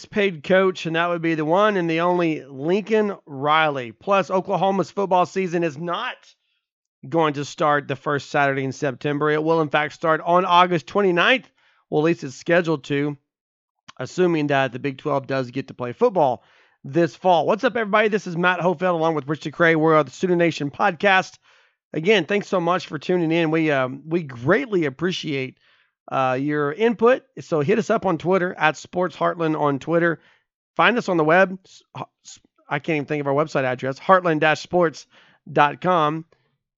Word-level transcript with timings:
highest 0.00 0.10
paid 0.10 0.42
coach, 0.42 0.86
and 0.86 0.96
that 0.96 1.08
would 1.10 1.20
be 1.20 1.34
the 1.34 1.44
one 1.44 1.76
and 1.76 1.88
the 1.88 2.00
only 2.00 2.42
Lincoln 2.44 3.16
Riley. 3.26 3.92
Plus, 3.92 4.30
Oklahoma's 4.30 4.90
football 4.90 5.26
season 5.26 5.62
is 5.62 5.76
not 5.76 6.16
going 7.06 7.34
to 7.34 7.44
start 7.44 7.86
the 7.86 7.96
first 7.96 8.30
Saturday 8.30 8.64
in 8.64 8.72
September. 8.72 9.30
It 9.30 9.44
will, 9.44 9.60
in 9.60 9.68
fact, 9.68 9.92
start 9.92 10.22
on 10.24 10.46
August 10.46 10.86
29th. 10.86 11.44
Well, 11.90 12.00
at 12.00 12.04
least 12.04 12.24
it's 12.24 12.34
scheduled 12.34 12.84
to, 12.84 13.18
assuming 13.98 14.46
that 14.46 14.72
the 14.72 14.78
Big 14.78 14.96
12 14.96 15.26
does 15.26 15.50
get 15.50 15.68
to 15.68 15.74
play 15.74 15.92
football 15.92 16.44
this 16.82 17.14
fall. 17.14 17.46
What's 17.46 17.64
up, 17.64 17.76
everybody? 17.76 18.08
This 18.08 18.26
is 18.26 18.38
Matt 18.38 18.60
Hofeld 18.60 18.94
along 18.94 19.16
with 19.16 19.28
Rich 19.28 19.42
DeCray. 19.42 19.76
We're 19.76 19.98
on 19.98 20.06
the 20.06 20.10
Sooner 20.10 20.36
Nation 20.36 20.70
podcast. 20.70 21.36
Again, 21.92 22.24
thanks 22.24 22.48
so 22.48 22.58
much 22.58 22.86
for 22.86 22.98
tuning 22.98 23.32
in. 23.32 23.50
We 23.50 23.70
um, 23.70 24.02
we 24.06 24.22
greatly 24.22 24.86
appreciate 24.86 25.58
uh, 26.10 26.38
your 26.40 26.72
input. 26.72 27.24
So 27.40 27.60
hit 27.60 27.78
us 27.78 27.90
up 27.90 28.06
on 28.06 28.16
Twitter 28.18 28.54
at 28.54 28.76
Sports 28.76 29.16
Heartland 29.16 29.56
on 29.58 29.78
Twitter. 29.78 30.20
Find 30.76 30.98
us 30.98 31.08
on 31.08 31.16
the 31.16 31.24
web. 31.24 31.58
I 32.68 32.78
can't 32.78 32.96
even 32.96 33.06
think 33.06 33.20
of 33.20 33.26
our 33.26 33.34
website 33.34 33.64
address, 33.64 33.98
heartland-sports.com. 33.98 36.24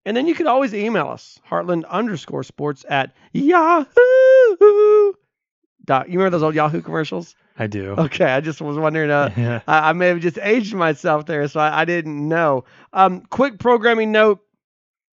And 0.05 0.17
then 0.17 0.27
you 0.27 0.35
can 0.35 0.49
always 0.49 0.75
email 0.75 1.07
us, 1.09 1.39
heartland 1.49 1.89
underscore 1.89 2.43
sports 2.43 2.85
at 2.89 3.15
yahoo. 3.33 5.13
Dot, 5.85 6.09
you 6.09 6.19
remember 6.19 6.31
those 6.31 6.45
old 6.45 6.55
Yahoo 6.55 6.81
commercials? 6.81 7.35
I 7.59 7.67
do. 7.67 7.95
Okay, 7.99 8.25
I 8.25 8.41
just 8.41 8.61
was 8.61 8.79
wondering. 8.79 9.11
Uh. 9.11 9.61
I, 9.67 9.91
I, 9.91 9.93
may 9.93 10.09
have 10.09 10.21
just 10.21 10.39
aged 10.39 10.75
myself 10.75 11.27
there, 11.27 11.47
so 11.49 11.61
I, 11.61 11.83
I 11.83 11.85
didn't 11.85 12.29
know. 12.29 12.65
Um, 12.93 13.23
quick 13.23 13.59
programming 13.59 14.13
note: 14.13 14.41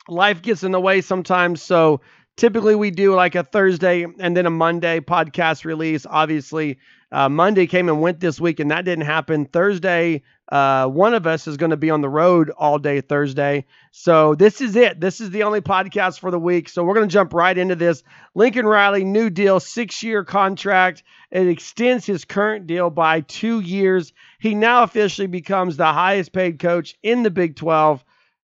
life 0.08 0.42
gets 0.42 0.64
in 0.64 0.72
the 0.72 0.80
way 0.80 1.02
sometimes, 1.02 1.62
so 1.62 2.02
typically 2.40 2.73
we 2.73 2.90
do 2.90 3.14
like 3.14 3.36
a 3.36 3.44
Thursday 3.44 4.06
and 4.18 4.36
then 4.36 4.45
a 4.45 4.50
Monday 4.50 5.02
podcast 5.02 5.66
release. 5.66 6.06
Obviously, 6.09 6.80
uh, 7.12 7.28
Monday 7.28 7.68
came 7.68 7.90
and 7.90 8.02
went 8.02 8.22
this 8.22 8.40
week, 8.40 8.62
and 8.62 8.72
that 8.72 8.86
didn't 8.86 9.06
happen. 9.06 9.46
Thursday, 9.46 10.23
uh, 10.50 10.88
one 10.88 11.14
of 11.14 11.28
us 11.28 11.48
is 11.48 11.58
going 11.58 11.72
to 11.72 11.78
be 11.78 11.90
on 11.90 12.00
the 12.00 12.08
road 12.08 12.50
all 12.50 12.80
day 12.80 13.02
Thursday. 13.02 13.66
So 13.92 14.36
this 14.36 14.62
is 14.62 14.78
it. 14.78 15.02
This 15.02 15.20
is 15.20 15.31
the 15.31 15.44
only 15.44 15.59
podcast 15.59 16.20
for 16.20 16.31
the 16.31 16.40
week. 16.40 16.70
So 16.70 16.84
we're 16.84 16.94
going 16.94 17.09
to 17.09 17.14
jump 17.14 17.34
right 17.34 17.58
into 17.58 17.76
this. 17.76 18.04
Lincoln 18.36 18.66
Riley, 18.66 19.03
new 19.03 19.30
deal, 19.30 19.59
six 19.59 20.02
year 20.02 20.24
contract. 20.24 21.03
It 21.31 21.48
extends 21.48 22.06
his 22.06 22.24
current 22.24 22.68
deal 22.68 22.90
by 22.90 23.20
two 23.20 23.59
years. 23.59 24.14
He 24.40 24.56
now 24.56 24.84
officially 24.84 25.28
becomes 25.28 25.75
the 25.75 25.92
highest 25.92 26.31
paid 26.31 26.59
coach 26.59 26.96
in 27.03 27.24
the 27.24 27.31
Big 27.31 27.58
12. 27.58 28.02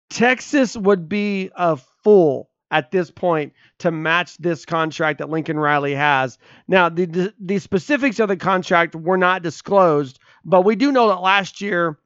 Texas 0.09 0.75
would 0.75 1.07
be 1.07 1.51
a 1.55 1.77
fool 2.03 2.49
at 2.71 2.91
this 2.91 3.11
point 3.11 3.53
to 3.79 3.91
match 3.91 4.37
this 4.37 4.65
contract 4.65 5.19
that 5.19 5.29
Lincoln 5.29 5.59
Riley 5.59 5.95
has. 5.95 6.37
Now, 6.67 6.89
the, 6.89 7.05
the, 7.05 7.33
the 7.39 7.59
specifics 7.59 8.19
of 8.19 8.27
the 8.27 8.37
contract 8.37 8.95
were 8.95 9.17
not 9.17 9.43
disclosed, 9.43 10.19
but 10.43 10.65
we 10.65 10.75
do 10.75 10.91
know 10.91 11.09
that 11.09 11.21
last 11.21 11.61
year 11.61 11.99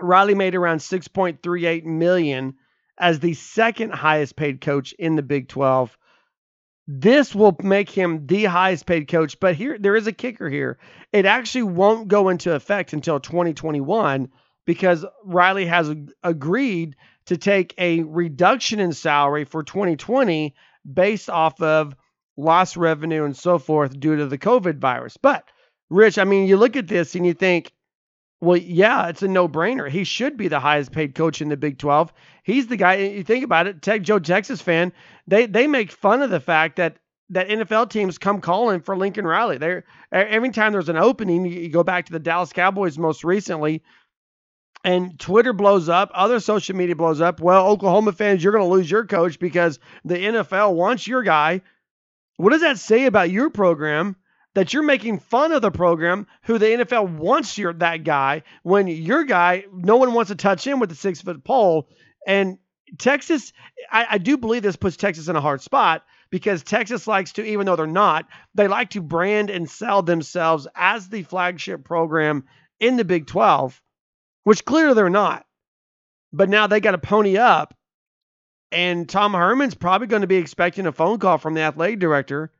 Riley 0.00 0.34
made 0.34 0.54
around 0.54 0.78
6.38 0.78 1.84
million 1.84 2.54
as 2.98 3.18
the 3.18 3.34
second 3.34 3.92
highest 3.92 4.36
paid 4.36 4.60
coach 4.60 4.92
in 4.92 5.16
the 5.16 5.22
Big 5.22 5.48
12. 5.48 5.96
This 6.86 7.34
will 7.34 7.56
make 7.62 7.88
him 7.90 8.26
the 8.26 8.44
highest 8.44 8.86
paid 8.86 9.08
coach, 9.08 9.38
but 9.38 9.54
here 9.54 9.78
there 9.78 9.96
is 9.96 10.06
a 10.06 10.12
kicker 10.12 10.48
here. 10.48 10.78
It 11.12 11.24
actually 11.24 11.64
won't 11.64 12.08
go 12.08 12.28
into 12.28 12.54
effect 12.54 12.92
until 12.92 13.20
2021 13.20 14.28
because 14.66 15.04
Riley 15.24 15.66
has 15.66 15.94
agreed 16.22 16.96
to 17.30 17.36
take 17.36 17.72
a 17.78 18.02
reduction 18.02 18.80
in 18.80 18.92
salary 18.92 19.44
for 19.44 19.62
2020 19.62 20.52
based 20.92 21.30
off 21.30 21.62
of 21.62 21.94
lost 22.36 22.76
revenue 22.76 23.24
and 23.24 23.36
so 23.36 23.56
forth 23.56 24.00
due 24.00 24.16
to 24.16 24.26
the 24.26 24.36
COVID 24.36 24.78
virus. 24.78 25.16
But, 25.16 25.44
Rich, 25.90 26.18
I 26.18 26.24
mean, 26.24 26.48
you 26.48 26.56
look 26.56 26.74
at 26.74 26.88
this 26.88 27.14
and 27.14 27.24
you 27.24 27.32
think, 27.32 27.70
well, 28.40 28.56
yeah, 28.56 29.06
it's 29.06 29.22
a 29.22 29.28
no 29.28 29.48
brainer. 29.48 29.88
He 29.88 30.02
should 30.02 30.36
be 30.36 30.48
the 30.48 30.58
highest 30.58 30.90
paid 30.90 31.14
coach 31.14 31.40
in 31.40 31.50
the 31.50 31.56
Big 31.56 31.78
12. 31.78 32.12
He's 32.42 32.66
the 32.66 32.76
guy. 32.76 32.96
You 32.96 33.22
think 33.22 33.44
about 33.44 33.68
it, 33.68 33.80
Tech 33.80 34.02
Joe 34.02 34.18
Texas 34.18 34.60
fan, 34.60 34.92
they 35.28 35.46
they 35.46 35.68
make 35.68 35.92
fun 35.92 36.22
of 36.22 36.30
the 36.30 36.40
fact 36.40 36.76
that 36.76 36.96
that 37.28 37.48
NFL 37.48 37.90
teams 37.90 38.18
come 38.18 38.40
calling 38.40 38.80
for 38.80 38.96
Lincoln 38.96 39.24
Riley. 39.24 39.58
They 39.58 39.82
every 40.10 40.50
time 40.50 40.72
there's 40.72 40.88
an 40.88 40.96
opening, 40.96 41.44
you 41.44 41.68
go 41.68 41.84
back 41.84 42.06
to 42.06 42.12
the 42.12 42.18
Dallas 42.18 42.52
Cowboys 42.52 42.98
most 42.98 43.22
recently 43.22 43.84
and 44.84 45.18
Twitter 45.18 45.52
blows 45.52 45.88
up, 45.88 46.10
other 46.14 46.40
social 46.40 46.76
media 46.76 46.96
blows 46.96 47.20
up. 47.20 47.40
Well, 47.40 47.66
Oklahoma 47.68 48.12
fans, 48.12 48.42
you're 48.42 48.52
going 48.52 48.64
to 48.64 48.74
lose 48.74 48.90
your 48.90 49.04
coach 49.04 49.38
because 49.38 49.78
the 50.04 50.16
NFL 50.16 50.74
wants 50.74 51.06
your 51.06 51.22
guy. 51.22 51.60
What 52.36 52.50
does 52.50 52.62
that 52.62 52.78
say 52.78 53.04
about 53.04 53.30
your 53.30 53.50
program? 53.50 54.16
That 54.54 54.72
you're 54.72 54.82
making 54.82 55.20
fun 55.20 55.52
of 55.52 55.62
the 55.62 55.70
program 55.70 56.26
who 56.42 56.58
the 56.58 56.66
NFL 56.66 57.18
wants 57.18 57.56
your 57.56 57.72
that 57.74 58.02
guy 58.02 58.42
when 58.64 58.88
your 58.88 59.22
guy, 59.22 59.64
no 59.72 59.96
one 59.96 60.12
wants 60.12 60.30
to 60.30 60.34
touch 60.34 60.66
him 60.66 60.80
with 60.80 60.90
a 60.90 60.96
six 60.96 61.20
foot 61.20 61.44
pole. 61.44 61.88
And 62.26 62.58
Texas, 62.98 63.52
I, 63.92 64.06
I 64.10 64.18
do 64.18 64.36
believe 64.36 64.62
this 64.62 64.74
puts 64.74 64.96
Texas 64.96 65.28
in 65.28 65.36
a 65.36 65.40
hard 65.40 65.60
spot 65.60 66.04
because 66.30 66.64
Texas 66.64 67.06
likes 67.06 67.34
to, 67.34 67.44
even 67.44 67.66
though 67.66 67.76
they're 67.76 67.86
not, 67.86 68.26
they 68.54 68.66
like 68.66 68.90
to 68.90 69.02
brand 69.02 69.50
and 69.50 69.70
sell 69.70 70.02
themselves 70.02 70.66
as 70.74 71.08
the 71.08 71.22
flagship 71.22 71.84
program 71.84 72.44
in 72.80 72.96
the 72.96 73.04
Big 73.04 73.28
12 73.28 73.80
which 74.50 74.64
clearly 74.64 74.94
they're 74.94 75.08
not. 75.08 75.46
But 76.32 76.48
now 76.48 76.66
they 76.66 76.80
got 76.80 76.90
to 76.90 76.98
pony 76.98 77.36
up. 77.36 77.72
And 78.72 79.08
Tom 79.08 79.32
Herman's 79.32 79.76
probably 79.76 80.08
going 80.08 80.22
to 80.22 80.26
be 80.26 80.38
expecting 80.38 80.88
a 80.88 80.92
phone 80.92 81.20
call 81.20 81.38
from 81.38 81.54
the 81.54 81.60
athletic 81.60 82.00
director, 82.00 82.50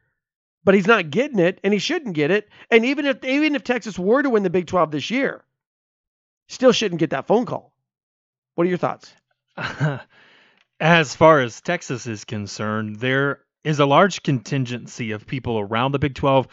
but 0.62 0.76
he's 0.76 0.86
not 0.86 1.10
getting 1.10 1.40
it, 1.40 1.58
and 1.64 1.72
he 1.72 1.80
shouldn't 1.80 2.14
get 2.14 2.30
it. 2.30 2.48
And 2.70 2.84
even 2.84 3.06
if 3.06 3.24
even 3.24 3.56
if 3.56 3.64
Texas 3.64 3.98
were 3.98 4.22
to 4.22 4.30
win 4.30 4.44
the 4.44 4.50
Big 4.50 4.68
12 4.68 4.92
this 4.92 5.10
year, 5.10 5.42
still 6.48 6.70
shouldn't 6.70 7.00
get 7.00 7.10
that 7.10 7.26
phone 7.26 7.44
call. 7.44 7.72
What 8.54 8.68
are 8.68 8.70
your 8.70 8.78
thoughts? 8.78 9.12
As 10.78 11.16
far 11.16 11.40
as 11.40 11.60
Texas 11.60 12.06
is 12.06 12.24
concerned, 12.24 13.00
there 13.00 13.40
is 13.64 13.80
a 13.80 13.84
large 13.84 14.22
contingency 14.22 15.10
of 15.10 15.26
people 15.26 15.58
around 15.58 15.90
the 15.90 15.98
Big 15.98 16.14
12 16.14 16.46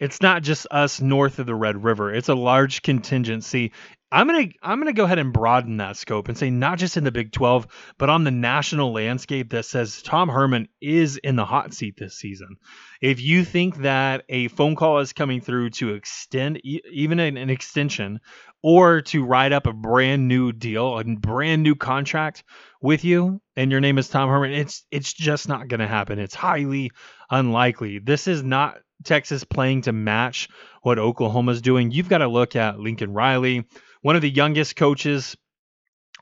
it's 0.00 0.20
not 0.20 0.42
just 0.42 0.66
us 0.70 1.00
north 1.00 1.38
of 1.38 1.46
the 1.46 1.54
Red 1.54 1.82
River. 1.82 2.12
It's 2.12 2.28
a 2.28 2.34
large 2.34 2.82
contingency 2.82 3.72
I'm 4.14 4.28
gonna 4.28 4.46
I'm 4.62 4.78
gonna 4.78 4.92
go 4.92 5.02
ahead 5.04 5.18
and 5.18 5.32
broaden 5.32 5.78
that 5.78 5.96
scope 5.96 6.28
and 6.28 6.38
say 6.38 6.48
not 6.48 6.78
just 6.78 6.96
in 6.96 7.02
the 7.02 7.10
Big 7.10 7.32
12, 7.32 7.66
but 7.98 8.10
on 8.10 8.22
the 8.22 8.30
national 8.30 8.92
landscape 8.92 9.50
that 9.50 9.64
says 9.64 10.02
Tom 10.02 10.28
Herman 10.28 10.68
is 10.80 11.16
in 11.16 11.34
the 11.34 11.44
hot 11.44 11.74
seat 11.74 11.96
this 11.98 12.14
season. 12.14 12.58
If 13.02 13.20
you 13.20 13.44
think 13.44 13.78
that 13.78 14.22
a 14.28 14.46
phone 14.46 14.76
call 14.76 15.00
is 15.00 15.12
coming 15.12 15.40
through 15.40 15.70
to 15.70 15.94
extend 15.94 16.60
even 16.62 17.18
an, 17.18 17.36
an 17.36 17.50
extension 17.50 18.20
or 18.62 19.00
to 19.02 19.24
write 19.24 19.50
up 19.50 19.66
a 19.66 19.72
brand 19.72 20.28
new 20.28 20.52
deal, 20.52 20.96
a 20.96 21.02
brand 21.02 21.64
new 21.64 21.74
contract 21.74 22.44
with 22.80 23.04
you, 23.04 23.42
and 23.56 23.72
your 23.72 23.80
name 23.80 23.98
is 23.98 24.08
Tom 24.08 24.28
Herman, 24.28 24.52
it's 24.52 24.86
it's 24.92 25.12
just 25.12 25.48
not 25.48 25.66
gonna 25.66 25.88
happen. 25.88 26.20
It's 26.20 26.36
highly 26.36 26.92
unlikely. 27.30 27.98
This 27.98 28.28
is 28.28 28.44
not 28.44 28.76
Texas 29.02 29.42
playing 29.42 29.82
to 29.82 29.92
match 29.92 30.48
what 30.82 31.00
Oklahoma's 31.00 31.62
doing. 31.62 31.90
You've 31.90 32.08
got 32.08 32.18
to 32.18 32.28
look 32.28 32.54
at 32.56 32.78
Lincoln 32.78 33.12
Riley 33.12 33.64
one 34.04 34.16
of 34.16 34.22
the 34.22 34.28
youngest 34.28 34.76
coaches 34.76 35.34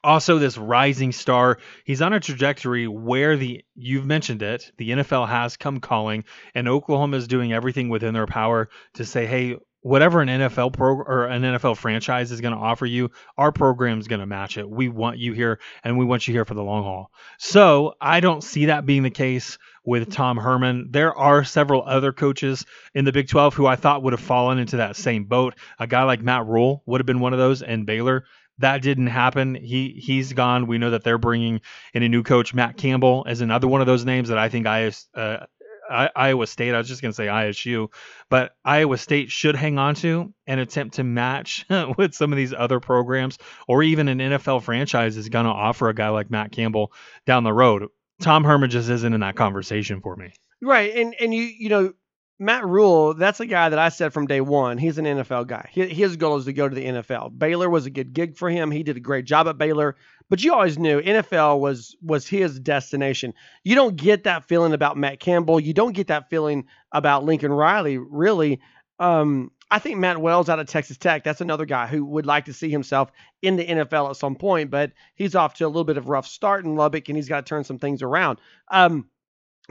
also 0.04 0.38
this 0.38 0.56
rising 0.56 1.10
star. 1.10 1.58
He's 1.84 2.00
on 2.00 2.12
a 2.12 2.20
trajectory 2.20 2.86
where 2.86 3.36
the 3.36 3.64
you've 3.74 4.06
mentioned 4.06 4.40
it 4.42 4.70
the 4.78 4.90
nfl 4.90 5.28
has 5.28 5.56
come 5.56 5.80
calling 5.80 6.24
and 6.54 6.68
oklahoma 6.68 7.16
is 7.16 7.26
doing 7.26 7.52
everything 7.52 7.88
within 7.88 8.14
their 8.14 8.26
power 8.26 8.68
to 8.94 9.04
say 9.04 9.26
hey 9.26 9.56
whatever 9.82 10.20
an 10.20 10.28
NFL 10.28 10.72
pro 10.72 10.94
or 10.94 11.26
an 11.26 11.42
NFL 11.42 11.76
franchise 11.76 12.32
is 12.32 12.40
going 12.40 12.54
to 12.54 12.60
offer 12.60 12.86
you, 12.86 13.10
our 13.36 13.52
program 13.52 13.98
is 13.98 14.08
going 14.08 14.20
to 14.20 14.26
match 14.26 14.56
it. 14.56 14.68
We 14.68 14.88
want 14.88 15.18
you 15.18 15.32
here 15.32 15.58
and 15.84 15.98
we 15.98 16.04
want 16.04 16.26
you 16.26 16.32
here 16.32 16.44
for 16.44 16.54
the 16.54 16.62
long 16.62 16.84
haul. 16.84 17.10
So 17.38 17.94
I 18.00 18.20
don't 18.20 18.42
see 18.42 18.66
that 18.66 18.86
being 18.86 19.02
the 19.02 19.10
case 19.10 19.58
with 19.84 20.12
Tom 20.12 20.36
Herman. 20.36 20.88
There 20.90 21.14
are 21.14 21.44
several 21.44 21.82
other 21.82 22.12
coaches 22.12 22.64
in 22.94 23.04
the 23.04 23.12
Big 23.12 23.28
12 23.28 23.54
who 23.54 23.66
I 23.66 23.76
thought 23.76 24.02
would 24.04 24.12
have 24.12 24.20
fallen 24.20 24.58
into 24.58 24.76
that 24.78 24.96
same 24.96 25.24
boat. 25.24 25.54
A 25.78 25.86
guy 25.86 26.04
like 26.04 26.22
Matt 26.22 26.46
Rhule 26.46 26.82
would 26.86 27.00
have 27.00 27.06
been 27.06 27.20
one 27.20 27.32
of 27.32 27.38
those, 27.38 27.62
and 27.62 27.84
Baylor. 27.84 28.24
That 28.58 28.82
didn't 28.82 29.06
happen. 29.08 29.54
He 29.54 29.98
he's 29.98 30.34
gone. 30.34 30.66
We 30.66 30.78
know 30.78 30.90
that 30.90 31.02
they're 31.02 31.18
bringing 31.18 31.62
in 31.94 32.02
a 32.02 32.08
new 32.08 32.22
coach. 32.22 32.52
Matt 32.52 32.76
Campbell 32.76 33.24
is 33.24 33.40
another 33.40 33.66
one 33.66 33.80
of 33.80 33.86
those 33.86 34.04
names 34.04 34.28
that 34.28 34.38
I 34.38 34.50
think 34.50 34.66
I 34.66 34.92
uh, 35.14 35.46
Iowa 35.92 36.46
State. 36.46 36.74
I 36.74 36.78
was 36.78 36.88
just 36.88 37.02
going 37.02 37.12
to 37.12 37.16
say 37.16 37.26
ISU, 37.26 37.88
but 38.28 38.56
Iowa 38.64 38.98
State 38.98 39.30
should 39.30 39.56
hang 39.56 39.78
on 39.78 39.94
to 39.96 40.32
and 40.46 40.60
attempt 40.60 40.94
to 40.96 41.04
match 41.04 41.66
with 41.98 42.14
some 42.14 42.32
of 42.32 42.36
these 42.36 42.52
other 42.52 42.80
programs, 42.80 43.38
or 43.68 43.82
even 43.82 44.08
an 44.08 44.18
NFL 44.18 44.62
franchise 44.62 45.16
is 45.16 45.28
going 45.28 45.46
to 45.46 45.52
offer 45.52 45.88
a 45.88 45.94
guy 45.94 46.08
like 46.08 46.30
Matt 46.30 46.52
Campbell 46.52 46.92
down 47.26 47.44
the 47.44 47.52
road. 47.52 47.88
Tom 48.20 48.44
Herman 48.44 48.70
just 48.70 48.88
isn't 48.88 49.12
in 49.12 49.20
that 49.20 49.36
conversation 49.36 50.00
for 50.00 50.16
me. 50.16 50.32
Right, 50.60 50.94
and 50.94 51.14
and 51.20 51.34
you 51.34 51.42
you 51.42 51.68
know 51.68 51.92
Matt 52.38 52.66
Rhule, 52.66 53.14
that's 53.14 53.40
a 53.40 53.46
guy 53.46 53.68
that 53.68 53.78
I 53.78 53.88
said 53.88 54.12
from 54.12 54.26
day 54.26 54.40
one. 54.40 54.76
He's 54.78 54.98
an 54.98 55.04
NFL 55.04 55.46
guy. 55.46 55.68
His 55.72 56.16
goal 56.16 56.36
is 56.36 56.46
to 56.46 56.52
go 56.52 56.68
to 56.68 56.74
the 56.74 56.84
NFL. 56.84 57.38
Baylor 57.38 57.70
was 57.70 57.86
a 57.86 57.90
good 57.90 58.12
gig 58.12 58.36
for 58.36 58.50
him. 58.50 58.70
He 58.70 58.82
did 58.82 58.96
a 58.96 59.00
great 59.00 59.26
job 59.26 59.46
at 59.46 59.58
Baylor, 59.58 59.96
but 60.28 60.42
you 60.42 60.52
always 60.52 60.78
knew 60.78 61.00
NFL 61.00 61.60
was 61.60 61.94
was 62.02 62.26
his 62.26 62.58
destination. 62.58 63.34
You 63.62 63.74
don't 63.74 63.96
get 63.96 64.24
that 64.24 64.48
feeling 64.48 64.72
about 64.72 64.96
Matt 64.96 65.20
Campbell. 65.20 65.60
You 65.60 65.72
don't 65.72 65.92
get 65.92 66.08
that 66.08 66.30
feeling 66.30 66.66
about 66.90 67.24
Lincoln 67.24 67.52
Riley, 67.52 67.98
really. 67.98 68.60
Um, 68.98 69.52
I 69.72 69.78
think 69.78 69.98
Matt 69.98 70.20
Wells 70.20 70.48
out 70.50 70.58
of 70.58 70.66
Texas 70.66 70.98
Tech, 70.98 71.24
that's 71.24 71.40
another 71.40 71.64
guy 71.64 71.86
who 71.86 72.04
would 72.04 72.26
like 72.26 72.44
to 72.44 72.52
see 72.52 72.68
himself 72.68 73.10
in 73.40 73.56
the 73.56 73.64
NFL 73.64 74.10
at 74.10 74.16
some 74.16 74.36
point, 74.36 74.70
but 74.70 74.92
he's 75.14 75.34
off 75.34 75.54
to 75.54 75.64
a 75.64 75.66
little 75.66 75.84
bit 75.84 75.96
of 75.96 76.06
a 76.06 76.10
rough 76.10 76.26
start 76.26 76.66
in 76.66 76.76
Lubbock 76.76 77.08
and 77.08 77.16
he's 77.16 77.28
got 77.28 77.46
to 77.46 77.48
turn 77.48 77.64
some 77.64 77.78
things 77.78 78.02
around. 78.02 78.38
Um, 78.70 79.08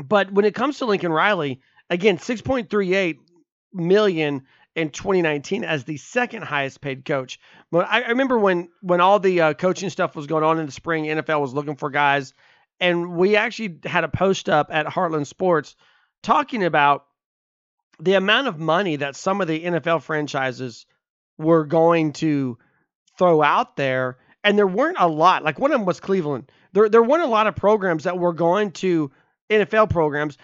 but 0.03 0.31
when 0.31 0.45
it 0.45 0.55
comes 0.55 0.79
to 0.79 0.85
Lincoln 0.85 1.11
Riley, 1.11 1.61
Again, 1.91 2.17
6.38 2.17 3.17
million 3.73 4.43
in 4.75 4.89
2019 4.89 5.65
as 5.65 5.83
the 5.83 5.97
second 5.97 6.43
highest 6.43 6.79
paid 6.79 7.03
coach. 7.03 7.37
But 7.69 7.87
I, 7.89 8.07
remember 8.07 8.39
when 8.39 8.69
when 8.81 9.01
all 9.01 9.19
the 9.19 9.41
uh, 9.41 9.53
coaching 9.53 9.89
stuff 9.89 10.15
was 10.15 10.25
going 10.25 10.45
on 10.45 10.57
in 10.57 10.65
the 10.65 10.71
spring, 10.71 11.03
NFL 11.03 11.41
was 11.41 11.53
looking 11.53 11.75
for 11.75 11.89
guys, 11.89 12.33
and 12.79 13.15
we 13.15 13.35
actually 13.35 13.79
had 13.83 14.05
a 14.05 14.07
post 14.09 14.47
up 14.47 14.69
at 14.71 14.85
Heartland 14.85 15.27
Sports 15.27 15.75
talking 16.23 16.63
about 16.63 17.05
the 17.99 18.13
amount 18.13 18.47
of 18.47 18.57
money 18.57 18.95
that 18.95 19.17
some 19.17 19.41
of 19.41 19.47
the 19.47 19.61
NFL 19.61 20.01
franchises 20.01 20.85
were 21.37 21.65
going 21.65 22.13
to 22.13 22.57
throw 23.17 23.43
out 23.43 23.75
there, 23.75 24.17
and 24.45 24.57
there 24.57 24.65
weren't 24.65 24.97
a 24.97 25.09
lot. 25.09 25.43
Like 25.43 25.59
one 25.59 25.73
of 25.73 25.79
them 25.79 25.85
was 25.85 25.99
Cleveland. 25.99 26.49
There 26.71 26.87
there 26.87 27.03
weren't 27.03 27.23
a 27.23 27.27
lot 27.27 27.47
of 27.47 27.55
programs 27.57 28.05
that 28.05 28.17
were 28.17 28.33
going 28.33 28.71
to 28.71 29.11
NFL 29.49 29.89
programs 29.89 30.37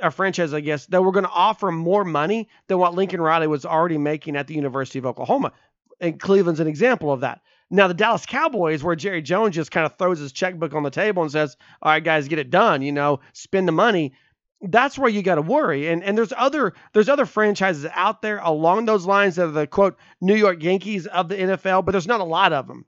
a 0.00 0.10
franchise, 0.10 0.54
I 0.54 0.60
guess, 0.60 0.86
that 0.86 1.02
were 1.02 1.12
going 1.12 1.24
to 1.24 1.30
offer 1.30 1.70
more 1.70 2.04
money 2.04 2.48
than 2.66 2.78
what 2.78 2.94
Lincoln 2.94 3.20
Riley 3.20 3.46
was 3.46 3.64
already 3.64 3.98
making 3.98 4.36
at 4.36 4.46
the 4.46 4.54
University 4.54 4.98
of 4.98 5.06
Oklahoma. 5.06 5.52
And 6.00 6.18
Cleveland's 6.18 6.60
an 6.60 6.66
example 6.66 7.12
of 7.12 7.20
that. 7.20 7.40
Now, 7.70 7.86
the 7.86 7.94
Dallas 7.94 8.26
Cowboys, 8.26 8.82
where 8.82 8.96
Jerry 8.96 9.22
Jones 9.22 9.54
just 9.54 9.70
kind 9.70 9.86
of 9.86 9.96
throws 9.96 10.18
his 10.18 10.32
checkbook 10.32 10.74
on 10.74 10.82
the 10.82 10.90
table 10.90 11.22
and 11.22 11.30
says, 11.30 11.56
All 11.80 11.92
right, 11.92 12.02
guys, 12.02 12.26
get 12.26 12.40
it 12.40 12.50
done, 12.50 12.82
you 12.82 12.90
know, 12.90 13.20
spend 13.32 13.68
the 13.68 13.72
money. 13.72 14.12
That's 14.60 14.98
where 14.98 15.08
you 15.08 15.22
got 15.22 15.36
to 15.36 15.42
worry. 15.42 15.88
And 15.88 16.02
and 16.02 16.18
there's 16.18 16.34
other 16.36 16.74
there's 16.92 17.08
other 17.08 17.24
franchises 17.24 17.86
out 17.94 18.20
there 18.20 18.38
along 18.38 18.84
those 18.84 19.06
lines 19.06 19.36
that 19.36 19.46
are 19.46 19.52
the 19.52 19.66
quote 19.66 19.96
New 20.20 20.34
York 20.34 20.62
Yankees 20.62 21.06
of 21.06 21.28
the 21.28 21.36
NFL, 21.36 21.84
but 21.84 21.92
there's 21.92 22.06
not 22.06 22.20
a 22.20 22.24
lot 22.24 22.52
of 22.52 22.66
them. 22.66 22.84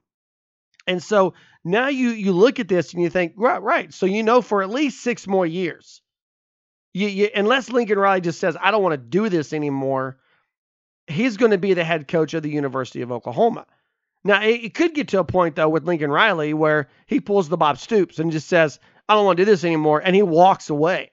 And 0.87 1.03
so 1.03 1.35
now 1.64 1.88
you 1.88 2.11
you 2.11 2.32
look 2.32 2.61
at 2.61 2.69
this 2.69 2.93
and 2.93 3.03
you 3.03 3.09
think, 3.09 3.35
right, 3.37 3.62
right. 3.62 3.94
So 3.94 4.05
you 4.06 4.23
know 4.23 4.43
for 4.43 4.62
at 4.62 4.70
least 4.70 5.03
six 5.03 5.26
more 5.26 5.47
years, 5.47 6.03
you, 6.94 7.09
you, 7.09 7.29
unless 7.35 7.71
Lincoln 7.71 7.99
Riley 7.99 8.21
just 8.21 8.41
says, 8.41 8.56
I 8.61 8.71
don't 8.71 8.83
want 8.83 8.93
to 8.93 8.99
do 8.99 9.29
this 9.29 9.53
anymore, 9.53 10.19
he's 11.06 11.37
going 11.37 11.53
to 11.53 11.59
be 11.59 11.75
the 11.75 11.85
head 11.85 12.09
coach 12.09 12.35
of 12.35 12.43
the 12.43 12.50
University 12.50 13.03
of 13.03 13.12
Oklahoma. 13.12 13.67
Now, 14.25 14.43
it, 14.43 14.65
it, 14.65 14.75
could 14.75 14.94
get 14.94 15.09
to 15.09 15.19
a 15.19 15.25
point, 15.25 15.56
though, 15.56 15.69
with 15.69 15.85
Lincoln 15.85 16.11
Riley 16.11 16.55
where 16.55 16.89
he 17.06 17.21
pulls 17.21 17.49
the 17.49 17.56
Bob 17.56 17.79
Stoops 17.79 18.19
and 18.19 18.31
just 18.31 18.49
says, 18.49 18.79
I 19.09 19.15
don't 19.15 19.25
want 19.25 19.39
to 19.39 19.44
do 19.44 19.50
this 19.50 19.65
anymore, 19.65 20.00
and 20.05 20.15
he 20.15 20.23
walks 20.23 20.71
away. 20.71 21.11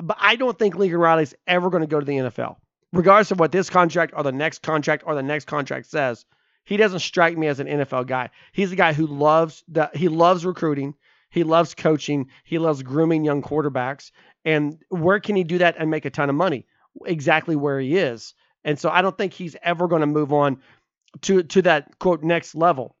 But 0.00 0.18
I 0.20 0.36
don't 0.36 0.56
think 0.56 0.76
Lincoln 0.76 1.00
Riley's 1.00 1.34
ever 1.46 1.70
going 1.70 1.80
to 1.80 1.88
go 1.88 1.98
to 1.98 2.06
the 2.06 2.12
NFL. 2.12 2.56
Regardless 2.92 3.32
of 3.32 3.40
what 3.40 3.52
this 3.52 3.68
contract 3.68 4.14
or 4.16 4.22
the 4.22 4.32
next 4.32 4.62
contract 4.62 5.02
or 5.04 5.14
the 5.14 5.22
next 5.22 5.46
contract 5.46 5.86
says, 5.86 6.24
he 6.64 6.76
doesn't 6.76 7.00
strike 7.00 7.36
me 7.36 7.48
as 7.48 7.60
an 7.60 7.66
NFL 7.66 8.06
guy. 8.06 8.30
He's 8.52 8.72
a 8.72 8.76
guy 8.76 8.92
who 8.92 9.06
loves 9.06 9.64
the, 9.68 9.90
he 9.94 10.08
loves 10.08 10.46
recruiting. 10.46 10.94
He 11.30 11.42
loves 11.42 11.74
coaching. 11.74 12.28
He 12.44 12.58
loves 12.58 12.82
grooming 12.82 13.24
young 13.24 13.42
quarterbacks. 13.42 14.12
And 14.48 14.78
where 14.88 15.20
can 15.20 15.36
he 15.36 15.44
do 15.44 15.58
that 15.58 15.76
and 15.78 15.90
make 15.90 16.06
a 16.06 16.10
ton 16.10 16.30
of 16.30 16.34
money? 16.34 16.64
Exactly 17.04 17.54
where 17.54 17.78
he 17.78 17.98
is. 17.98 18.32
And 18.64 18.78
so 18.78 18.88
I 18.88 19.02
don't 19.02 19.16
think 19.16 19.34
he's 19.34 19.56
ever 19.62 19.88
going 19.88 20.00
to 20.00 20.06
move 20.06 20.32
on 20.32 20.62
to 21.22 21.42
to 21.42 21.62
that 21.62 21.98
quote 21.98 22.22
next 22.22 22.54
level. 22.54 22.96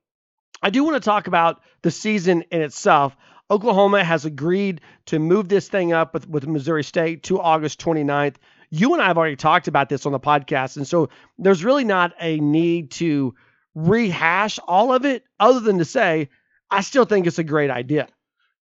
I 0.62 0.68
do 0.68 0.84
want 0.84 0.96
to 0.96 1.00
talk 1.00 1.26
about 1.26 1.62
the 1.80 1.90
season 1.90 2.42
in 2.50 2.60
itself. 2.60 3.16
Oklahoma 3.50 4.04
has 4.04 4.26
agreed 4.26 4.82
to 5.06 5.18
move 5.18 5.48
this 5.48 5.68
thing 5.68 5.94
up 5.94 6.12
with, 6.12 6.28
with 6.28 6.46
Missouri 6.46 6.84
State 6.84 7.22
to 7.24 7.40
August 7.40 7.80
29th. 7.80 8.36
You 8.68 8.92
and 8.92 9.02
I 9.02 9.06
have 9.06 9.16
already 9.16 9.36
talked 9.36 9.68
about 9.68 9.88
this 9.88 10.04
on 10.04 10.12
the 10.12 10.20
podcast. 10.20 10.76
And 10.76 10.86
so 10.86 11.08
there's 11.38 11.64
really 11.64 11.84
not 11.84 12.12
a 12.20 12.40
need 12.40 12.90
to 12.92 13.34
rehash 13.74 14.58
all 14.68 14.92
of 14.92 15.06
it 15.06 15.24
other 15.40 15.60
than 15.60 15.78
to 15.78 15.86
say, 15.86 16.28
I 16.70 16.82
still 16.82 17.06
think 17.06 17.26
it's 17.26 17.38
a 17.38 17.44
great 17.44 17.70
idea. 17.70 18.08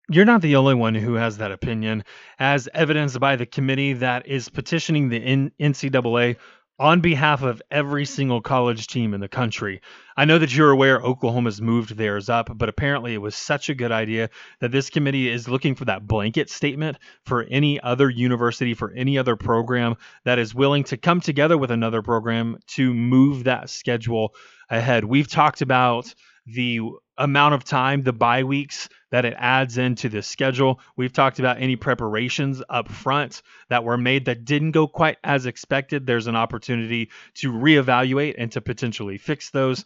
You're 0.08 0.24
not 0.24 0.40
the 0.40 0.54
only 0.54 0.74
one 0.74 0.94
who 0.94 1.14
has 1.14 1.38
that 1.38 1.50
opinion, 1.50 2.04
as 2.38 2.68
evidenced 2.72 3.18
by 3.18 3.34
the 3.34 3.46
committee 3.46 3.94
that 3.94 4.28
is 4.28 4.48
petitioning 4.48 5.08
the 5.08 5.50
NCAA 5.58 6.36
on 6.78 7.00
behalf 7.00 7.42
of 7.42 7.60
every 7.72 8.04
single 8.04 8.40
college 8.40 8.86
team 8.86 9.14
in 9.14 9.20
the 9.20 9.28
country. 9.28 9.80
I 10.16 10.24
know 10.24 10.38
that 10.38 10.54
you're 10.54 10.70
aware 10.70 11.02
Oklahoma's 11.02 11.60
moved 11.60 11.96
theirs 11.96 12.28
up, 12.28 12.56
but 12.56 12.68
apparently 12.68 13.14
it 13.14 13.20
was 13.20 13.34
such 13.34 13.68
a 13.68 13.74
good 13.74 13.90
idea 13.90 14.30
that 14.60 14.70
this 14.70 14.90
committee 14.90 15.28
is 15.28 15.48
looking 15.48 15.74
for 15.74 15.86
that 15.86 16.06
blanket 16.06 16.50
statement 16.50 16.98
for 17.24 17.42
any 17.44 17.80
other 17.80 18.08
university, 18.08 18.74
for 18.74 18.92
any 18.92 19.18
other 19.18 19.34
program 19.34 19.96
that 20.24 20.38
is 20.38 20.54
willing 20.54 20.84
to 20.84 20.96
come 20.96 21.20
together 21.20 21.58
with 21.58 21.72
another 21.72 22.02
program 22.02 22.58
to 22.68 22.94
move 22.94 23.44
that 23.44 23.70
schedule 23.70 24.34
ahead. 24.70 25.04
We've 25.04 25.28
talked 25.28 25.62
about 25.62 26.14
the 26.46 26.80
amount 27.18 27.54
of 27.54 27.64
time, 27.64 28.04
the 28.04 28.12
bye 28.12 28.44
weeks 28.44 28.88
that 29.10 29.24
it 29.24 29.34
adds 29.36 29.78
into 29.78 30.08
the 30.08 30.22
schedule. 30.22 30.80
We've 30.96 31.12
talked 31.12 31.38
about 31.38 31.60
any 31.60 31.76
preparations 31.76 32.62
up 32.68 32.88
front 32.88 33.42
that 33.68 33.84
were 33.84 33.98
made 33.98 34.26
that 34.26 34.44
didn't 34.44 34.72
go 34.72 34.86
quite 34.86 35.18
as 35.22 35.46
expected. 35.46 36.06
There's 36.06 36.26
an 36.26 36.36
opportunity 36.36 37.10
to 37.36 37.52
reevaluate 37.52 38.34
and 38.38 38.50
to 38.52 38.60
potentially 38.60 39.18
fix 39.18 39.50
those. 39.50 39.84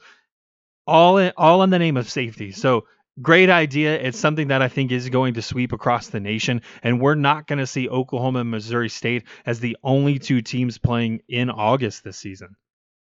All 0.86 1.18
in, 1.18 1.32
all 1.36 1.62
in 1.62 1.70
the 1.70 1.78
name 1.78 1.96
of 1.96 2.10
safety. 2.10 2.52
So 2.52 2.86
great 3.20 3.50
idea. 3.50 4.00
It's 4.00 4.18
something 4.18 4.48
that 4.48 4.62
I 4.62 4.68
think 4.68 4.92
is 4.92 5.08
going 5.08 5.34
to 5.34 5.42
sweep 5.42 5.72
across 5.72 6.08
the 6.08 6.20
nation. 6.20 6.62
And 6.82 7.00
we're 7.00 7.14
not 7.14 7.46
going 7.46 7.58
to 7.58 7.66
see 7.66 7.88
Oklahoma 7.88 8.40
and 8.40 8.50
Missouri 8.50 8.88
State 8.88 9.24
as 9.44 9.60
the 9.60 9.76
only 9.82 10.18
two 10.18 10.40
teams 10.42 10.78
playing 10.78 11.20
in 11.28 11.50
August 11.50 12.02
this 12.02 12.16
season. 12.16 12.56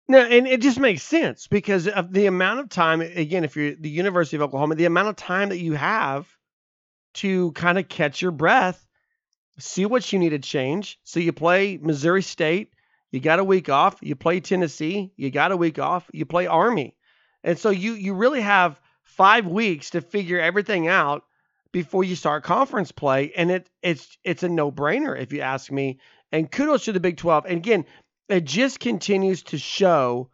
No, 0.07 0.19
and 0.19 0.47
it 0.47 0.61
just 0.61 0.79
makes 0.79 1.03
sense 1.03 1.47
because 1.47 1.89
of 1.89 2.13
the 2.13 2.27
amount 2.27 2.61
of 2.61 2.69
time. 2.69 3.01
Again, 3.01 3.45
if 3.45 3.57
you're 3.57 3.75
the 3.75 3.89
University 3.89 4.37
of 4.37 4.43
Oklahoma, 4.43 4.75
the 4.75 4.85
amount 4.85 5.09
of 5.09 5.17
time 5.17 5.49
that 5.49 5.59
you 5.59 5.73
have 5.73 6.29
to 7.15 7.53
kind 7.53 7.79
of 7.79 7.89
catch 7.89 8.21
your 8.21 8.33
breath, 8.33 8.85
see 9.59 9.87
what 9.87 10.13
you 10.13 10.19
need 10.19 10.31
to 10.31 10.39
change. 10.39 10.99
So 11.05 11.21
you 11.21 11.33
play 11.33 11.79
Missouri 11.81 12.23
State, 12.23 12.73
you 13.13 13.21
got 13.21 13.39
a 13.39 13.45
week 13.45 13.69
off. 13.69 13.97
You 14.03 14.17
play 14.17 14.41
Tennessee, 14.41 15.13
you 15.17 15.31
got 15.31 15.53
a 15.53 15.57
week 15.57 15.79
off. 15.79 16.11
You 16.13 16.27
play 16.27 16.49
Army, 16.49 16.97
and 17.43 17.59
so 17.59 17.71
you 17.71 17.93
you 17.93 18.13
really 18.15 18.41
have 18.41 18.81
five 19.05 19.47
weeks 19.47 19.91
to 19.91 20.01
figure 20.01 20.41
everything 20.41 20.89
out 20.89 21.23
before 21.71 22.05
you 22.05 22.17
start 22.17 22.43
conference 22.45 22.93
play, 22.93 23.33
and 23.37 23.51
it 23.53 23.71
it's 23.83 24.19
it's 24.25 24.43
a 24.43 24.49
no 24.49 24.73
brainer 24.73 25.19
if 25.19 25.33
you 25.33 25.41
ask 25.41 25.71
me. 25.71 26.01
And 26.33 26.51
kudos 26.51 26.87
to 26.87 26.93
the 26.93 26.99
Big 26.99 27.17
12. 27.17 27.45
And 27.47 27.59
again, 27.59 27.85
it 28.29 28.45
just 28.45 28.81
continues 28.81 29.43
to 29.45 29.59
show 29.59 30.31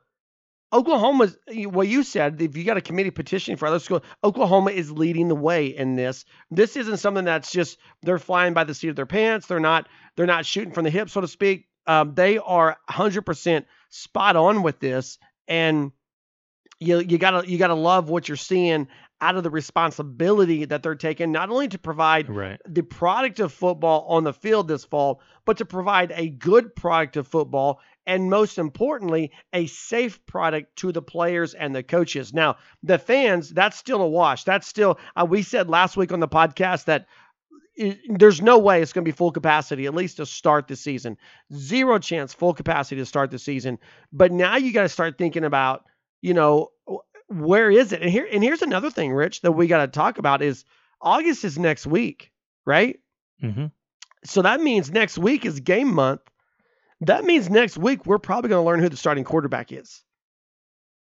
Oklahoma's 0.73 1.37
what 1.67 1.89
you 1.89 2.05
said. 2.05 2.41
If 2.41 2.57
you 2.57 2.65
got 2.65 2.77
a 2.77 2.81
committee 2.81 3.11
petition 3.11 3.57
for 3.57 3.67
other 3.67 3.81
schools, 3.81 4.03
Oklahoma 4.23 4.71
is 4.71 4.93
leading 4.93 5.27
the 5.27 5.35
way 5.35 5.67
in 5.67 5.97
this. 5.97 6.25
This 6.51 6.77
isn't 6.77 6.99
something 6.99 7.25
that's 7.25 7.51
just 7.51 7.79
they're 8.03 8.21
flying 8.21 8.55
by 8.55 8.65
the 8.65 8.75
seat 8.75 8.89
of 8.89 8.97
their 8.97 9.07
pants. 9.07 9.47
They're 9.47 9.59
not 9.59 9.89
they're 10.17 10.27
not 10.27 10.47
shooting 10.47 10.73
from 10.73 10.85
the 10.85 10.91
hip, 10.91 11.11
so 11.11 11.21
to 11.21 11.29
speak. 11.29 11.67
Um, 11.87 12.15
they 12.15 12.39
are 12.39 12.77
100% 12.89 13.65
spot 13.89 14.37
on 14.37 14.63
with 14.63 14.79
this, 14.79 15.19
and 15.49 15.91
you 16.79 17.01
you 17.01 17.19
gotta 17.19 17.49
you 17.49 17.59
gotta 17.59 17.75
love 17.75 18.09
what 18.09 18.29
you're 18.29 18.37
seeing 18.37 18.87
out 19.21 19.37
of 19.37 19.43
the 19.43 19.51
responsibility 19.51 20.65
that 20.65 20.83
they're 20.83 20.95
taking, 20.95 21.33
not 21.33 21.51
only 21.51 21.69
to 21.69 21.79
provide 21.79 22.29
Right. 22.29 22.61
the 22.67 22.83
product 22.83 23.41
of 23.41 23.53
football 23.53 24.07
on 24.09 24.25
the 24.25 24.33
field 24.33 24.69
this 24.69 24.85
fall, 24.85 25.21
but 25.45 25.59
to 25.59 25.65
provide 25.65 26.13
a 26.15 26.29
good 26.29 26.75
product 26.75 27.17
of 27.17 27.29
football 27.29 27.81
and 28.07 28.31
most 28.31 28.59
importantly, 28.59 29.31
a 29.53 29.67
safe 29.67 30.25
product 30.27 30.75
to 30.77 30.91
the 30.91 31.03
players 31.03 31.55
and 31.55 31.75
the 31.75 31.83
coaches. 31.83 32.33
Now, 32.33 32.57
the 32.83 32.99
fans, 32.99 33.51
that's 33.51 33.77
still 33.77 34.01
a 34.01 34.09
wash. 34.09 34.45
That's 34.45 34.67
still, 34.67 34.99
uh, 35.15 35.27
we 35.29 35.43
said 35.43 35.69
last 35.69 35.97
week 35.97 36.11
on 36.13 36.19
the 36.21 36.27
podcast 36.27 36.87
that 36.87 37.07
there's 38.09 38.43
no 38.43 38.59
way 38.59 38.83
it's 38.83 38.93
going 38.93 39.05
to 39.05 39.09
be 39.09 39.17
full 39.17 39.31
capacity, 39.31 39.87
at 39.87 39.95
least 39.95 40.17
to 40.17 40.27
start 40.27 40.67
the 40.67 40.77
season. 40.77 41.17
Zero 41.55 41.99
chance 41.99 42.35
full 42.35 42.53
capacity 42.53 43.01
to 43.01 43.07
start 43.07 43.31
the 43.31 43.39
season. 43.39 43.79
But 44.13 44.33
now 44.33 44.57
you 44.57 44.73
got 44.73 44.83
to 44.83 44.89
start 44.89 45.17
thinking 45.17 45.45
about, 45.45 45.85
you 46.21 46.35
know, 46.35 46.71
where 47.31 47.71
is 47.71 47.93
it? 47.93 48.03
And 48.03 48.11
here, 48.11 48.29
and 48.31 48.43
here's 48.43 48.63
another 48.63 48.91
thing, 48.91 49.13
Rich, 49.13 49.43
that 49.43 49.53
we 49.53 49.69
got 49.69 49.81
to 49.87 49.89
talk 49.89 50.19
about 50.19 50.43
is 50.43 50.65
August 51.01 51.45
is 51.45 51.59
next 51.59 51.87
week, 51.87 52.33
right? 52.67 53.01
hmm 53.41 53.67
So 54.25 54.43
that 54.43 54.61
means 54.61 54.91
next 54.91 55.19
week 55.19 55.45
is 55.47 55.61
game 55.61 55.95
month. 55.95 56.23
That 57.03 57.25
means 57.25 57.51
next 57.51 57.79
week 57.79 58.07
we're 58.07 58.19
probably 58.19 58.51
going 58.51 58.63
to 58.63 58.67
learn 58.67 58.81
who 58.81 58.89
the 58.89 58.97
starting 58.97 59.25
quarterback 59.25 59.73
is. 59.73 60.03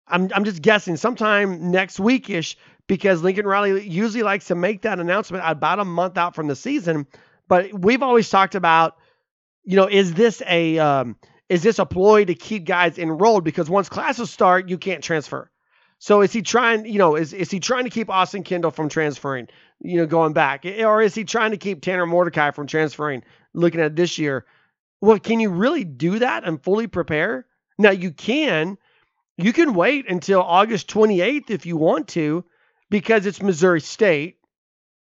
I'm 0.09 0.31
I'm 0.35 0.45
just 0.45 0.63
guessing 0.63 0.97
sometime 0.97 1.71
next 1.71 1.99
weekish 1.99 2.57
because 2.87 3.23
Lincoln 3.23 3.47
Riley 3.47 3.87
usually 3.89 4.23
likes 4.23 4.47
to 4.47 4.55
make 4.55 4.83
that 4.83 5.01
announcement 5.01 5.45
about 5.47 5.81
a 5.81 5.85
month 5.85 6.17
out 6.17 6.35
from 6.35 6.47
the 6.47 6.57
season. 6.57 7.07
But 7.49 7.73
we've 7.73 8.03
always 8.03 8.29
talked 8.31 8.55
about, 8.55 8.97
you 9.65 9.77
know, 9.77 9.89
is 9.89 10.15
this 10.15 10.43
a 10.47 10.79
um, 10.79 11.17
is 11.49 11.63
this 11.63 11.79
a 11.79 11.87
ploy 11.87 12.25
to 12.25 12.35
keep 12.35 12.65
guys 12.65 12.99
enrolled? 12.99 13.45
Because 13.45 13.71
once 13.71 13.89
classes 13.89 14.31
start, 14.31 14.69
you 14.69 14.79
can't 14.79 15.05
transfer. 15.05 15.51
So 15.99 16.21
is 16.21 16.33
he 16.33 16.43
trying, 16.43 16.87
you 16.87 16.99
know, 16.99 17.17
is 17.17 17.33
is 17.33 17.51
he 17.51 17.61
trying 17.61 17.85
to 17.85 17.91
keep 17.91 18.11
Austin 18.11 18.43
Kendall 18.43 18.71
from 18.71 18.89
transferring, 18.89 19.49
you 19.81 19.97
know, 19.97 20.07
going 20.07 20.33
back, 20.33 20.65
or 20.65 21.01
is 21.01 21.15
he 21.15 21.25
trying 21.25 21.53
to 21.53 21.57
keep 21.57 21.83
Tanner 21.83 22.07
Mordecai 22.07 22.51
from 22.51 22.67
transferring? 22.67 23.23
Looking 23.55 23.81
at 23.81 23.97
this 23.97 24.19
year, 24.19 24.45
well, 25.01 25.19
can 25.19 25.41
you 25.41 25.51
really 25.51 25.85
do 25.85 26.19
that 26.19 26.45
and 26.45 26.63
fully 26.63 26.87
prepare? 26.87 27.47
Now 27.79 27.91
you 27.91 28.11
can, 28.11 28.77
you 29.39 29.53
can 29.53 29.75
wait 29.75 30.11
until 30.11 30.43
August 30.43 30.89
28th 30.89 31.51
if 31.51 31.65
you 31.65 31.77
want 31.77 32.09
to, 32.09 32.45
because 32.91 33.27
it's 33.27 33.43
Missouri 33.43 33.81
State, 33.81 34.39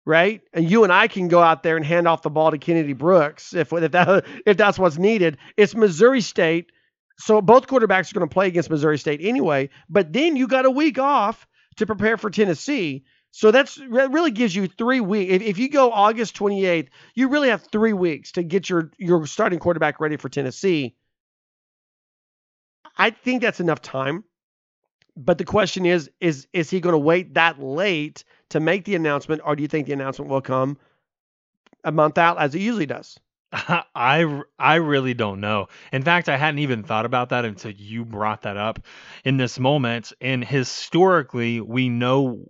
right? 0.06 0.42
And 0.54 0.70
you 0.70 0.84
and 0.84 0.94
I 0.94 1.08
can 1.08 1.28
go 1.28 1.42
out 1.42 1.64
there 1.64 1.78
and 1.78 1.86
hand 1.86 2.08
off 2.08 2.22
the 2.22 2.30
ball 2.30 2.52
to 2.52 2.58
Kennedy 2.58 2.94
Brooks 2.94 3.54
if 3.54 3.74
if 3.74 3.92
that 3.92 4.26
if 4.46 4.58
that's 4.58 4.80
what's 4.80 4.98
needed. 4.98 5.38
It's 5.58 5.76
Missouri 5.76 6.22
State, 6.22 6.72
so 7.18 7.42
both 7.42 7.68
quarterbacks 7.68 8.12
are 8.12 8.20
going 8.20 8.28
to 8.28 8.34
play 8.34 8.48
against 8.48 8.70
Missouri 8.70 8.98
State 8.98 9.22
anyway. 9.24 9.70
But 9.90 10.12
then 10.12 10.36
you 10.36 10.48
got 10.48 10.66
a 10.66 10.72
week 10.72 11.00
off 11.00 11.48
to 11.78 11.86
prepare 11.86 12.18
for 12.18 12.30
Tennessee. 12.30 13.06
So 13.32 13.52
that's 13.52 13.76
that 13.76 14.12
really 14.12 14.32
gives 14.32 14.56
you 14.56 14.68
three 14.68 15.02
weeks. 15.02 15.34
If, 15.34 15.42
if 15.42 15.58
you 15.58 15.70
go 15.70 15.92
August 15.92 16.38
28th, 16.38 16.88
you 17.16 17.28
really 17.28 17.50
have 17.50 17.64
three 17.64 17.94
weeks 17.94 18.34
to 18.34 18.44
get 18.44 18.70
your 18.70 18.92
your 18.98 19.26
starting 19.28 19.60
quarterback 19.60 20.00
ready 20.00 20.18
for 20.18 20.30
Tennessee. 20.30 20.96
I 22.98 23.10
think 23.10 23.42
that's 23.42 23.60
enough 23.60 23.82
time. 23.82 24.24
But 25.18 25.38
the 25.38 25.46
question 25.46 25.86
is, 25.86 26.10
is 26.20 26.48
is 26.54 26.70
he 26.70 26.80
going 26.80 26.94
to 26.94 27.00
wait 27.00 27.34
that 27.34 27.62
late 27.62 28.24
to 28.50 28.60
make 28.60 28.86
the 28.86 28.96
announcement, 28.96 29.42
or 29.44 29.56
do 29.56 29.62
you 29.62 29.68
think 29.68 29.88
the 29.88 29.94
announcement 29.94 30.30
will 30.30 30.42
come 30.42 30.78
a 31.84 31.92
month 31.92 32.18
out 32.18 32.40
as 32.40 32.56
it 32.56 32.60
usually 32.60 32.86
does? 32.86 33.18
I 33.96 34.42
I 34.60 34.76
really 34.76 35.14
don't 35.14 35.40
know. 35.40 35.68
In 35.94 36.04
fact, 36.04 36.30
I 36.30 36.38
hadn't 36.38 36.60
even 36.60 36.84
thought 36.84 37.06
about 37.06 37.30
that 37.30 37.46
until 37.46 37.72
you 37.72 38.04
brought 38.06 38.42
that 38.44 38.58
up 38.58 38.80
in 39.24 39.38
this 39.38 39.60
moment. 39.60 40.14
And 40.20 40.44
historically, 40.44 41.62
we 41.62 41.90
know 41.90 42.46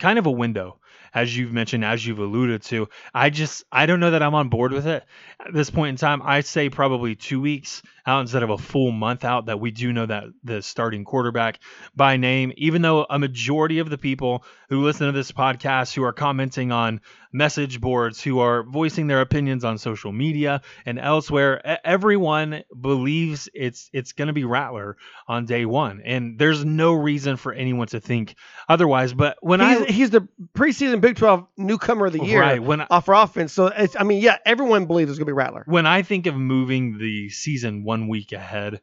kind 0.00 0.18
of 0.18 0.26
a 0.26 0.30
window, 0.30 0.80
as 1.12 1.36
you've 1.36 1.52
mentioned, 1.52 1.84
as 1.84 2.04
you've 2.04 2.18
alluded 2.18 2.62
to. 2.62 2.88
I 3.12 3.30
just 3.30 3.64
I 3.70 3.86
don't 3.86 4.00
know 4.00 4.10
that 4.10 4.22
I'm 4.22 4.34
on 4.34 4.48
board 4.48 4.72
with 4.72 4.86
it 4.86 5.04
at 5.38 5.52
this 5.52 5.70
point 5.70 5.90
in 5.90 5.96
time. 5.96 6.20
I'd 6.24 6.46
say 6.46 6.68
probably 6.68 7.14
two 7.14 7.40
weeks 7.40 7.82
out 8.06 8.22
instead 8.22 8.42
of 8.42 8.50
a 8.50 8.58
full 8.58 8.90
month 8.90 9.24
out. 9.24 9.46
That 9.46 9.60
we 9.60 9.70
do 9.70 9.92
know 9.92 10.06
that 10.06 10.24
the 10.42 10.62
starting 10.62 11.04
quarterback 11.04 11.60
by 11.94 12.16
name, 12.16 12.52
even 12.56 12.82
though 12.82 13.06
a 13.08 13.18
majority 13.18 13.78
of 13.78 13.90
the 13.90 13.98
people 13.98 14.44
who 14.68 14.82
listen 14.82 15.06
to 15.06 15.12
this 15.12 15.32
podcast, 15.32 15.94
who 15.94 16.02
are 16.02 16.12
commenting 16.12 16.72
on 16.72 17.00
message 17.34 17.80
boards, 17.80 18.22
who 18.22 18.38
are 18.38 18.62
voicing 18.62 19.08
their 19.08 19.20
opinions 19.20 19.64
on 19.64 19.76
social 19.76 20.12
media 20.12 20.62
and 20.86 20.98
elsewhere, 20.98 21.60
everyone 21.84 22.62
believes 22.80 23.48
it's 23.52 23.90
it's 23.92 24.12
going 24.12 24.28
to 24.28 24.32
be 24.32 24.44
Rattler 24.44 24.96
on 25.26 25.44
day 25.44 25.66
one, 25.66 26.00
and 26.04 26.38
there's 26.38 26.64
no 26.64 26.92
reason 26.92 27.36
for 27.36 27.52
anyone 27.52 27.88
to 27.88 28.00
think 28.00 28.36
otherwise. 28.68 29.12
But 29.12 29.36
when 29.40 29.60
he's, 29.60 29.80
I 29.80 29.84
he's 29.86 30.10
the 30.10 30.28
preseason 30.54 31.00
Big 31.00 31.16
12 31.16 31.46
newcomer 31.56 32.06
of 32.06 32.12
the 32.12 32.24
year 32.24 32.40
right 32.40 32.62
when 32.62 32.80
I, 32.80 32.86
off 32.88 33.06
for 33.06 33.14
offense. 33.14 33.52
So 33.52 33.66
it's, 33.66 33.96
I 33.98 34.04
mean, 34.04 34.22
yeah, 34.22 34.38
everyone 34.46 34.86
believes 34.86 35.10
it's 35.10 35.18
going 35.18 35.26
to 35.26 35.30
be 35.30 35.32
Rattler. 35.32 35.64
when 35.66 35.86
I 35.86 36.02
think 36.02 36.26
of 36.26 36.36
moving 36.36 36.98
the 36.98 37.28
season 37.30 37.84
one 37.84 38.08
week 38.08 38.32
ahead, 38.32 38.80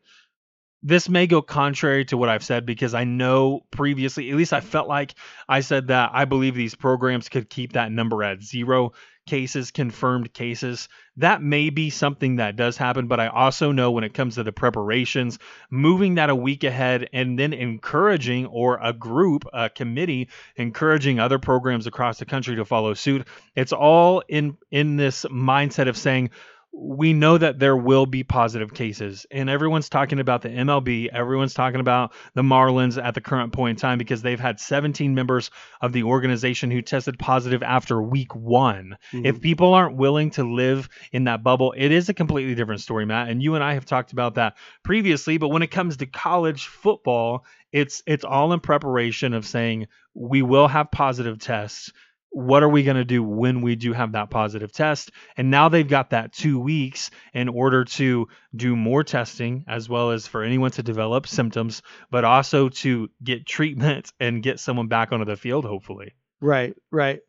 this 0.83 1.07
may 1.07 1.27
go 1.27 1.41
contrary 1.41 2.05
to 2.05 2.17
what 2.17 2.29
I've 2.29 2.43
said 2.43 2.65
because 2.65 2.93
I 2.93 3.03
know 3.03 3.65
previously, 3.71 4.29
at 4.31 4.37
least 4.37 4.53
I 4.53 4.61
felt 4.61 4.87
like 4.87 5.13
I 5.47 5.59
said 5.59 5.87
that 5.87 6.11
I 6.13 6.25
believe 6.25 6.55
these 6.55 6.75
programs 6.75 7.29
could 7.29 7.49
keep 7.49 7.73
that 7.73 7.91
number 7.91 8.23
at 8.23 8.41
zero 8.41 8.93
cases, 9.27 9.69
confirmed 9.69 10.33
cases. 10.33 10.89
That 11.17 11.43
may 11.43 11.69
be 11.69 11.91
something 11.91 12.37
that 12.37 12.55
does 12.55 12.77
happen, 12.77 13.07
but 13.07 13.19
I 13.19 13.27
also 13.27 13.71
know 13.71 13.91
when 13.91 14.03
it 14.03 14.15
comes 14.15 14.35
to 14.35 14.43
the 14.43 14.51
preparations, 14.51 15.37
moving 15.69 16.15
that 16.15 16.31
a 16.31 16.35
week 16.35 16.63
ahead 16.63 17.07
and 17.13 17.37
then 17.37 17.53
encouraging 17.53 18.47
or 18.47 18.79
a 18.81 18.91
group, 18.91 19.45
a 19.53 19.69
committee 19.69 20.29
encouraging 20.55 21.19
other 21.19 21.37
programs 21.37 21.85
across 21.85 22.17
the 22.17 22.25
country 22.25 22.55
to 22.55 22.65
follow 22.65 22.95
suit. 22.95 23.27
It's 23.55 23.73
all 23.73 24.23
in 24.27 24.57
in 24.71 24.97
this 24.97 25.25
mindset 25.25 25.87
of 25.87 25.97
saying 25.97 26.31
we 26.73 27.11
know 27.11 27.37
that 27.37 27.59
there 27.59 27.75
will 27.75 28.05
be 28.05 28.23
positive 28.23 28.73
cases 28.73 29.25
and 29.29 29.49
everyone's 29.49 29.89
talking 29.89 30.19
about 30.19 30.41
the 30.41 30.49
MLB 30.49 31.09
everyone's 31.11 31.53
talking 31.53 31.81
about 31.81 32.13
the 32.33 32.43
Marlins 32.43 33.01
at 33.01 33.13
the 33.13 33.19
current 33.21 33.51
point 33.51 33.77
in 33.77 33.81
time 33.81 33.97
because 33.97 34.21
they've 34.21 34.39
had 34.39 34.59
17 34.59 35.13
members 35.13 35.51
of 35.81 35.91
the 35.91 36.03
organization 36.03 36.71
who 36.71 36.81
tested 36.81 37.19
positive 37.19 37.61
after 37.61 38.01
week 38.01 38.33
1 38.33 38.97
mm-hmm. 39.11 39.25
if 39.25 39.41
people 39.41 39.73
aren't 39.73 39.97
willing 39.97 40.31
to 40.31 40.43
live 40.43 40.87
in 41.11 41.25
that 41.25 41.43
bubble 41.43 41.73
it 41.75 41.91
is 41.91 42.07
a 42.07 42.13
completely 42.13 42.55
different 42.55 42.79
story 42.79 43.05
Matt 43.05 43.27
and 43.27 43.43
you 43.43 43.55
and 43.55 43.63
I 43.63 43.73
have 43.73 43.85
talked 43.85 44.13
about 44.13 44.35
that 44.35 44.55
previously 44.81 45.37
but 45.37 45.49
when 45.49 45.63
it 45.63 45.71
comes 45.71 45.97
to 45.97 46.05
college 46.05 46.67
football 46.67 47.45
it's 47.73 48.01
it's 48.05 48.23
all 48.23 48.53
in 48.53 48.61
preparation 48.61 49.33
of 49.33 49.45
saying 49.45 49.87
we 50.13 50.41
will 50.41 50.67
have 50.67 50.89
positive 50.91 51.37
tests 51.39 51.91
what 52.31 52.63
are 52.63 52.69
we 52.69 52.83
going 52.83 52.97
to 52.97 53.05
do 53.05 53.21
when 53.21 53.61
we 53.61 53.75
do 53.75 53.91
have 53.91 54.13
that 54.13 54.29
positive 54.29 54.71
test? 54.71 55.11
And 55.35 55.51
now 55.51 55.69
they've 55.69 55.87
got 55.87 56.11
that 56.11 56.31
two 56.31 56.59
weeks 56.59 57.11
in 57.33 57.49
order 57.49 57.83
to 57.85 58.27
do 58.55 58.75
more 58.75 59.03
testing, 59.03 59.65
as 59.67 59.89
well 59.89 60.11
as 60.11 60.27
for 60.27 60.41
anyone 60.41 60.71
to 60.71 60.83
develop 60.83 61.27
symptoms, 61.27 61.81
but 62.09 62.23
also 62.23 62.69
to 62.69 63.09
get 63.23 63.45
treatment 63.45 64.11
and 64.19 64.41
get 64.41 64.59
someone 64.59 64.87
back 64.87 65.11
onto 65.11 65.25
the 65.25 65.35
field, 65.35 65.65
hopefully. 65.65 66.13
Right, 66.39 66.75
right. 66.89 67.19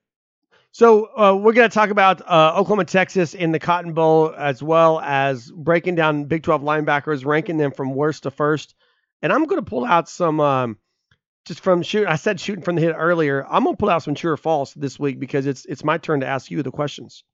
So 0.71 1.05
uh, 1.19 1.37
we're 1.37 1.53
going 1.53 1.69
to 1.69 1.75
talk 1.75 1.91
about 1.91 2.23
uh, 2.23 2.55
Oklahoma, 2.57 2.87
Texas 2.87 3.35
in 3.35 3.53
the 3.53 3.59
Cotton 3.59 3.93
Bowl, 3.93 4.33
as 4.35 4.63
well 4.63 5.01
as 5.01 5.51
breaking 5.51 5.97
down 5.97 6.25
Big 6.25 6.45
12 6.45 6.63
linebackers, 6.63 7.27
ranking 7.27 7.59
them 7.59 7.73
from 7.73 7.95
worst 7.95 8.23
to 8.23 8.31
first. 8.31 8.75
And 9.21 9.33
I'm 9.33 9.45
going 9.45 9.63
to 9.63 9.69
pull 9.69 9.85
out 9.85 10.09
some, 10.09 10.41
um, 10.41 10.79
just 11.45 11.61
from 11.61 11.83
shoot. 11.83 12.07
I 12.07 12.17
said 12.17 12.41
shooting 12.41 12.63
from 12.65 12.77
the 12.77 12.83
hit 12.83 12.95
earlier. 12.97 13.45
I'm 13.49 13.65
to 13.65 13.77
pull 13.77 13.91
out 13.91 14.03
some 14.03 14.15
true 14.15 14.33
or 14.33 14.37
false 14.37 14.73
this 14.75 14.99
week 14.99 15.19
because 15.19 15.47
it's 15.47 15.65
it's 15.67 15.85
my 15.85 15.99
turn 15.99 16.21
to 16.21 16.27
ask 16.27 16.51
you 16.51 16.63
the 16.63 16.71
questions. 16.71 17.25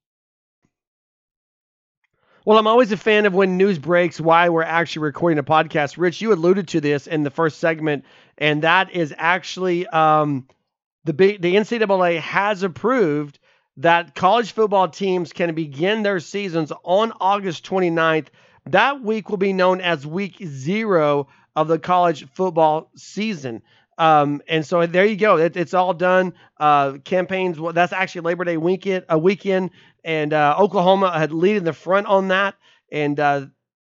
Well, 2.45 2.57
I'm 2.57 2.67
always 2.67 2.91
a 2.91 2.97
fan 2.97 3.25
of 3.25 3.35
when 3.35 3.57
news 3.57 3.77
breaks 3.77 4.19
why 4.19 4.49
we're 4.49 4.63
actually 4.63 5.03
recording 5.03 5.37
a 5.37 5.43
podcast. 5.43 5.97
Rich, 5.97 6.21
you 6.21 6.33
alluded 6.33 6.69
to 6.69 6.81
this 6.81 7.05
in 7.05 7.23
the 7.23 7.29
first 7.29 7.59
segment, 7.59 8.05
and 8.37 8.63
that 8.63 8.91
is 8.91 9.13
actually 9.17 9.85
um, 9.87 10.47
the 11.03 11.13
the 11.13 11.55
NCAA 11.55 12.19
has 12.19 12.63
approved 12.63 13.39
that 13.77 14.15
college 14.15 14.51
football 14.53 14.87
teams 14.87 15.31
can 15.31 15.53
begin 15.53 16.01
their 16.01 16.19
seasons 16.19 16.71
on 16.83 17.13
August 17.19 17.65
29th. 17.65 18.27
That 18.65 19.01
week 19.01 19.29
will 19.29 19.37
be 19.37 19.53
known 19.53 19.79
as 19.79 20.05
week 20.05 20.35
zero 20.43 21.27
of 21.55 21.67
the 21.67 21.79
college 21.79 22.27
football 22.33 22.89
season. 22.95 23.61
Um, 23.99 24.41
and 24.47 24.65
so 24.65 24.85
there 24.87 25.05
you 25.05 25.17
go. 25.17 25.37
It, 25.37 25.57
it's 25.57 25.73
all 25.73 25.93
done. 25.93 26.33
Uh, 26.57 26.93
campaigns. 27.03 27.59
Well, 27.59 27.73
that's 27.73 27.93
actually 27.93 28.21
Labor 28.21 28.45
Day 28.45 28.57
weekend. 28.57 29.05
A 29.09 29.19
weekend, 29.19 29.71
and 30.03 30.33
uh, 30.33 30.55
Oklahoma 30.57 31.11
had 31.11 31.33
leading 31.33 31.65
the 31.65 31.73
front 31.73 32.07
on 32.07 32.29
that. 32.29 32.55
And 32.91 33.19
uh, 33.19 33.47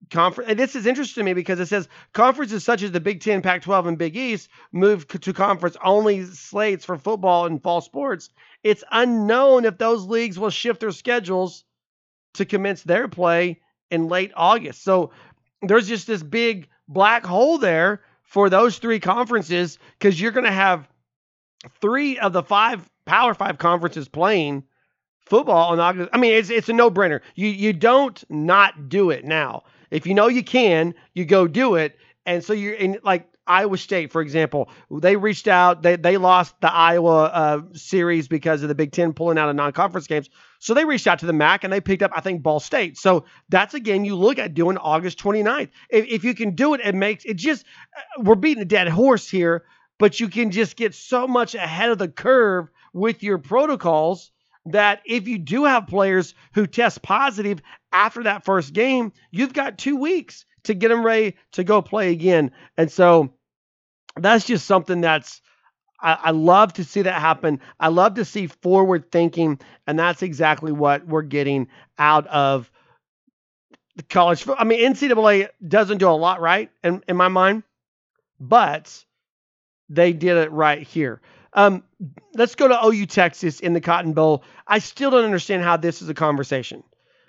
conference. 0.10 0.50
And 0.50 0.60
this 0.60 0.76
is 0.76 0.86
interesting 0.86 1.22
to 1.22 1.26
me 1.26 1.34
because 1.34 1.60
it 1.60 1.68
says 1.68 1.88
conferences 2.14 2.64
such 2.64 2.82
as 2.82 2.92
the 2.92 3.00
Big 3.00 3.22
Ten, 3.22 3.42
Pac-12, 3.42 3.88
and 3.88 3.98
Big 3.98 4.18
East 4.18 4.50
move 4.72 5.08
to 5.08 5.34
conference 5.34 5.78
only 5.84 6.26
slates 6.26 6.84
for 6.84 6.98
football 6.98 7.46
and 7.46 7.62
fall 7.62 7.82
sports. 7.82 8.30
It's 8.64 8.84
unknown 8.92 9.66
if 9.66 9.78
those 9.78 10.06
leagues 10.06 10.38
will 10.38 10.50
shift 10.50 10.82
their 10.82 10.92
schedules 10.92 11.64
to 12.34 12.46
commence 12.46 12.84
their 12.84 13.08
play 13.08 13.62
in 13.92 14.08
late 14.08 14.32
August. 14.36 14.84
So 14.84 15.12
there's 15.62 15.88
just 15.88 16.08
this 16.08 16.24
big 16.24 16.68
black 16.88 17.26
hole 17.26 17.58
there 17.58 18.02
for 18.32 18.50
those 18.50 18.78
three 18.78 19.02
conferences 19.02 19.78
because 20.00 20.20
you're 20.20 20.32
going 20.32 20.46
to 20.46 20.52
have 20.54 20.88
three 21.82 22.18
of 22.18 22.32
the 22.32 22.42
five 22.42 22.90
Power 23.04 23.34
Five 23.34 23.58
conferences 23.58 24.08
playing 24.08 24.64
football 25.26 25.74
on 25.74 25.82
August. 25.82 26.10
I 26.14 26.18
mean, 26.18 26.32
it's 26.32 26.50
it's 26.50 26.70
a 26.70 26.74
no 26.74 26.90
brainer. 26.90 27.20
You 27.36 27.50
you 27.50 27.74
don't 27.74 28.24
not 28.30 28.88
do 28.88 29.10
it 29.10 29.26
now. 29.26 29.64
If 29.90 30.08
you 30.08 30.14
know 30.14 30.30
you 30.30 30.44
can, 30.44 30.96
you 31.14 31.26
go 31.26 31.46
do 31.46 31.76
it. 31.76 31.98
And 32.26 32.42
so 32.42 32.54
you're 32.54 32.74
in 32.74 33.00
like 33.04 33.28
Iowa 33.52 33.78
State, 33.78 34.14
for 34.14 34.22
example, 34.22 34.70
they 34.90 35.18
reached 35.18 35.50
out. 35.50 35.82
They 35.82 35.98
they 35.98 36.16
lost 36.16 36.56
the 36.62 36.72
Iowa 36.72 37.24
uh, 37.26 37.62
series 37.74 38.30
because 38.30 38.64
of 38.64 38.70
the 38.70 38.76
Big 38.76 38.94
Ten 38.94 39.12
pulling 39.12 39.38
out 39.38 39.50
of 39.50 39.56
non-conference 39.58 40.08
games. 40.08 40.30
So 40.60 40.74
they 40.74 40.86
reached 40.86 41.06
out 41.06 41.20
to 41.20 41.26
the 41.26 41.34
MAC 41.34 41.66
and 41.66 41.74
they 41.74 41.82
picked 41.82 42.02
up, 42.02 42.12
I 42.16 42.22
think, 42.22 42.44
Ball 42.44 42.62
State. 42.62 42.98
So 42.98 43.26
that's 43.50 43.74
again, 43.74 44.06
you 44.06 44.16
look 44.16 44.40
at 44.40 44.54
doing 44.54 44.78
August 44.78 45.20
29th. 45.20 45.70
If, 45.90 46.06
if 46.08 46.24
you 46.24 46.34
can 46.34 46.56
do 46.56 46.76
it, 46.76 46.82
it 46.82 46.96
makes 46.96 47.26
it 47.26 47.36
just 47.36 47.66
uh, 47.98 48.22
we're 48.24 48.36
beating 48.36 48.62
a 48.62 48.66
dead 48.66 48.88
horse 48.88 49.30
here, 49.30 49.66
but 50.00 50.20
you 50.20 50.30
can 50.30 50.52
just 50.52 50.78
get 50.78 50.96
so 50.96 51.28
much 51.28 51.54
ahead 51.54 51.90
of 51.90 51.98
the 51.98 52.08
curve 52.08 52.70
with 52.94 53.22
your 53.22 53.38
protocols 53.38 54.32
that 54.68 55.02
if 55.06 55.28
you 55.28 55.38
do 55.38 55.66
have 55.66 55.88
players 55.88 56.36
who 56.54 56.68
test 56.68 57.02
positive 57.02 57.62
after 57.92 58.24
that 58.24 58.46
first 58.46 58.72
game, 58.74 59.12
you've 59.32 59.54
got 59.54 59.78
two 59.78 59.98
weeks 59.98 60.46
to 60.64 60.74
get 60.74 60.90
them 60.90 61.06
ready 61.06 61.36
to 61.54 61.64
go 61.64 61.82
play 61.82 62.12
again. 62.12 62.52
And 62.78 62.92
so 62.92 63.34
that's 64.18 64.46
just 64.46 64.66
something 64.66 65.02
that's 65.02 65.42
I, 66.02 66.18
I, 66.24 66.32
love 66.32 66.74
to 66.74 66.84
see 66.84 67.04
that 67.04 67.22
happen. 67.22 67.60
I 67.80 67.90
love 67.90 68.16
to 68.16 68.26
see 68.26 68.48
forward 68.48 69.12
thinking, 69.12 69.60
and 69.86 70.00
that's 70.00 70.24
exactly 70.24 70.72
what 70.72 71.06
we're 71.06 71.22
getting 71.22 71.68
out 72.00 72.26
of 72.28 72.72
the 73.96 74.04
college. 74.04 74.46
I 74.58 74.64
mean, 74.64 74.80
NCAA 74.94 75.50
doesn't 75.66 76.00
do 76.00 76.10
a 76.10 76.12
lot 76.12 76.42
right 76.42 76.72
in, 76.84 77.04
in 77.08 77.18
my 77.18 77.28
mind, 77.28 77.64
but 78.40 79.06
they 79.90 80.14
did 80.14 80.38
it 80.38 80.52
right 80.52 80.82
here. 80.82 81.22
Um, 81.54 81.84
let's 82.34 82.56
go 82.56 82.68
to 82.68 82.86
OU 82.86 83.06
Texas 83.08 83.60
in 83.60 83.74
the 83.74 83.82
Cotton 83.82 84.14
Bowl. 84.14 84.44
I 84.66 84.80
still 84.80 85.12
don't 85.12 85.26
understand 85.26 85.64
how 85.64 85.78
this 85.78 86.02
is 86.02 86.10
a 86.10 86.14
conversation 86.14 86.84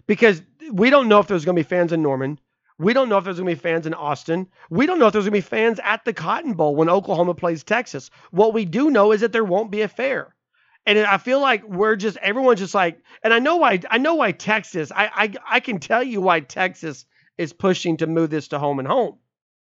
because 0.07 0.41
we 0.71 0.91
don't 0.91 1.09
know 1.09 1.19
if 1.19 1.27
there's 1.27 1.45
going 1.45 1.57
to 1.57 1.62
be 1.62 1.69
fans 1.69 1.93
in 1.93 2.03
Norman. 2.03 2.39
We 2.83 2.93
don't 2.93 3.09
know 3.09 3.19
if 3.19 3.25
there's 3.25 3.39
going 3.39 3.49
to 3.49 3.57
be 3.57 3.69
fans 3.69 3.87
in 3.87 3.95
Austin. 3.95 4.49
We 4.69 4.87
don't 4.87 4.99
know 4.99 5.07
if 5.07 5.12
there's 5.12 5.25
going 5.25 5.41
to 5.41 5.47
be 5.47 5.57
fans 5.57 5.79
at 5.85 6.05
the 6.05 6.12
Cotton 6.12 6.55
Bowl 6.55 6.75
when 6.75 6.91
Oklahoma 6.91 7.35
plays 7.35 7.62
Texas. 7.62 8.11
What 8.33 8.55
we 8.55 8.65
do 8.65 8.91
know 8.91 9.12
is 9.12 9.21
that 9.21 9.33
there 9.33 9.45
won't 9.45 9.71
be 9.71 9.83
a 9.83 9.89
fair. 9.89 10.35
And 10.85 10.99
I 10.99 11.19
feel 11.19 11.41
like 11.41 11.62
we're 11.67 11.95
just 11.95 12.17
everyone's 12.17 12.59
just 12.59 12.75
like, 12.75 12.99
and 13.23 13.33
I 13.33 13.39
know 13.39 13.57
why 13.57 13.81
I 13.89 13.99
know 13.99 14.17
why 14.17 14.33
Texas. 14.33 14.91
I 14.91 15.11
I, 15.15 15.57
I 15.57 15.61
can 15.61 15.79
tell 15.79 16.03
you 16.03 16.21
why 16.21 16.41
Texas 16.41 17.07
is 17.39 17.53
pushing 17.53 17.99
to 17.99 18.09
move 18.09 18.31
this 18.31 18.49
to 18.49 18.59
home 18.59 18.81
and 18.81 18.89
home. 18.89 19.19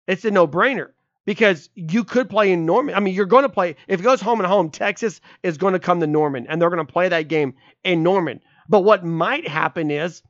It's 0.07 0.27
a 0.27 0.31
no-brainer 0.31 0.91
because 1.25 1.71
you 1.75 2.05
could 2.05 2.29
play 2.29 2.53
in 2.53 2.67
Norman. 2.67 2.95
I 2.95 3.01
mean, 3.01 3.15
you're 3.15 3.25
going 3.25 3.45
to 3.45 3.49
play 3.49 3.77
if 3.89 4.01
it 4.01 4.03
goes 4.03 4.21
home 4.21 4.41
and 4.41 4.47
home. 4.47 4.69
Texas 4.71 5.23
is 5.43 5.57
going 5.57 5.73
to 5.73 5.79
come 5.79 6.01
to 6.01 6.07
Norman, 6.07 6.47
and 6.49 6.61
they're 6.61 6.71
going 6.71 6.87
to 6.87 6.93
play 6.93 7.09
that 7.09 7.29
game 7.29 7.55
in 7.83 8.03
Norman. 8.03 8.43
But 8.69 8.83
what 8.83 9.03
might 9.05 9.49
happen 9.49 9.91
is 9.91 10.23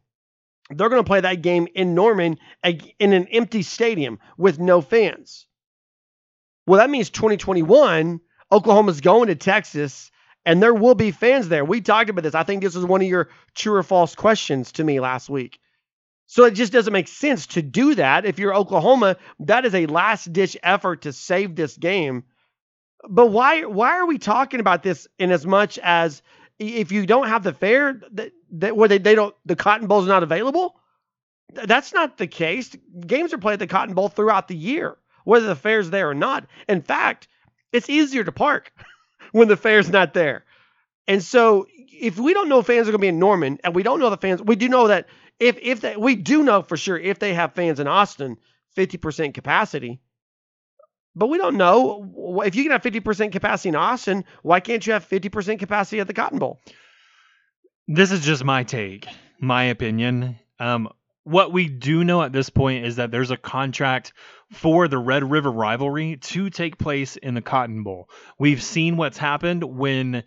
they're 0.71 0.89
going 0.89 1.03
to 1.03 1.07
play 1.07 1.21
that 1.21 1.43
game 1.43 1.69
in 1.75 1.95
Norman 1.95 2.39
in 2.65 3.13
an 3.13 3.27
empty 3.29 3.63
stadium 3.63 4.19
with 4.37 4.59
no 4.59 4.81
fans. 4.81 5.47
Well, 6.67 6.81
that 6.81 6.91
means 6.91 7.11
2021, 7.11 8.21
Oklahoma's 8.51 9.01
going 9.01 9.29
to 9.29 9.37
Texas 9.37 10.11
and 10.47 10.63
there 10.63 10.73
will 10.73 10.95
be 10.95 11.11
fans 11.11 11.49
there. 11.49 11.65
We 11.65 11.81
talked 11.81 12.09
about 12.09 12.23
this. 12.23 12.35
I 12.35 12.45
think 12.45 12.63
this 12.63 12.77
was 12.77 12.85
one 12.85 13.03
of 13.03 13.09
your 13.09 13.29
true 13.55 13.75
or 13.75 13.83
false 13.83 14.15
questions 14.15 14.73
to 14.73 14.85
me 14.85 15.01
last 15.01 15.29
week. 15.29 15.59
So 16.29 16.45
it 16.45 16.53
just 16.53 16.73
doesn't 16.73 16.93
make 16.93 17.09
sense 17.09 17.49
to 17.49 17.63
do 17.63 17.97
that. 17.97 18.25
If 18.25 18.39
you're 18.39 18.55
Oklahoma, 18.55 19.17
that 19.41 19.65
is 19.65 19.75
a 19.75 19.87
last 19.87 20.33
ditch 20.33 20.57
effort 20.63 21.03
to 21.03 21.13
save 21.13 21.57
this 21.57 21.77
game. 21.77 22.25
But 23.09 23.27
why 23.27 23.65
why 23.65 23.99
are 23.99 24.07
we 24.07 24.19
talking 24.19 24.61
about 24.61 24.83
this 24.83 25.07
in 25.19 25.31
as 25.31 25.45
much 25.47 25.79
as 25.81 26.23
if 26.59 26.91
you 26.91 27.07
don't 27.07 27.29
have 27.29 27.43
the 27.43 27.53
fair 27.53 28.01
that, 28.53 28.77
where 28.77 28.89
they, 28.89 28.99
they 28.99 29.15
don't 29.15 29.35
the 29.45 29.57
Cotton 29.57 29.87
Bowl 29.87 30.01
is 30.01 30.07
not 30.07 30.23
available? 30.23 30.77
That's 31.53 31.93
not 31.93 32.19
the 32.19 32.27
case. 32.27 32.75
Games 33.07 33.33
are 33.33 33.39
played 33.39 33.55
at 33.55 33.59
the 33.61 33.67
Cotton 33.67 33.95
Bowl 33.95 34.09
throughout 34.09 34.49
the 34.49 34.57
year, 34.57 34.97
whether 35.25 35.47
the 35.47 35.55
fair's 35.55 35.91
there 35.91 36.11
or 36.11 36.15
not. 36.15 36.47
In 36.69 36.83
fact, 36.83 37.29
it's 37.73 37.89
easier 37.89 38.25
to 38.25 38.33
park 38.33 38.73
when 39.33 39.49
the 39.49 39.57
fair's 39.57 39.91
not 39.91 40.15
there. 40.15 40.45
And 41.09 41.23
so 41.23 41.67
if 41.71 42.19
we 42.19 42.35
don't 42.35 42.49
know 42.49 42.63
fans 42.63 42.89
are 42.89 42.91
going 42.91 43.01
to 43.01 43.05
be 43.05 43.09
in 43.09 43.19
Norman 43.19 43.59
and 43.63 43.75
we 43.75 43.83
don't 43.83 44.01
know 44.01 44.11
the 44.11 44.17
fans, 44.17 44.43
we 44.43 44.57
do 44.57 44.69
know 44.69 44.89
that 44.89 45.07
if 45.39 45.59
if 45.61 45.81
they, 45.81 45.97
we 45.97 46.17
do 46.17 46.43
know 46.43 46.63
for 46.63 46.77
sure 46.77 46.99
if 46.99 47.19
they 47.19 47.35
have 47.35 47.55
fans 47.55 47.81
in 47.81 47.87
Austin, 47.87 48.39
50% 48.77 49.35
capacity. 49.35 50.01
But 51.15 51.29
we 51.29 51.39
don't 51.39 51.57
know 51.57 52.43
if 52.45 52.55
you 52.55 52.63
can 52.63 52.73
have 52.73 52.83
50% 52.83 53.33
capacity 53.33 53.71
in 53.71 53.77
Austin, 53.77 54.25
why 54.43 54.61
can't 54.61 54.87
you 54.87 54.93
have 54.93 55.09
50% 55.09 55.59
capacity 55.59 56.01
at 56.01 56.07
the 56.07 56.13
Cotton 56.13 56.39
Bowl? 56.39 56.61
This 57.89 58.11
is 58.11 58.25
just 58.25 58.43
my 58.43 58.65
take, 58.65 59.07
my 59.39 59.65
opinion. 59.65 60.41
Um, 60.59 60.89
what 61.23 61.53
we 61.53 61.69
do 61.69 62.03
know 62.03 62.21
at 62.21 62.33
this 62.33 62.51
point 62.51 62.85
is 62.85 62.97
that 62.97 63.13
there's 63.13 63.31
a 63.31 63.37
contract 63.37 64.13
for 64.51 64.89
the 64.89 64.99
Red 64.99 65.31
River 65.31 65.53
rivalry 65.53 66.17
to 66.17 66.51
take 66.51 66.79
place 66.79 67.17
in 67.17 67.35
the 67.35 67.43
Cotton 67.43 67.85
Bowl. 67.85 68.09
We've 68.41 68.63
seen 68.63 68.97
what's 68.97 69.19
happened 69.19 69.63
when 69.63 70.25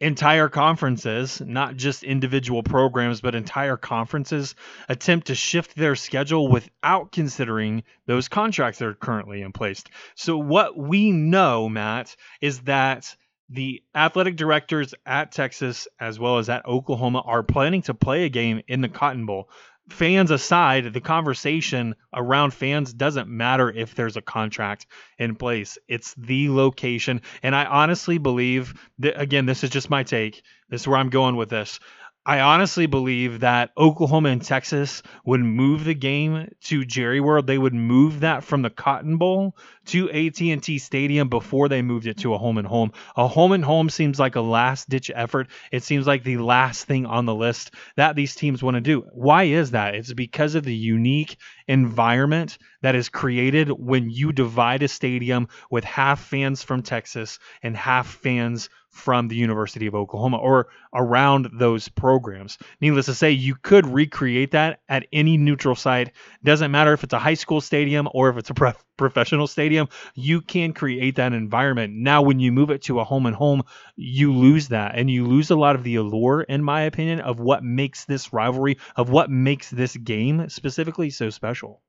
entire 0.00 0.50
conferences, 0.50 1.40
not 1.40 1.76
just 1.76 2.02
individual 2.02 2.62
programs, 2.62 3.22
but 3.22 3.34
entire 3.34 3.78
conferences 3.78 4.54
attempt 4.86 5.28
to 5.28 5.34
shift 5.34 5.74
their 5.74 5.96
schedule 5.96 6.48
without 6.48 7.10
considering 7.10 7.84
those 8.06 8.28
contracts 8.28 8.80
that 8.80 8.88
are 8.88 8.94
currently 8.94 9.40
in 9.40 9.52
place. 9.52 9.82
So, 10.14 10.36
what 10.36 10.76
we 10.76 11.10
know, 11.10 11.70
Matt, 11.70 12.16
is 12.42 12.60
that 12.62 13.16
the 13.50 13.82
athletic 13.94 14.36
directors 14.36 14.94
at 15.04 15.32
Texas 15.32 15.88
as 16.00 16.18
well 16.18 16.38
as 16.38 16.48
at 16.48 16.66
Oklahoma 16.66 17.22
are 17.24 17.42
planning 17.42 17.82
to 17.82 17.94
play 17.94 18.24
a 18.24 18.28
game 18.28 18.62
in 18.68 18.80
the 18.80 18.88
Cotton 18.88 19.26
Bowl 19.26 19.48
fans 19.88 20.30
aside, 20.30 20.92
the 20.92 21.00
conversation 21.00 21.94
around 22.14 22.52
fans 22.52 22.92
doesn't 22.92 23.28
matter 23.28 23.70
if 23.70 23.94
there's 23.94 24.16
a 24.16 24.22
contract 24.22 24.86
in 25.18 25.36
place. 25.36 25.78
It's 25.88 26.14
the 26.14 26.48
location. 26.50 27.22
And 27.42 27.54
I 27.54 27.64
honestly 27.64 28.18
believe 28.18 28.74
that, 29.00 29.20
again, 29.20 29.46
this 29.46 29.64
is 29.64 29.70
just 29.70 29.90
my 29.90 30.02
take. 30.02 30.42
This 30.68 30.82
is 30.82 30.88
where 30.88 30.98
I'm 30.98 31.10
going 31.10 31.36
with 31.36 31.50
this. 31.50 31.80
I 32.24 32.38
honestly 32.38 32.86
believe 32.86 33.40
that 33.40 33.70
Oklahoma 33.76 34.28
and 34.28 34.40
Texas 34.40 35.02
would 35.24 35.40
move 35.40 35.84
the 35.84 35.94
game 35.94 36.54
to 36.66 36.84
Jerry 36.84 37.18
World. 37.18 37.48
They 37.48 37.58
would 37.58 37.74
move 37.74 38.20
that 38.20 38.44
from 38.44 38.62
the 38.62 38.70
Cotton 38.70 39.16
Bowl 39.16 39.56
to 39.86 40.08
AT&T 40.08 40.78
Stadium 40.78 41.28
before 41.28 41.68
they 41.68 41.82
moved 41.82 42.06
it 42.06 42.18
to 42.18 42.32
a 42.32 42.38
home 42.38 42.58
and 42.58 42.66
home. 42.66 42.92
A 43.16 43.26
home 43.26 43.50
and 43.50 43.64
home 43.64 43.90
seems 43.90 44.20
like 44.20 44.36
a 44.36 44.40
last 44.40 44.88
ditch 44.88 45.10
effort. 45.12 45.48
It 45.72 45.82
seems 45.82 46.06
like 46.06 46.22
the 46.22 46.36
last 46.36 46.84
thing 46.84 47.06
on 47.06 47.26
the 47.26 47.34
list 47.34 47.72
that 47.96 48.14
these 48.14 48.36
teams 48.36 48.62
want 48.62 48.76
to 48.76 48.80
do. 48.80 49.00
Why 49.12 49.44
is 49.44 49.72
that? 49.72 49.96
It's 49.96 50.12
because 50.12 50.54
of 50.54 50.62
the 50.62 50.76
unique 50.76 51.38
environment 51.66 52.56
that 52.82 52.94
is 52.94 53.08
created 53.08 53.68
when 53.68 54.10
you 54.10 54.30
divide 54.30 54.84
a 54.84 54.88
stadium 54.88 55.48
with 55.72 55.82
half 55.82 56.22
fans 56.22 56.62
from 56.62 56.82
Texas 56.82 57.40
and 57.64 57.76
half 57.76 58.06
fans 58.06 58.68
from 58.92 59.26
the 59.26 59.34
University 59.34 59.86
of 59.86 59.94
Oklahoma 59.94 60.36
or 60.36 60.68
around 60.94 61.48
those 61.54 61.88
programs. 61.88 62.58
Needless 62.80 63.06
to 63.06 63.14
say, 63.14 63.30
you 63.30 63.54
could 63.54 63.86
recreate 63.86 64.50
that 64.50 64.80
at 64.88 65.06
any 65.12 65.38
neutral 65.38 65.74
site. 65.74 66.12
Doesn't 66.44 66.70
matter 66.70 66.92
if 66.92 67.02
it's 67.02 67.14
a 67.14 67.18
high 67.18 67.34
school 67.34 67.62
stadium 67.62 68.06
or 68.12 68.28
if 68.28 68.36
it's 68.36 68.50
a 68.50 68.54
prof- 68.62 68.84
professional 68.98 69.46
stadium, 69.46 69.88
you 70.14 70.42
can 70.42 70.74
create 70.74 71.16
that 71.16 71.32
environment. 71.32 71.94
Now, 71.94 72.20
when 72.22 72.38
you 72.38 72.52
move 72.52 72.70
it 72.70 72.82
to 72.82 73.00
a 73.00 73.04
home 73.04 73.24
and 73.26 73.34
home, 73.34 73.62
you 73.96 74.32
lose 74.32 74.68
that 74.68 74.94
and 74.94 75.10
you 75.10 75.26
lose 75.26 75.50
a 75.50 75.56
lot 75.56 75.74
of 75.74 75.84
the 75.84 75.96
allure, 75.96 76.42
in 76.42 76.62
my 76.62 76.82
opinion, 76.82 77.20
of 77.20 77.40
what 77.40 77.64
makes 77.64 78.04
this 78.04 78.32
rivalry, 78.32 78.76
of 78.94 79.08
what 79.08 79.30
makes 79.30 79.70
this 79.70 79.96
game 79.96 80.48
specifically 80.50 81.08
so 81.08 81.30
special. 81.30 81.80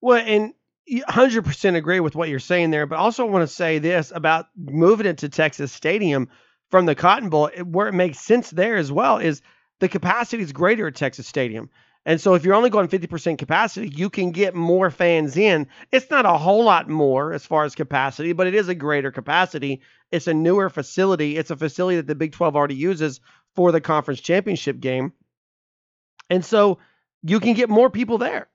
Well, 0.00 0.22
and 0.24 0.54
100% 0.90 1.76
agree 1.76 2.00
with 2.00 2.14
what 2.14 2.28
you're 2.28 2.38
saying 2.38 2.70
there, 2.70 2.86
but 2.86 2.98
also 2.98 3.26
want 3.26 3.48
to 3.48 3.54
say 3.54 3.78
this 3.78 4.12
about 4.14 4.46
moving 4.56 5.06
it 5.06 5.18
to 5.18 5.28
Texas 5.28 5.72
Stadium 5.72 6.28
from 6.70 6.86
the 6.86 6.94
Cotton 6.94 7.28
Bowl, 7.28 7.50
where 7.64 7.88
it 7.88 7.94
makes 7.94 8.18
sense 8.18 8.50
there 8.50 8.76
as 8.76 8.90
well 8.92 9.18
is 9.18 9.42
the 9.80 9.88
capacity 9.88 10.42
is 10.42 10.52
greater 10.52 10.86
at 10.88 10.94
Texas 10.94 11.26
Stadium. 11.26 11.70
And 12.06 12.20
so 12.20 12.34
if 12.34 12.44
you're 12.44 12.54
only 12.54 12.70
going 12.70 12.88
50% 12.88 13.36
capacity, 13.36 13.88
you 13.88 14.08
can 14.08 14.30
get 14.30 14.54
more 14.54 14.90
fans 14.90 15.36
in. 15.36 15.66
It's 15.92 16.10
not 16.10 16.24
a 16.24 16.38
whole 16.38 16.64
lot 16.64 16.88
more 16.88 17.32
as 17.32 17.44
far 17.44 17.64
as 17.64 17.74
capacity, 17.74 18.32
but 18.32 18.46
it 18.46 18.54
is 18.54 18.68
a 18.68 18.74
greater 18.74 19.10
capacity. 19.10 19.82
It's 20.10 20.26
a 20.26 20.32
newer 20.32 20.70
facility. 20.70 21.36
It's 21.36 21.50
a 21.50 21.56
facility 21.56 21.96
that 21.96 22.06
the 22.06 22.14
Big 22.14 22.32
12 22.32 22.56
already 22.56 22.76
uses 22.76 23.20
for 23.54 23.72
the 23.72 23.80
conference 23.82 24.20
championship 24.20 24.80
game. 24.80 25.12
And 26.30 26.44
so 26.44 26.78
you 27.22 27.40
can 27.40 27.54
get 27.54 27.68
more 27.68 27.90
people 27.90 28.16
there. 28.16 28.48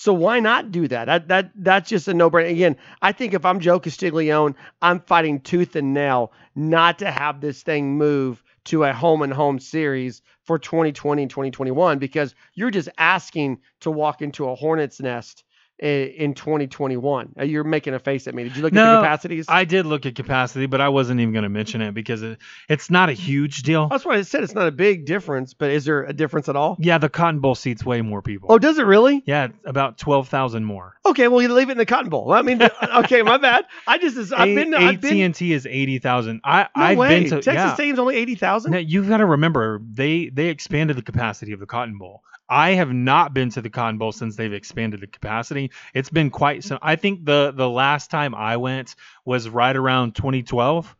So 0.00 0.12
why 0.12 0.38
not 0.38 0.70
do 0.70 0.86
that? 0.86 1.06
That 1.06 1.26
that 1.26 1.50
that's 1.56 1.88
just 1.88 2.06
a 2.06 2.14
no-brainer. 2.14 2.52
Again, 2.52 2.76
I 3.02 3.10
think 3.10 3.34
if 3.34 3.44
I'm 3.44 3.58
Joe 3.58 3.80
Castiglione, 3.80 4.54
I'm 4.80 5.00
fighting 5.00 5.40
tooth 5.40 5.74
and 5.74 5.92
nail 5.92 6.32
not 6.54 7.00
to 7.00 7.10
have 7.10 7.40
this 7.40 7.64
thing 7.64 7.98
move 7.98 8.40
to 8.66 8.84
a 8.84 8.92
home 8.92 9.22
and 9.22 9.32
home 9.32 9.58
series 9.58 10.22
for 10.44 10.56
2020 10.56 11.22
and 11.22 11.30
2021 11.30 11.98
because 11.98 12.36
you're 12.54 12.70
just 12.70 12.88
asking 12.96 13.58
to 13.80 13.90
walk 13.90 14.22
into 14.22 14.48
a 14.48 14.54
hornet's 14.54 15.00
nest 15.00 15.42
in 15.78 16.34
2021. 16.34 17.34
Uh, 17.38 17.44
you're 17.44 17.64
making 17.64 17.94
a 17.94 17.98
face 17.98 18.26
at 18.26 18.34
me. 18.34 18.44
Did 18.44 18.56
you 18.56 18.62
look 18.62 18.72
No, 18.72 18.82
at 18.84 18.94
the 18.96 19.02
capacities? 19.02 19.46
I 19.48 19.64
did 19.64 19.86
look 19.86 20.06
at 20.06 20.14
capacity, 20.14 20.66
but 20.66 20.80
I 20.80 20.88
wasn't 20.88 21.20
even 21.20 21.32
going 21.32 21.44
to 21.44 21.48
mention 21.48 21.80
it 21.82 21.92
because 21.94 22.22
it, 22.22 22.38
it's 22.68 22.90
not 22.90 23.08
a 23.08 23.12
huge 23.12 23.62
deal. 23.62 23.88
That's 23.88 24.04
why 24.04 24.16
I 24.16 24.22
said 24.22 24.42
it's 24.42 24.54
not 24.54 24.66
a 24.66 24.72
big 24.72 25.04
difference, 25.06 25.54
but 25.54 25.70
is 25.70 25.84
there 25.84 26.04
a 26.04 26.12
difference 26.12 26.48
at 26.48 26.56
all? 26.56 26.76
Yeah, 26.80 26.98
the 26.98 27.08
Cotton 27.08 27.40
Bowl 27.40 27.54
seats 27.54 27.84
way 27.84 28.02
more 28.02 28.22
people. 28.22 28.48
Oh, 28.50 28.58
does 28.58 28.78
it 28.78 28.84
really? 28.84 29.22
yeah, 29.26 29.48
about 29.64 29.98
twelve 29.98 30.28
thousand 30.28 30.64
more. 30.64 30.94
Okay, 31.06 31.28
well 31.28 31.40
you 31.40 31.52
leave 31.52 31.68
it 31.68 31.72
in 31.72 31.78
the 31.78 31.86
Cotton 31.86 32.10
Bowl. 32.10 32.32
I 32.32 32.42
mean, 32.42 32.60
okay, 32.96 33.22
my 33.22 33.38
bad. 33.38 33.64
I 33.86 33.98
just 33.98 34.32
I've 34.32 34.54
been 34.54 34.74
I've 34.74 34.96
AT 34.96 35.00
been 35.00 35.20
and 35.22 35.34
T 35.34 35.52
is 35.52 35.66
eighty 35.66 35.98
thousand. 35.98 36.40
I 36.44 36.62
no 36.76 36.82
I've 36.82 36.98
way. 36.98 37.08
been 37.08 37.24
to 37.30 37.36
Texas 37.36 37.54
yeah. 37.54 37.74
Stadium's 37.74 37.98
only 37.98 38.16
eighty 38.16 38.34
thousand. 38.34 38.72
Now, 38.72 38.78
you've 38.78 39.08
got 39.08 39.18
to 39.18 39.26
remember 39.26 39.80
they 39.92 40.28
they 40.28 40.46
expanded 40.48 40.96
the 40.96 41.02
capacity 41.02 41.52
of 41.52 41.60
the 41.60 41.66
Cotton 41.66 41.98
Bowl. 41.98 42.22
I 42.48 42.70
have 42.70 42.92
not 42.92 43.34
been 43.34 43.50
to 43.50 43.60
the 43.60 43.70
Cotton 43.70 43.98
Bowl 43.98 44.12
since 44.12 44.36
they've 44.36 44.52
expanded 44.52 45.00
the 45.00 45.06
capacity. 45.06 45.70
It's 45.94 46.10
been 46.10 46.30
quite 46.30 46.64
some. 46.64 46.78
I 46.80 46.96
think 46.96 47.24
the 47.24 47.52
the 47.54 47.68
last 47.68 48.10
time 48.10 48.34
I 48.34 48.56
went 48.56 48.94
was 49.24 49.48
right 49.48 49.76
around 49.76 50.14
2012, 50.14 50.96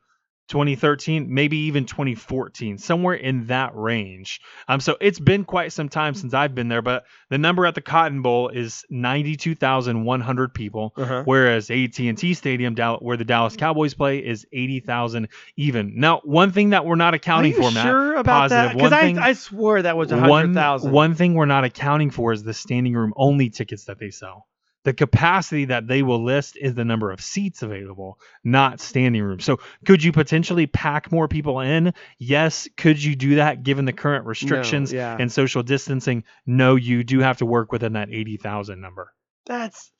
2013, 0.49 1.33
maybe 1.33 1.57
even 1.59 1.85
2014, 1.85 2.79
somewhere 2.79 3.15
in 3.15 3.47
that 3.47 3.71
range. 3.75 4.41
Um, 4.67 4.81
so 4.81 4.97
it's 5.01 5.21
been 5.21 5.45
quite 5.45 5.73
some 5.73 5.89
time 5.89 6.15
since 6.15 6.35
I've 6.35 6.55
been 6.55 6.69
there. 6.69 6.83
But 6.83 7.05
the 7.29 7.39
number 7.39 7.67
at 7.67 7.75
the 7.75 7.81
Cotton 7.81 8.23
Bowl 8.23 8.49
is 8.49 8.85
92,100 8.91 10.55
people 10.55 10.93
Uh-huh. 10.97 11.23
whereas 11.25 11.71
AT&T 11.71 12.35
Stadium, 12.35 12.75
where 13.01 13.17
the 13.17 13.25
Dallas 13.25 13.57
Cowboys 13.57 13.95
play, 13.95 14.19
is 14.19 14.47
80,000 14.53 15.29
even. 15.57 15.93
Now, 15.97 16.21
one 16.25 16.53
thing 16.53 16.71
that 16.71 16.85
we're 16.85 16.97
not 16.97 17.15
accounting 17.15 17.53
for, 17.53 17.71
Matt, 17.71 17.85
sure 17.85 18.17
about 18.17 18.51
that? 18.51 18.75
Because 18.75 18.93
I 18.93 19.03
thing- 19.03 19.19
I 19.19 19.33
swore 19.35 19.83
that 19.83 19.97
was 19.97 20.11
a 20.13 20.17
hundred 20.17 20.31
one, 20.31 20.55
thousand. 20.55 20.93
one 20.93 21.15
thing 21.15 21.35
we're 21.35 21.45
not 21.47 21.65
accounting 21.65 22.11
for 22.11 22.33
is 22.33 22.43
the 22.43 22.55
standing 22.55 22.95
room 22.95 23.13
only 23.17 23.51
tickets 23.51 23.85
that 23.85 23.99
they 23.99 24.11
sell. 24.11 24.47
The 24.85 24.95
capacity 24.95 25.67
that 25.67 25.87
they 25.87 26.03
will 26.03 26.23
list 26.25 26.57
is 26.57 26.75
the 26.75 26.85
number 26.85 27.11
of 27.11 27.21
seats 27.21 27.63
available, 27.63 28.19
not 28.45 28.81
standing 28.81 29.23
room. 29.23 29.41
So, 29.41 29.59
could 29.85 30.03
you 30.03 30.13
potentially 30.13 30.67
pack 30.67 31.11
more 31.11 31.29
people 31.29 31.61
in? 31.61 31.93
Yes. 32.19 32.69
Could 32.77 33.03
you 33.03 33.17
do 33.17 33.37
that 33.37 33.63
given 33.65 33.85
the 33.85 33.93
current 33.93 34.25
restrictions 34.25 34.93
yeah. 34.93 35.17
and 35.19 35.31
social 35.31 35.63
distancing? 35.63 36.25
No, 36.47 36.77
you 36.77 37.05
do 37.05 37.19
have 37.21 37.39
to 37.39 37.47
work 37.47 37.73
within 37.73 37.95
that 37.95 38.09
80,000 38.11 38.81
number. 38.81 39.13
That's 39.47 39.91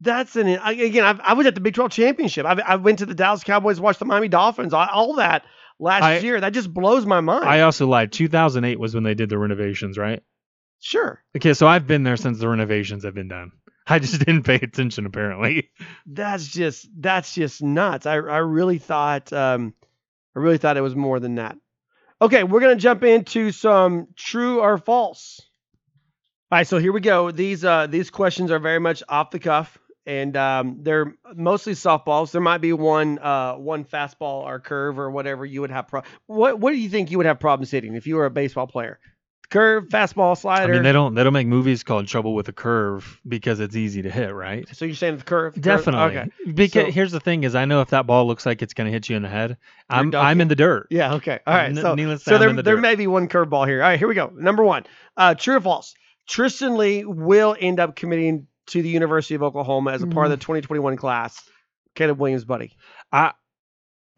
that's 0.00 0.36
an 0.36 0.46
again. 0.46 1.04
I, 1.04 1.30
I 1.30 1.32
was 1.32 1.46
at 1.46 1.54
the 1.54 1.60
Big 1.60 1.74
12 1.74 1.90
championship. 1.90 2.46
I, 2.46 2.52
I 2.64 2.76
went 2.76 3.00
to 3.00 3.06
the 3.06 3.14
Dallas 3.14 3.42
Cowboys, 3.42 3.80
watched 3.80 3.98
the 3.98 4.04
Miami 4.04 4.28
Dolphins, 4.28 4.72
all, 4.72 4.86
all 4.92 5.14
that 5.14 5.44
last 5.78 6.04
I- 6.04 6.18
year. 6.18 6.40
That 6.40 6.52
just 6.52 6.72
blows 6.72 7.04
my 7.04 7.20
mind. 7.20 7.44
I 7.44 7.62
also 7.62 7.86
lied. 7.86 8.12
2008 8.12 8.78
was 8.78 8.94
when 8.94 9.04
they 9.04 9.14
did 9.14 9.28
the 9.28 9.38
renovations, 9.38 9.98
right? 9.98 10.22
sure, 10.80 11.24
Okay, 11.36 11.54
so 11.54 11.66
I've 11.66 11.88
been 11.88 12.04
there 12.04 12.16
since 12.16 12.38
the 12.38 12.48
renovations 12.48 13.04
have 13.04 13.14
been 13.14 13.26
done. 13.26 13.50
I 13.90 13.98
just 13.98 14.18
didn't 14.18 14.42
pay 14.42 14.56
attention 14.56 15.06
apparently. 15.06 15.70
that's 16.06 16.46
just 16.46 16.88
that's 17.00 17.34
just 17.34 17.62
nuts. 17.62 18.06
I 18.06 18.14
I 18.14 18.38
really 18.38 18.78
thought 18.78 19.32
um 19.32 19.74
I 20.36 20.40
really 20.40 20.58
thought 20.58 20.76
it 20.76 20.82
was 20.82 20.94
more 20.96 21.20
than 21.20 21.36
that. 21.36 21.56
Okay, 22.20 22.44
we're 22.44 22.60
gonna 22.60 22.76
jump 22.76 23.04
into 23.04 23.50
some 23.52 24.08
true 24.16 24.60
or 24.60 24.78
false. 24.78 25.40
All 26.50 26.58
right, 26.58 26.66
so 26.66 26.78
here 26.78 26.92
we 26.92 27.00
go. 27.00 27.30
These 27.30 27.64
uh 27.64 27.86
these 27.86 28.10
questions 28.10 28.50
are 28.50 28.58
very 28.58 28.78
much 28.80 29.02
off 29.08 29.30
the 29.30 29.38
cuff, 29.38 29.78
and 30.06 30.36
um, 30.36 30.78
they're 30.82 31.14
mostly 31.34 31.74
softballs. 31.74 32.30
There 32.30 32.40
might 32.40 32.58
be 32.62 32.72
one 32.72 33.18
uh 33.18 33.54
one 33.54 33.84
fastball 33.84 34.42
or 34.44 34.58
curve 34.58 34.98
or 34.98 35.10
whatever 35.10 35.44
you 35.46 35.60
would 35.60 35.70
have. 35.70 35.88
Pro- 35.88 36.02
what 36.26 36.58
what 36.58 36.72
do 36.72 36.78
you 36.78 36.88
think 36.88 37.10
you 37.10 37.18
would 37.18 37.26
have 37.26 37.38
problems 37.40 37.70
hitting 37.70 37.94
if 37.94 38.06
you 38.06 38.16
were 38.16 38.26
a 38.26 38.30
baseball 38.30 38.66
player? 38.66 38.98
Curve, 39.50 39.84
fastball, 39.88 40.36
slider. 40.36 40.72
I 40.72 40.76
mean, 40.76 40.82
they 40.82 40.92
don't 40.92 41.14
they 41.14 41.24
don't 41.24 41.32
make 41.32 41.46
movies 41.46 41.82
called 41.82 42.06
Trouble 42.06 42.34
with 42.34 42.48
a 42.48 42.52
Curve 42.52 43.18
because 43.26 43.60
it's 43.60 43.74
easy 43.76 44.02
to 44.02 44.10
hit, 44.10 44.34
right? 44.34 44.68
so 44.76 44.84
you're 44.84 44.94
saying 44.94 45.16
the 45.16 45.24
curve? 45.24 45.54
curve? 45.54 45.62
Definitely. 45.62 46.18
Okay. 46.18 46.30
Because 46.52 46.84
So- 46.86 46.90
here's 46.90 47.12
the 47.12 47.20
thing: 47.20 47.44
is 47.44 47.54
I 47.54 47.64
know 47.64 47.80
if 47.80 47.88
that 47.90 48.06
ball 48.06 48.26
looks 48.26 48.44
like 48.44 48.60
it's 48.60 48.74
going 48.74 48.86
to 48.86 48.92
hit 48.92 49.08
you 49.08 49.16
in 49.16 49.22
the 49.22 49.28
head, 49.30 49.56
I'm. 49.88 50.14
I'm 50.14 50.40
in 50.42 50.48
the 50.48 50.56
dirt. 50.56 50.88
Yeah. 50.90 51.14
Okay. 51.14 51.38
All 51.46 51.54
right. 51.54 51.74
So, 51.74 51.96
so 52.18 52.36
there, 52.38 52.52
the 52.52 52.62
there 52.62 52.74
dirt. 52.76 52.80
may 52.82 52.94
be 52.94 53.06
one 53.06 53.26
curveball 53.28 53.66
here. 53.66 53.82
All 53.82 53.88
right. 53.88 53.98
Here 53.98 54.06
we 54.08 54.14
go. 54.14 54.30
Number 54.34 54.62
one. 54.64 54.84
Uh, 55.16 55.34
true 55.34 55.56
or 55.56 55.60
false? 55.62 55.94
Tristan 56.28 56.76
Leigh 56.76 57.04
will 57.06 57.56
end 57.58 57.80
up 57.80 57.96
committing 57.96 58.48
to 58.66 58.82
the 58.82 58.88
University 58.90 59.34
of 59.34 59.42
Oklahoma 59.42 59.92
as 59.92 60.02
a 60.02 60.06
part 60.06 60.26
of 60.26 60.30
the 60.30 60.36
Mm. 60.36 60.40
2021 60.40 60.96
class. 60.98 61.40
Caleb 61.94 62.18
Williams, 62.18 62.44
buddy. 62.44 62.76
I 63.10 63.32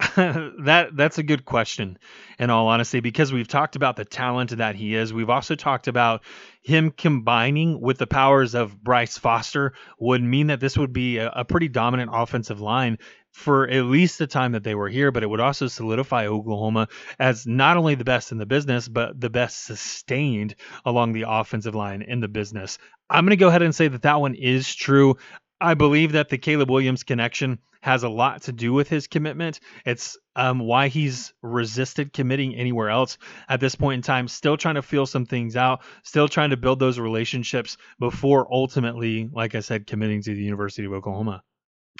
that 0.16 0.88
that's 0.94 1.18
a 1.18 1.22
good 1.22 1.44
question 1.44 1.98
in 2.38 2.48
all 2.48 2.68
honesty 2.68 3.00
because 3.00 3.34
we've 3.34 3.48
talked 3.48 3.76
about 3.76 3.96
the 3.96 4.04
talent 4.04 4.56
that 4.56 4.74
he 4.74 4.94
is. 4.94 5.12
We've 5.12 5.28
also 5.28 5.56
talked 5.56 5.88
about 5.88 6.22
him 6.62 6.90
combining 6.90 7.78
with 7.82 7.98
the 7.98 8.06
powers 8.06 8.54
of 8.54 8.82
Bryce 8.82 9.18
Foster 9.18 9.74
would 9.98 10.22
mean 10.22 10.46
that 10.46 10.58
this 10.58 10.78
would 10.78 10.94
be 10.94 11.18
a, 11.18 11.28
a 11.30 11.44
pretty 11.44 11.68
dominant 11.68 12.12
offensive 12.14 12.62
line 12.62 12.96
for 13.32 13.68
at 13.68 13.84
least 13.84 14.18
the 14.18 14.26
time 14.26 14.52
that 14.52 14.64
they 14.64 14.74
were 14.74 14.88
here 14.88 15.10
but 15.10 15.22
it 15.22 15.28
would 15.28 15.38
also 15.38 15.66
solidify 15.66 16.26
Oklahoma 16.26 16.88
as 17.18 17.46
not 17.46 17.76
only 17.76 17.94
the 17.94 18.04
best 18.04 18.32
in 18.32 18.38
the 18.38 18.46
business 18.46 18.88
but 18.88 19.20
the 19.20 19.30
best 19.30 19.64
sustained 19.64 20.54
along 20.86 21.12
the 21.12 21.26
offensive 21.28 21.74
line 21.74 22.00
in 22.00 22.20
the 22.20 22.28
business. 22.28 22.78
I'm 23.10 23.26
going 23.26 23.30
to 23.30 23.36
go 23.36 23.48
ahead 23.48 23.62
and 23.62 23.74
say 23.74 23.88
that 23.88 24.02
that 24.02 24.20
one 24.20 24.34
is 24.34 24.74
true. 24.74 25.16
I 25.60 25.74
believe 25.74 26.12
that 26.12 26.30
the 26.30 26.38
Caleb 26.38 26.70
Williams 26.70 27.02
connection 27.02 27.58
has 27.80 28.02
a 28.02 28.08
lot 28.08 28.42
to 28.42 28.52
do 28.52 28.72
with 28.72 28.88
his 28.88 29.06
commitment. 29.06 29.60
It's 29.84 30.18
um, 30.36 30.60
why 30.60 30.88
he's 30.88 31.32
resisted 31.42 32.12
committing 32.12 32.54
anywhere 32.54 32.90
else 32.90 33.18
at 33.48 33.60
this 33.60 33.74
point 33.74 33.98
in 33.98 34.02
time. 34.02 34.28
Still 34.28 34.56
trying 34.56 34.76
to 34.76 34.82
feel 34.82 35.06
some 35.06 35.26
things 35.26 35.56
out, 35.56 35.80
still 36.04 36.28
trying 36.28 36.50
to 36.50 36.56
build 36.56 36.78
those 36.78 36.98
relationships 36.98 37.76
before 37.98 38.52
ultimately, 38.52 39.28
like 39.32 39.54
I 39.54 39.60
said, 39.60 39.86
committing 39.86 40.22
to 40.22 40.34
the 40.34 40.42
University 40.42 40.86
of 40.86 40.92
Oklahoma. 40.92 41.42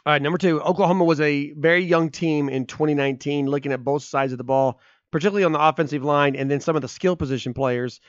All 0.07 0.13
right. 0.13 0.23
Number 0.23 0.39
two. 0.39 0.63
Oklahoma 0.63 1.05
was 1.05 1.21
a 1.21 1.53
very 1.53 1.85
young 1.85 2.11
team 2.11 2.49
in 2.49 2.67
2019, 2.67 3.47
looking 3.47 3.73
at 3.73 3.85
both 3.85 4.03
sides 4.03 4.33
of 4.33 4.39
the 4.39 4.45
ball, 4.45 4.81
particularly 5.11 5.45
on 5.45 5.53
the 5.53 5.61
offensive 5.61 6.05
line 6.05 6.37
and 6.37 6.51
then 6.51 6.61
some 6.61 6.77
of 6.77 6.83
the 6.83 6.89
skill 6.89 7.17
position 7.17 7.53
players. 7.53 8.01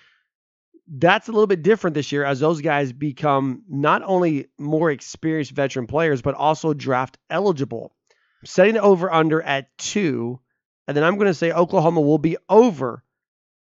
That's 0.93 1.29
a 1.29 1.31
little 1.31 1.47
bit 1.47 1.63
different 1.63 1.93
this 1.93 2.11
year 2.11 2.25
as 2.25 2.41
those 2.41 2.59
guys 2.59 2.91
become 2.91 3.63
not 3.69 4.03
only 4.03 4.49
more 4.59 4.91
experienced 4.91 5.51
veteran 5.51 5.87
players, 5.87 6.21
but 6.21 6.35
also 6.35 6.73
draft 6.73 7.17
eligible. 7.29 7.95
Setting 8.43 8.73
the 8.73 8.81
over 8.81 9.11
under 9.11 9.41
at 9.41 9.77
two. 9.77 10.41
And 10.87 10.97
then 10.97 11.03
I'm 11.05 11.15
going 11.15 11.27
to 11.27 11.33
say 11.33 11.51
Oklahoma 11.51 12.01
will 12.01 12.17
be 12.17 12.35
over 12.49 13.03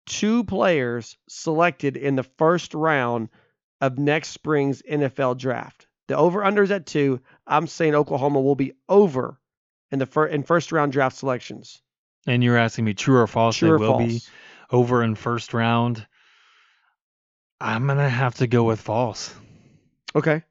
two 0.06 0.44
players 0.44 1.18
selected 1.28 1.96
in 1.96 2.16
the 2.16 2.22
first 2.22 2.72
round 2.72 3.28
of 3.80 3.98
next 3.98 4.30
spring's 4.30 4.83
NFL 4.83 5.38
draft. 5.38 5.87
The 6.09 6.16
over 6.16 6.42
under 6.42 6.62
is 6.62 6.70
at 6.70 6.87
two. 6.87 7.20
I'm 7.46 7.66
saying 7.66 7.94
Oklahoma 7.94 8.40
will 8.40 8.56
be 8.56 8.72
over 8.88 9.38
in 9.90 9.98
the 9.98 10.06
fir- 10.06 10.26
in 10.26 10.42
first 10.42 10.72
round 10.72 10.92
draft 10.92 11.16
selections. 11.16 11.83
And 12.26 12.42
you're 12.42 12.56
asking 12.56 12.85
me 12.85 12.94
true 12.94 13.18
or 13.18 13.26
false? 13.26 13.56
True 13.56 13.68
they 13.68 13.74
or 13.74 13.78
will 13.78 13.98
false? 13.98 14.09
be 14.09 14.20
over 14.70 15.02
in 15.02 15.14
first 15.14 15.54
round. 15.54 16.06
I'm 17.60 17.86
gonna 17.86 18.08
have 18.08 18.36
to 18.36 18.46
go 18.46 18.64
with 18.64 18.80
false. 18.80 19.34
Okay. 20.14 20.42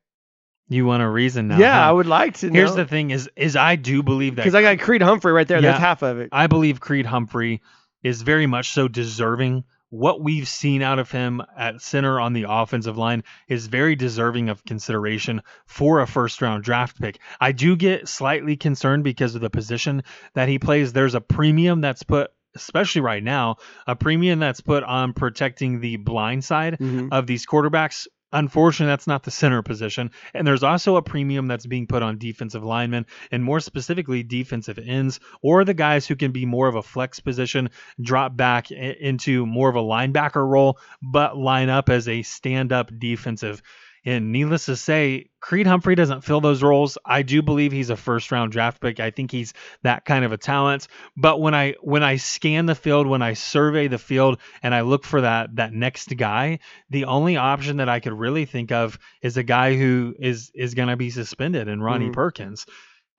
You 0.72 0.86
want 0.86 1.02
a 1.02 1.10
reason 1.10 1.48
now? 1.48 1.58
yeah, 1.58 1.74
huh? 1.74 1.90
I 1.90 1.92
would 1.92 2.06
like 2.06 2.36
to. 2.38 2.50
Here's 2.50 2.76
the 2.76 2.86
thing: 2.86 3.10
is 3.10 3.30
is 3.36 3.56
I 3.56 3.76
do 3.76 4.04
believe 4.04 4.36
that 4.36 4.44
because 4.44 4.54
I 4.54 4.62
got 4.62 4.80
Creed 4.80 5.02
Humphrey 5.02 5.32
right 5.32 5.48
there. 5.48 5.62
That's 5.62 5.80
half 5.80 6.04
of 6.04 6.20
it. 6.20 6.30
I 6.32 6.46
believe 6.48 6.80
Creed 6.80 7.08
Humphrey 7.08 7.62
is 8.04 8.22
very 8.22 8.46
much 8.46 8.70
so 8.70 8.88
deserving. 8.88 9.64
What 9.92 10.22
we've 10.22 10.48
seen 10.48 10.84
out 10.84 11.00
of 11.00 11.10
him 11.10 11.42
at 11.58 11.82
center 11.82 12.20
on 12.20 12.34
the 12.34 12.46
offensive 12.48 12.96
line 13.00 13.24
is 13.48 13.66
very 13.66 13.96
deserving 13.96 14.50
of 14.50 14.64
consideration 14.64 15.42
for 15.66 16.02
a 16.02 16.06
first 16.06 16.44
round 16.44 16.64
draft 16.64 17.02
pick. 17.02 17.18
I 17.42 17.52
do 17.54 17.76
get 17.76 18.08
slightly 18.08 18.56
concerned 18.56 19.04
because 19.04 19.34
of 19.34 19.42
the 19.42 19.50
position 19.50 20.04
that 20.36 20.48
he 20.48 20.60
plays. 20.60 20.94
There's 20.94 21.16
a 21.16 21.22
premium 21.22 21.82
that's 21.82 22.04
put, 22.04 22.30
especially 22.60 23.02
right 23.02 23.24
now, 23.24 23.56
a 23.88 23.96
premium 23.96 24.40
that's 24.40 24.62
put 24.62 24.84
on 24.84 25.14
protecting 25.14 25.80
the 25.80 25.96
blind 25.98 26.44
side 26.44 26.78
Mhm. 26.80 27.10
of 27.12 27.26
these 27.28 27.46
quarterbacks. 27.46 28.08
Unfortunately, 28.32 28.92
that's 28.92 29.08
not 29.08 29.24
the 29.24 29.32
center 29.32 29.64
position. 29.64 30.12
And 30.36 30.46
there's 30.46 30.62
also 30.62 30.98
a 30.98 31.02
premium 31.02 31.48
that's 31.48 31.66
being 31.66 31.88
put 31.88 32.04
on 32.04 32.20
defensive 32.20 32.64
linemen 32.64 33.08
and 33.32 33.44
more 33.44 33.60
specifically 33.60 34.22
defensive 34.22 34.78
ends 34.78 35.20
or 35.42 35.66
the 35.66 35.74
guys 35.74 36.06
who 36.06 36.16
can 36.16 36.32
be 36.32 36.46
more 36.46 36.68
of 36.68 36.76
a 36.76 36.84
flex 36.84 37.20
position, 37.20 37.72
drop 38.00 38.38
back 38.38 38.70
into 38.70 39.48
more 39.48 39.68
of 39.70 39.76
a 39.76 39.82
linebacker 39.82 40.48
role, 40.48 40.78
but 41.02 41.38
line 41.38 41.70
up 41.70 41.90
as 41.90 42.08
a 42.08 42.22
stand 42.22 42.72
up 42.72 42.92
defensive. 43.00 43.64
And 44.06 44.32
needless 44.32 44.66
to 44.68 44.76
say, 44.76 45.30
Creed 45.42 45.68
Humphrey 45.68 45.96
doesn't 45.96 46.24
fill 46.24 46.42
those 46.42 46.64
roles. 46.64 46.98
I 47.06 47.22
do 47.22 47.42
believe 47.42 47.72
he's 47.72 47.90
a 47.90 47.96
first 47.98 48.32
round 48.32 48.52
draft 48.52 48.82
pick. 48.82 49.00
I 49.00 49.12
think 49.12 49.32
he's 49.32 49.54
that 49.84 50.06
kind 50.06 50.24
of 50.26 50.32
a 50.32 50.38
talent. 50.38 50.88
But 51.18 51.42
when 51.42 51.54
I 51.54 51.76
when 51.82 52.04
I 52.04 52.16
scan 52.16 52.66
the 52.66 52.76
field, 52.76 53.08
when 53.08 53.22
I 53.22 53.34
survey 53.34 53.88
the 53.88 53.98
field 53.98 54.40
and 54.64 54.74
I 54.74 54.82
look 54.82 55.04
for 55.04 55.22
that 55.22 55.56
that 55.58 55.74
next 55.74 56.16
guy, 56.18 56.60
the 56.90 57.06
only 57.06 57.38
option 57.38 57.78
that 57.78 57.90
I 57.90 58.00
could 58.00 58.14
really 58.14 58.46
think 58.46 58.72
of 58.72 58.98
is 59.22 59.38
a 59.38 59.44
guy 59.44 59.76
who 59.76 60.16
is 60.20 60.52
is 60.56 60.74
going 60.74 60.90
to 60.90 60.98
be 60.98 61.10
suspended 61.10 61.68
and 61.68 61.84
Ronnie 61.84 62.10
Mhm. 62.10 62.14
Perkins. 62.14 62.66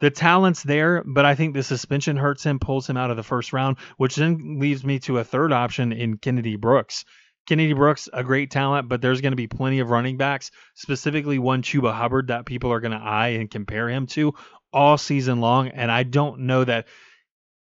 The 0.00 0.10
talent's 0.10 0.62
there, 0.62 1.04
but 1.06 1.26
I 1.26 1.34
think 1.34 1.52
the 1.52 1.62
suspension 1.62 2.16
hurts 2.16 2.42
him, 2.42 2.58
pulls 2.58 2.88
him 2.88 2.96
out 2.96 3.10
of 3.10 3.18
the 3.18 3.22
first 3.22 3.52
round, 3.52 3.76
which 3.98 4.16
then 4.16 4.58
leaves 4.58 4.82
me 4.82 4.98
to 5.00 5.18
a 5.18 5.24
third 5.24 5.52
option 5.52 5.92
in 5.92 6.16
Kennedy 6.16 6.56
Brooks. 6.56 7.04
Kennedy 7.50 7.72
Brooks, 7.72 8.08
a 8.12 8.22
great 8.22 8.52
talent, 8.52 8.88
but 8.88 9.02
there's 9.02 9.20
going 9.20 9.32
to 9.32 9.36
be 9.36 9.48
plenty 9.48 9.80
of 9.80 9.90
running 9.90 10.16
backs, 10.16 10.52
specifically 10.76 11.40
one 11.40 11.62
Chuba 11.62 11.92
Hubbard 11.92 12.28
that 12.28 12.46
people 12.46 12.72
are 12.72 12.78
going 12.78 12.92
to 12.92 13.04
eye 13.04 13.30
and 13.30 13.50
compare 13.50 13.88
him 13.88 14.06
to 14.06 14.34
all 14.72 14.96
season 14.96 15.40
long. 15.40 15.66
And 15.66 15.90
I 15.90 16.04
don't 16.04 16.42
know 16.42 16.62
that 16.62 16.86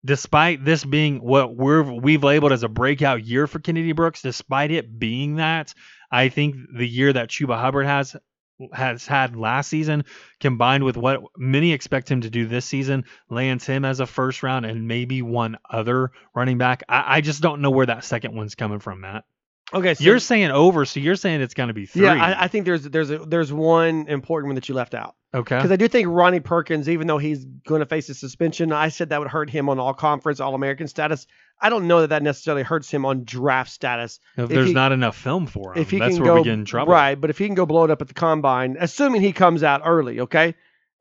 despite 0.04 0.64
this 0.64 0.84
being 0.84 1.18
what 1.18 1.54
we're 1.54 1.84
we've 1.84 2.24
labeled 2.24 2.50
as 2.50 2.64
a 2.64 2.68
breakout 2.68 3.24
year 3.24 3.46
for 3.46 3.60
Kennedy 3.60 3.92
Brooks, 3.92 4.22
despite 4.22 4.72
it 4.72 4.98
being 4.98 5.36
that, 5.36 5.72
I 6.10 6.30
think 6.30 6.56
the 6.76 6.88
year 6.88 7.12
that 7.12 7.28
Chuba 7.28 7.56
Hubbard 7.56 7.86
has 7.86 8.16
has 8.72 9.06
had 9.06 9.36
last 9.36 9.68
season 9.68 10.04
combined 10.40 10.82
with 10.82 10.96
what 10.96 11.20
many 11.36 11.72
expect 11.72 12.10
him 12.10 12.22
to 12.22 12.30
do 12.30 12.46
this 12.46 12.64
season 12.64 13.04
lands 13.30 13.64
him 13.64 13.84
as 13.84 14.00
a 14.00 14.06
first 14.06 14.42
round 14.42 14.66
and 14.66 14.88
maybe 14.88 15.22
one 15.22 15.58
other 15.70 16.10
running 16.34 16.58
back. 16.58 16.82
I, 16.88 17.18
I 17.18 17.20
just 17.20 17.40
don't 17.40 17.60
know 17.60 17.70
where 17.70 17.86
that 17.86 18.02
second 18.02 18.34
one's 18.34 18.56
coming 18.56 18.80
from, 18.80 19.02
Matt. 19.02 19.22
Okay, 19.74 19.94
so 19.94 20.04
you're 20.04 20.20
saying 20.20 20.52
over, 20.52 20.84
so 20.84 21.00
you're 21.00 21.16
saying 21.16 21.40
it's 21.40 21.54
going 21.54 21.68
to 21.68 21.74
be 21.74 21.86
three. 21.86 22.04
Yeah, 22.04 22.12
I, 22.12 22.44
I, 22.44 22.48
think 22.48 22.66
there's 22.66 22.84
there's 22.84 23.10
a, 23.10 23.18
there's 23.18 23.52
one 23.52 24.06
important 24.06 24.48
one 24.48 24.54
that 24.54 24.68
you 24.68 24.76
left 24.76 24.94
out. 24.94 25.16
Okay. 25.34 25.56
Because 25.56 25.72
I 25.72 25.76
do 25.76 25.88
think 25.88 26.06
Ronnie 26.08 26.40
Perkins, 26.40 26.88
even 26.88 27.08
though 27.08 27.18
he's 27.18 27.44
going 27.44 27.80
to 27.80 27.86
face 27.86 28.08
a 28.08 28.14
suspension, 28.14 28.72
I 28.72 28.88
said 28.90 29.08
that 29.08 29.18
would 29.18 29.28
hurt 29.28 29.50
him 29.50 29.68
on 29.68 29.80
all 29.80 29.92
conference, 29.92 30.38
all 30.38 30.54
American 30.54 30.86
status. 30.86 31.26
I 31.60 31.68
don't 31.68 31.88
know 31.88 32.02
that 32.02 32.08
that 32.08 32.22
necessarily 32.22 32.62
hurts 32.62 32.90
him 32.90 33.04
on 33.04 33.24
draft 33.24 33.70
status. 33.70 34.20
If, 34.36 34.44
if 34.44 34.50
there's 34.50 34.68
he, 34.68 34.74
not 34.74 34.92
enough 34.92 35.16
film 35.16 35.46
for 35.46 35.74
him, 35.74 35.82
if 35.82 35.90
he 35.90 35.98
that's 35.98 36.14
can 36.14 36.22
where 36.22 36.34
go, 36.34 36.40
we 36.40 36.44
get 36.44 36.54
in 36.54 36.64
trouble. 36.64 36.92
Right, 36.92 37.20
but 37.20 37.30
if 37.30 37.38
he 37.38 37.46
can 37.46 37.56
go 37.56 37.66
blow 37.66 37.84
it 37.84 37.90
up 37.90 38.00
at 38.00 38.08
the 38.08 38.14
combine, 38.14 38.76
assuming 38.78 39.20
he 39.20 39.32
comes 39.32 39.64
out 39.64 39.82
early, 39.84 40.20
okay. 40.20 40.54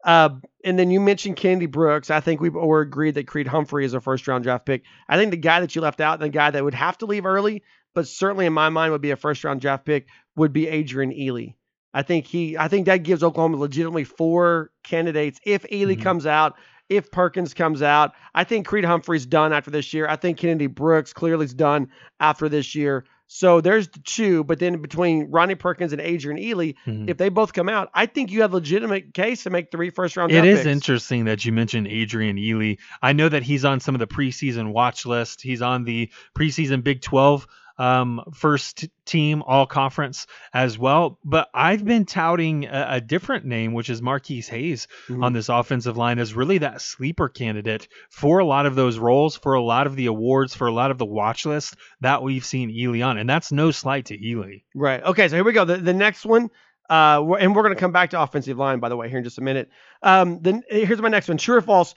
Uh, 0.04 0.30
and 0.64 0.78
then 0.78 0.92
you 0.92 1.00
mentioned 1.00 1.36
Kennedy 1.36 1.66
Brooks. 1.66 2.12
I 2.12 2.20
think 2.20 2.42
we 2.42 2.50
were 2.50 2.82
agreed 2.82 3.16
that 3.16 3.28
Creed 3.28 3.48
Humphrey 3.48 3.86
is 3.86 3.94
a 3.94 4.02
first 4.02 4.28
round 4.28 4.44
draft 4.44 4.66
pick. 4.66 4.84
I 5.08 5.18
think 5.18 5.32
the 5.32 5.38
guy 5.38 5.62
that 5.62 5.76
you 5.76 5.82
left 5.82 6.02
out, 6.02 6.20
the 6.20 6.30
guy 6.30 6.52
that 6.52 6.64
would 6.64 6.76
have 6.76 6.98
to 7.00 7.06
leave 7.06 7.26
early, 7.26 7.64
but 7.96 8.08
certainly 8.08 8.46
in 8.46 8.54
my 8.54 8.70
mind 8.70 8.92
would 8.92 9.02
be 9.02 9.12
a 9.12 9.16
first 9.16 9.44
round 9.44 9.62
draft 9.62 9.86
pick, 9.86 10.08
would 10.36 10.54
be 10.54 10.68
Adrian 10.68 11.12
Ealy. 11.12 11.56
I 11.96 12.04
think 12.04 12.28
he 12.28 12.58
I 12.58 12.68
think 12.68 12.86
that 12.86 12.98
gives 12.98 13.24
Oklahoma 13.24 13.58
legitimately 13.58 14.04
four 14.04 14.70
candidates 14.84 15.40
if 15.46 15.64
Ealy 15.64 15.94
mm-hmm. 15.94 16.04
comes 16.04 16.26
out, 16.26 16.56
if 16.90 17.10
Perkins 17.10 17.54
comes 17.54 17.82
out. 17.82 18.12
I 18.36 18.44
think 18.44 18.68
Creed 18.68 18.86
Humphrey's 18.86 19.26
done 19.26 19.54
after 19.54 19.72
this 19.72 19.94
year. 19.94 20.08
I 20.08 20.18
think 20.18 20.38
Kennedy 20.38 20.68
Brooks 20.68 21.14
clearly 21.14 21.46
is 21.46 21.54
done 21.54 21.88
after 22.20 22.50
this 22.50 22.76
year. 22.76 23.06
So 23.28 23.60
there's 23.60 23.88
the 23.88 24.00
two, 24.00 24.44
but 24.44 24.60
then 24.60 24.82
between 24.82 25.32
Ronnie 25.32 25.56
Perkins 25.56 25.94
and 25.94 26.02
Adrian 26.02 26.38
Ealy, 26.38 26.76
mm-hmm. 26.86 27.10
if 27.10 27.18
they 27.18 27.30
both 27.30 27.54
come 27.54 27.70
out, 27.70 27.90
I 27.94 28.06
think 28.06 28.32
you 28.32 28.42
have 28.42 28.52
a 28.52 28.58
legitimate 28.58 29.16
case 29.16 29.44
to 29.44 29.50
make 29.50 29.72
three 29.72 29.90
first 29.90 30.16
round. 30.16 30.32
It 30.32 30.46
is 30.46 30.60
picks. 30.60 30.68
interesting 30.68 31.26
that 31.26 31.44
you 31.44 31.52
mentioned 31.52 31.88
Adrian 31.88 32.38
Ealy. 32.38 32.78
I 33.02 33.14
know 33.14 33.28
that 33.28 33.42
he's 33.42 33.66
on 33.66 33.80
some 33.80 33.96
of 33.96 34.00
the 34.00 34.08
preseason 34.08 34.74
watch 34.74 35.06
list. 35.08 35.42
He's 35.42 35.62
on 35.64 35.86
the 35.86 36.12
preseason 36.38 36.84
Big 36.84 37.02
12 37.02 37.48
um, 37.78 38.22
first 38.34 38.86
team 39.06 39.42
all 39.42 39.66
conference 39.66 40.28
as 40.54 40.78
well. 40.78 41.20
But 41.24 41.50
I've 41.54 41.84
been 41.84 42.06
touting 42.06 42.66
a, 42.66 42.88
a 42.92 43.02
different 43.02 43.46
name, 43.46 43.74
which 43.74 43.90
is 43.90 44.02
Marquis 44.02 44.42
Hayes 44.42 44.88
mm-hmm. 45.08 45.24
on 45.24 45.34
this 45.34 45.50
offensive 45.50 45.98
line, 45.98 46.20
as 46.20 46.34
really 46.34 46.60
that 46.60 46.82
sleeper 46.82 47.30
candidate 47.30 47.88
for 48.10 48.40
a 48.40 48.46
lot 48.46 48.66
of 48.66 48.76
those 48.76 48.98
roles, 48.98 49.36
for 49.36 49.54
a 49.54 49.62
lot 49.62 49.88
of 49.88 49.96
the 49.96 50.08
awards, 50.08 50.56
for 50.56 50.68
a 50.68 50.74
lot 50.74 50.92
of 50.92 50.98
the 50.98 51.06
watch 51.06 51.46
list 51.46 51.76
that 52.02 52.24
we've 52.24 52.46
seen 52.46 52.70
Ealy 52.70 53.06
on. 53.06 53.18
And 53.18 53.30
that's 53.30 53.52
no 53.52 53.72
slight 53.72 54.06
to 54.06 54.18
Ealy. 54.18 54.64
Right. 54.74 55.04
Okay. 55.04 55.28
So 55.28 55.36
here 55.36 55.44
we 55.44 55.54
go. 55.54 55.66
The, 55.66 55.78
the 55.78 55.94
next 55.94 56.26
one. 56.26 56.50
Uh, 56.88 57.34
and 57.40 57.56
we're 57.56 57.64
going 57.64 57.74
to 57.74 57.80
come 57.80 57.92
back 57.92 58.12
to 58.12 58.22
offensive 58.22 58.60
line, 58.60 58.80
by 58.80 58.90
the 58.90 58.96
way, 58.96 59.10
here 59.10 59.18
in 59.18 59.24
just 59.24 59.40
a 59.40 59.42
minute. 59.42 59.72
Um, 60.04 60.40
then 60.42 60.62
here's 60.70 61.02
my 61.02 61.10
next 61.10 61.28
one. 61.28 61.38
True 61.38 61.58
or 61.58 61.62
false? 61.62 61.96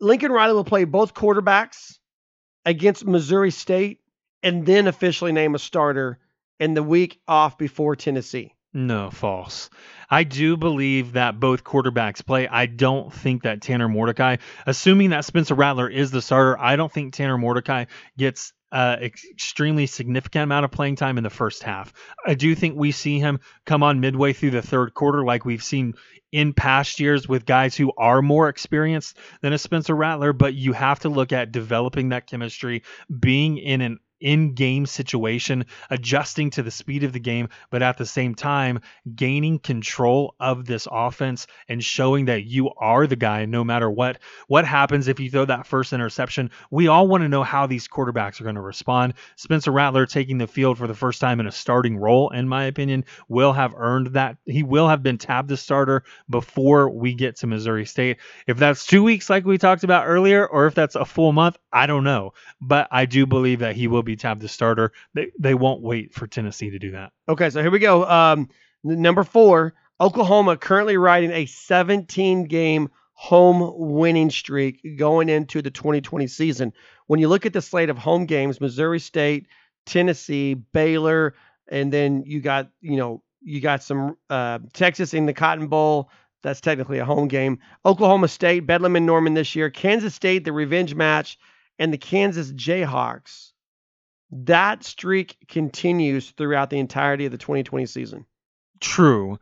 Lincoln 0.00 0.32
Riley 0.32 0.54
will 0.54 0.64
play 0.64 0.84
both 0.84 1.12
quarterbacks 1.12 1.98
against 2.64 3.04
Missouri 3.04 3.50
State 3.50 4.00
and 4.44 4.64
then 4.64 4.86
officially 4.86 5.32
name 5.32 5.56
a 5.56 5.58
starter 5.58 6.18
in 6.60 6.74
the 6.74 6.82
week 6.82 7.18
off 7.26 7.58
before 7.58 7.96
Tennessee. 7.96 8.54
No, 8.72 9.10
false. 9.10 9.70
I 10.10 10.24
do 10.24 10.56
believe 10.56 11.12
that 11.12 11.40
both 11.40 11.64
quarterbacks 11.64 12.24
play. 12.24 12.46
I 12.48 12.66
don't 12.66 13.12
think 13.12 13.44
that 13.44 13.62
Tanner 13.62 13.88
Mordecai, 13.88 14.36
assuming 14.66 15.10
that 15.10 15.24
Spencer 15.24 15.54
Rattler 15.54 15.88
is 15.88 16.10
the 16.10 16.20
starter, 16.20 16.58
I 16.60 16.76
don't 16.76 16.92
think 16.92 17.14
Tanner 17.14 17.38
Mordecai 17.38 17.86
gets 18.18 18.52
uh, 18.72 18.96
extremely 19.00 19.86
significant 19.86 20.42
amount 20.42 20.64
of 20.64 20.72
playing 20.72 20.96
time 20.96 21.18
in 21.18 21.24
the 21.24 21.30
first 21.30 21.62
half. 21.62 21.92
I 22.26 22.34
do 22.34 22.56
think 22.56 22.76
we 22.76 22.90
see 22.90 23.20
him 23.20 23.38
come 23.64 23.84
on 23.84 24.00
midway 24.00 24.32
through 24.32 24.50
the 24.50 24.62
third 24.62 24.92
quarter, 24.92 25.24
like 25.24 25.44
we've 25.44 25.62
seen 25.62 25.94
in 26.32 26.52
past 26.52 26.98
years 26.98 27.28
with 27.28 27.46
guys 27.46 27.76
who 27.76 27.92
are 27.96 28.20
more 28.20 28.48
experienced 28.48 29.16
than 29.40 29.52
a 29.52 29.58
Spencer 29.58 29.94
Rattler. 29.94 30.32
But 30.32 30.54
you 30.54 30.72
have 30.72 30.98
to 31.00 31.08
look 31.08 31.32
at 31.32 31.52
developing 31.52 32.08
that 32.08 32.26
chemistry, 32.26 32.82
being 33.20 33.58
in 33.58 33.80
an 33.80 34.00
in 34.24 34.54
game 34.54 34.86
situation, 34.86 35.66
adjusting 35.90 36.48
to 36.48 36.62
the 36.62 36.70
speed 36.70 37.04
of 37.04 37.12
the 37.12 37.20
game, 37.20 37.50
but 37.70 37.82
at 37.82 37.98
the 37.98 38.06
same 38.06 38.34
time, 38.34 38.80
gaining 39.14 39.58
control 39.58 40.34
of 40.40 40.64
this 40.64 40.88
offense 40.90 41.46
and 41.68 41.84
showing 41.84 42.24
that 42.24 42.44
you 42.44 42.70
are 42.78 43.06
the 43.06 43.16
guy 43.16 43.44
no 43.44 43.62
matter 43.62 43.90
what. 43.90 44.18
What 44.48 44.64
happens 44.64 45.08
if 45.08 45.20
you 45.20 45.30
throw 45.30 45.44
that 45.44 45.66
first 45.66 45.92
interception? 45.92 46.50
We 46.70 46.88
all 46.88 47.06
want 47.06 47.22
to 47.22 47.28
know 47.28 47.42
how 47.42 47.66
these 47.66 47.86
quarterbacks 47.86 48.40
are 48.40 48.44
going 48.44 48.54
to 48.54 48.62
respond. 48.62 49.12
Spencer 49.36 49.70
Rattler 49.70 50.06
taking 50.06 50.38
the 50.38 50.46
field 50.46 50.78
for 50.78 50.86
the 50.86 50.94
first 50.94 51.20
time 51.20 51.38
in 51.38 51.46
a 51.46 51.52
starting 51.52 51.98
role, 51.98 52.30
in 52.30 52.48
my 52.48 52.64
opinion, 52.64 53.04
will 53.28 53.52
have 53.52 53.74
earned 53.76 54.14
that. 54.14 54.38
He 54.46 54.62
will 54.62 54.88
have 54.88 55.02
been 55.02 55.18
tabbed 55.18 55.50
the 55.50 55.58
starter 55.58 56.02
before 56.30 56.88
we 56.88 57.12
get 57.12 57.36
to 57.36 57.46
Missouri 57.46 57.84
State. 57.84 58.16
If 58.46 58.56
that's 58.56 58.86
two 58.86 59.02
weeks, 59.02 59.28
like 59.28 59.44
we 59.44 59.58
talked 59.58 59.84
about 59.84 60.06
earlier, 60.06 60.46
or 60.46 60.66
if 60.66 60.74
that's 60.74 60.94
a 60.94 61.04
full 61.04 61.32
month, 61.32 61.58
I 61.70 61.86
don't 61.86 62.04
know. 62.04 62.32
But 62.58 62.88
I 62.90 63.04
do 63.04 63.26
believe 63.26 63.58
that 63.58 63.76
he 63.76 63.86
will 63.86 64.02
be 64.02 64.13
tabbed 64.16 64.40
the 64.40 64.48
starter. 64.48 64.92
They 65.14 65.30
they 65.38 65.54
won't 65.54 65.82
wait 65.82 66.14
for 66.14 66.26
Tennessee 66.26 66.70
to 66.70 66.78
do 66.78 66.92
that. 66.92 67.12
Okay, 67.28 67.50
so 67.50 67.62
here 67.62 67.70
we 67.70 67.78
go. 67.78 68.04
Um, 68.04 68.48
number 68.82 69.24
four, 69.24 69.74
Oklahoma 70.00 70.56
currently 70.56 70.96
riding 70.96 71.30
a 71.30 71.46
17 71.46 72.44
game 72.44 72.90
home 73.14 73.72
winning 73.76 74.28
streak 74.30 74.80
going 74.96 75.28
into 75.28 75.62
the 75.62 75.70
2020 75.70 76.26
season. 76.26 76.72
When 77.06 77.20
you 77.20 77.28
look 77.28 77.46
at 77.46 77.52
the 77.52 77.62
slate 77.62 77.90
of 77.90 77.96
home 77.96 78.26
games, 78.26 78.60
Missouri 78.60 78.98
State, 78.98 79.46
Tennessee, 79.86 80.54
Baylor, 80.54 81.34
and 81.68 81.92
then 81.92 82.24
you 82.26 82.40
got 82.40 82.70
you 82.80 82.96
know 82.96 83.22
you 83.40 83.60
got 83.60 83.82
some 83.82 84.16
uh, 84.30 84.58
Texas 84.72 85.14
in 85.14 85.26
the 85.26 85.34
Cotton 85.34 85.68
Bowl. 85.68 86.10
That's 86.42 86.60
technically 86.60 86.98
a 86.98 87.06
home 87.06 87.28
game. 87.28 87.60
Oklahoma 87.86 88.28
State, 88.28 88.66
Bedlam 88.66 88.96
and 88.96 89.06
Norman 89.06 89.32
this 89.32 89.56
year. 89.56 89.70
Kansas 89.70 90.14
State, 90.14 90.44
the 90.44 90.52
revenge 90.52 90.94
match, 90.94 91.38
and 91.78 91.92
the 91.92 91.98
Kansas 91.98 92.52
Jayhawks 92.52 93.52
that 94.34 94.82
streak 94.82 95.36
continues 95.48 96.30
throughout 96.30 96.68
the 96.68 96.78
entirety 96.78 97.26
of 97.26 97.32
the 97.32 97.38
2020 97.38 97.86
season. 97.86 98.26
True. 98.80 99.38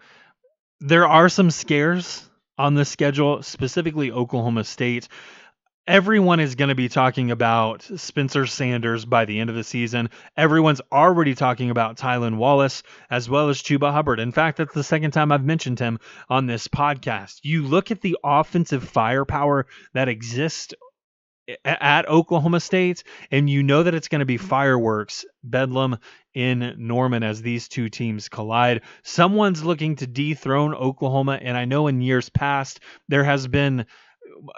There 0.80 1.08
are 1.08 1.30
some 1.30 1.50
scares 1.50 2.28
on 2.58 2.74
the 2.74 2.84
schedule, 2.84 3.42
specifically 3.42 4.12
Oklahoma 4.12 4.64
State. 4.64 5.08
Everyone 5.86 6.38
is 6.38 6.54
going 6.54 6.68
to 6.68 6.74
be 6.74 6.88
talking 6.88 7.30
about 7.30 7.82
Spencer 7.82 8.46
Sanders 8.46 9.04
by 9.04 9.24
the 9.24 9.40
end 9.40 9.50
of 9.50 9.56
the 9.56 9.64
season. 9.64 10.10
Everyone's 10.36 10.82
already 10.92 11.34
talking 11.34 11.70
about 11.70 11.96
Tylan 11.96 12.36
Wallace 12.36 12.82
as 13.10 13.28
well 13.28 13.48
as 13.48 13.62
Chuba 13.62 13.92
Hubbard. 13.92 14.20
In 14.20 14.30
fact, 14.30 14.58
that's 14.58 14.74
the 14.74 14.84
second 14.84 15.12
time 15.12 15.32
I've 15.32 15.44
mentioned 15.44 15.80
him 15.80 15.98
on 16.28 16.46
this 16.46 16.68
podcast. 16.68 17.40
You 17.42 17.62
look 17.62 17.90
at 17.90 18.00
the 18.00 18.18
offensive 18.22 18.84
firepower 18.84 19.66
that 19.94 20.08
exists 20.08 20.74
at 21.64 22.08
Oklahoma 22.08 22.60
State, 22.60 23.04
and 23.30 23.48
you 23.48 23.62
know 23.62 23.82
that 23.82 23.94
it's 23.94 24.08
going 24.08 24.20
to 24.20 24.26
be 24.26 24.38
mm-hmm. 24.38 24.46
fireworks, 24.46 25.24
Bedlam 25.42 25.98
in 26.34 26.74
Norman 26.78 27.22
as 27.22 27.42
these 27.42 27.68
two 27.68 27.88
teams 27.88 28.28
collide. 28.28 28.82
Someone's 29.02 29.64
looking 29.64 29.96
to 29.96 30.06
dethrone 30.06 30.74
Oklahoma, 30.74 31.38
and 31.40 31.56
I 31.56 31.64
know 31.64 31.88
in 31.88 32.00
years 32.00 32.28
past 32.28 32.80
there 33.08 33.24
has 33.24 33.46
been 33.46 33.86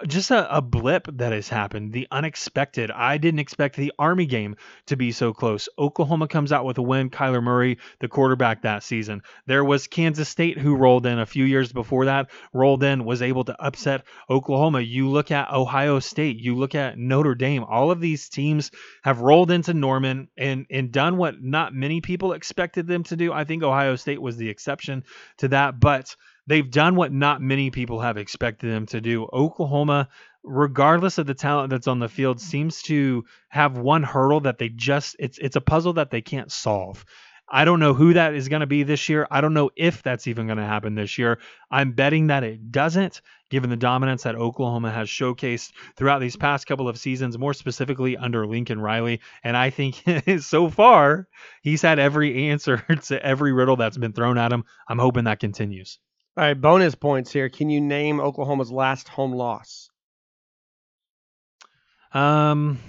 just 0.07 0.31
a, 0.31 0.57
a, 0.57 0.61
blip 0.61 1.07
that 1.17 1.31
has 1.31 1.47
happened. 1.47 1.93
The 1.93 2.07
unexpected. 2.11 2.91
I 2.91 3.17
didn't 3.17 3.39
expect 3.39 3.75
the 3.75 3.93
Army 3.97 4.25
game 4.25 4.55
to 4.87 4.95
be 4.95 5.11
so 5.11 5.33
close. 5.33 5.69
Oklahoma 5.77 6.27
comes 6.27 6.51
out 6.51 6.65
with 6.65 6.77
a 6.77 6.81
win. 6.81 7.09
Kyler 7.09 7.41
Murray, 7.41 7.77
the 7.99 8.07
quarterback 8.07 8.61
that 8.63 8.83
season. 8.83 9.21
There 9.45 9.63
was 9.63 9.87
Kansas 9.87 10.29
State 10.29 10.57
who 10.57 10.75
rolled 10.75 11.05
in 11.05 11.19
a 11.19 11.25
few 11.25 11.45
years 11.45 11.71
before 11.71 12.05
that, 12.05 12.29
rolled 12.53 12.83
in, 12.83 13.05
was 13.05 13.21
able 13.21 13.43
to 13.45 13.61
upset 13.63 14.03
Oklahoma. 14.29 14.81
You 14.81 15.09
look 15.09 15.31
at 15.31 15.51
Ohio 15.51 15.99
State, 15.99 16.37
you 16.39 16.55
look 16.55 16.75
at 16.75 16.97
Notre 16.97 17.35
Dame. 17.35 17.63
All 17.63 17.91
of 17.91 18.01
these 18.01 18.29
teams 18.29 18.71
have 19.03 19.21
rolled 19.21 19.51
into 19.51 19.73
Norman 19.73 20.29
and, 20.37 20.65
and 20.69 20.91
done 20.91 21.17
what 21.17 21.41
not 21.41 21.73
many 21.73 22.01
people 22.01 22.33
expected 22.33 22.87
them 22.87 23.03
to 23.03 23.15
do. 23.15 23.31
I 23.31 23.43
think 23.43 23.63
Ohio 23.63 23.95
State 23.95 24.21
was 24.21 24.37
the 24.37 24.49
exception 24.49 25.03
to 25.37 25.49
that, 25.49 25.79
but 25.79 26.15
they've 26.47 26.69
done 26.69 26.95
what 26.95 27.11
not 27.11 27.41
many 27.41 27.71
people 27.71 27.99
have 28.01 28.17
expected 28.17 28.71
them 28.71 28.85
to 28.87 29.01
do. 29.01 29.27
Oklahoma, 29.33 30.09
regardless 30.43 31.17
of 31.17 31.25
the 31.25 31.33
talent 31.33 31.69
that's 31.69 31.87
on 31.87 31.99
the 31.99 32.09
field, 32.09 32.39
seems 32.39 32.81
to 32.83 33.25
have 33.49 33.77
one 33.77 34.03
hurdle 34.03 34.41
that 34.41 34.57
they 34.57 34.69
just 34.69 35.15
it's 35.19 35.37
it's 35.37 35.55
a 35.55 35.61
puzzle 35.61 35.93
that 35.93 36.11
they 36.11 36.21
can't 36.21 36.51
solve. 36.51 37.05
I 37.47 37.63
don't 37.63 37.79
know 37.79 37.93
who 37.93 38.13
that 38.13 38.33
is 38.33 38.49
going 38.49 38.61
to 38.61 38.67
be 38.67 38.81
this 38.81 39.07
year. 39.07 39.27
I 39.29 39.39
don't 39.39 39.53
know 39.53 39.69
if 39.75 40.01
that's 40.01 40.25
even 40.25 40.47
going 40.47 40.57
to 40.57 40.65
happen 40.65 40.95
this 40.95 41.17
year. 41.19 41.39
I'm 41.69 41.91
betting 41.91 42.27
that 42.27 42.43
it 42.43 42.71
doesn't, 42.71 43.21
given 43.51 43.69
the 43.69 43.75
dominance 43.75 44.23
that 44.23 44.35
Oklahoma 44.35 44.91
has 44.91 45.07
showcased 45.07 45.71
throughout 45.95 46.21
these 46.21 46.35
past 46.35 46.65
couple 46.65 46.89
of 46.89 46.97
seasons, 46.97 47.37
more 47.37 47.53
specifically 47.53 48.17
under 48.17 48.47
Lincoln 48.47 48.81
Riley. 48.81 49.21
And 49.43 49.55
I 49.55 49.69
think 49.69 50.01
so 50.41 50.69
far, 50.69 51.27
he's 51.61 51.83
had 51.83 51.99
every 51.99 52.49
answer 52.49 52.77
to 53.03 53.23
every 53.23 53.53
riddle 53.53 53.75
that's 53.75 53.97
been 53.97 54.13
thrown 54.13 54.39
at 54.39 54.51
him. 54.51 54.63
I'm 54.89 54.99
hoping 54.99 55.25
that 55.25 55.39
continues. 55.39 55.99
All 56.37 56.43
right, 56.43 56.59
bonus 56.59 56.95
points 56.95 57.31
here. 57.31 57.47
Can 57.47 57.69
you 57.69 57.79
name 57.79 58.19
Oklahoma's 58.19 58.71
last 58.71 59.07
home 59.07 59.31
loss? 59.31 59.89
Um, 62.13 62.79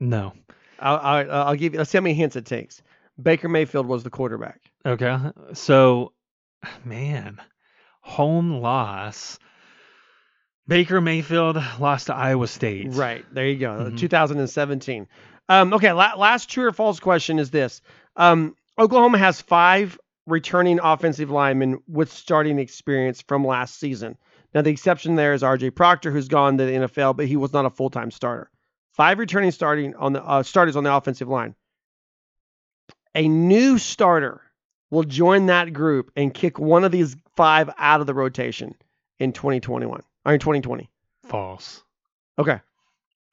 no. 0.00 0.32
I'll, 0.80 0.96
I'll, 0.96 1.32
I'll 1.32 1.54
give 1.54 1.74
you. 1.74 1.78
Let's 1.78 1.90
see 1.90 1.98
how 1.98 2.02
many 2.02 2.14
hints 2.14 2.34
it 2.34 2.46
takes. 2.46 2.82
Baker 3.20 3.48
Mayfield 3.48 3.86
was 3.86 4.02
the 4.02 4.10
quarterback. 4.10 4.60
Okay. 4.84 5.16
So, 5.52 6.12
man, 6.84 7.40
home 8.00 8.60
loss. 8.60 9.38
Baker 10.66 11.00
Mayfield 11.00 11.62
lost 11.78 12.06
to 12.06 12.14
Iowa 12.14 12.48
State. 12.48 12.88
Right. 12.90 13.24
There 13.32 13.46
you 13.46 13.58
go. 13.58 13.70
Mm-hmm. 13.70 13.96
2017. 13.96 15.06
Um, 15.48 15.74
okay. 15.74 15.92
La- 15.92 16.14
last 16.16 16.50
true 16.50 16.66
or 16.66 16.72
false 16.72 16.98
question 16.98 17.38
is 17.38 17.50
this 17.50 17.82
um, 18.16 18.56
Oklahoma 18.78 19.18
has 19.18 19.40
five 19.40 19.98
returning 20.26 20.80
offensive 20.82 21.30
linemen 21.30 21.78
with 21.88 22.12
starting 22.12 22.58
experience 22.58 23.22
from 23.22 23.46
last 23.46 23.78
season. 23.78 24.16
Now, 24.54 24.62
the 24.62 24.70
exception 24.70 25.16
there 25.16 25.32
is 25.32 25.42
RJ 25.42 25.74
Proctor, 25.74 26.10
who's 26.10 26.28
gone 26.28 26.58
to 26.58 26.64
the 26.64 26.72
NFL, 26.72 27.16
but 27.16 27.26
he 27.26 27.36
was 27.36 27.52
not 27.52 27.66
a 27.66 27.70
full 27.70 27.90
time 27.90 28.10
starter. 28.10 28.50
Five 28.92 29.18
returning 29.18 29.50
starting 29.50 29.94
on 29.94 30.12
the 30.12 30.22
uh, 30.22 30.42
starters 30.42 30.76
on 30.76 30.84
the 30.84 30.94
offensive 30.94 31.28
line. 31.28 31.54
A 33.14 33.26
new 33.26 33.78
starter 33.78 34.42
will 34.90 35.04
join 35.04 35.46
that 35.46 35.72
group 35.72 36.10
and 36.16 36.32
kick 36.32 36.58
one 36.58 36.84
of 36.84 36.92
these 36.92 37.16
five 37.34 37.70
out 37.78 38.00
of 38.00 38.06
the 38.06 38.14
rotation 38.14 38.74
in 39.18 39.32
2021 39.32 40.02
or 40.26 40.32
in 40.34 40.38
2020. 40.38 40.90
False. 41.24 41.82
Okay. 42.38 42.60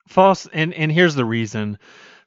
False. 0.08 0.48
And 0.54 0.74
and 0.74 0.92
here's 0.92 1.16
the 1.16 1.26
reason 1.26 1.78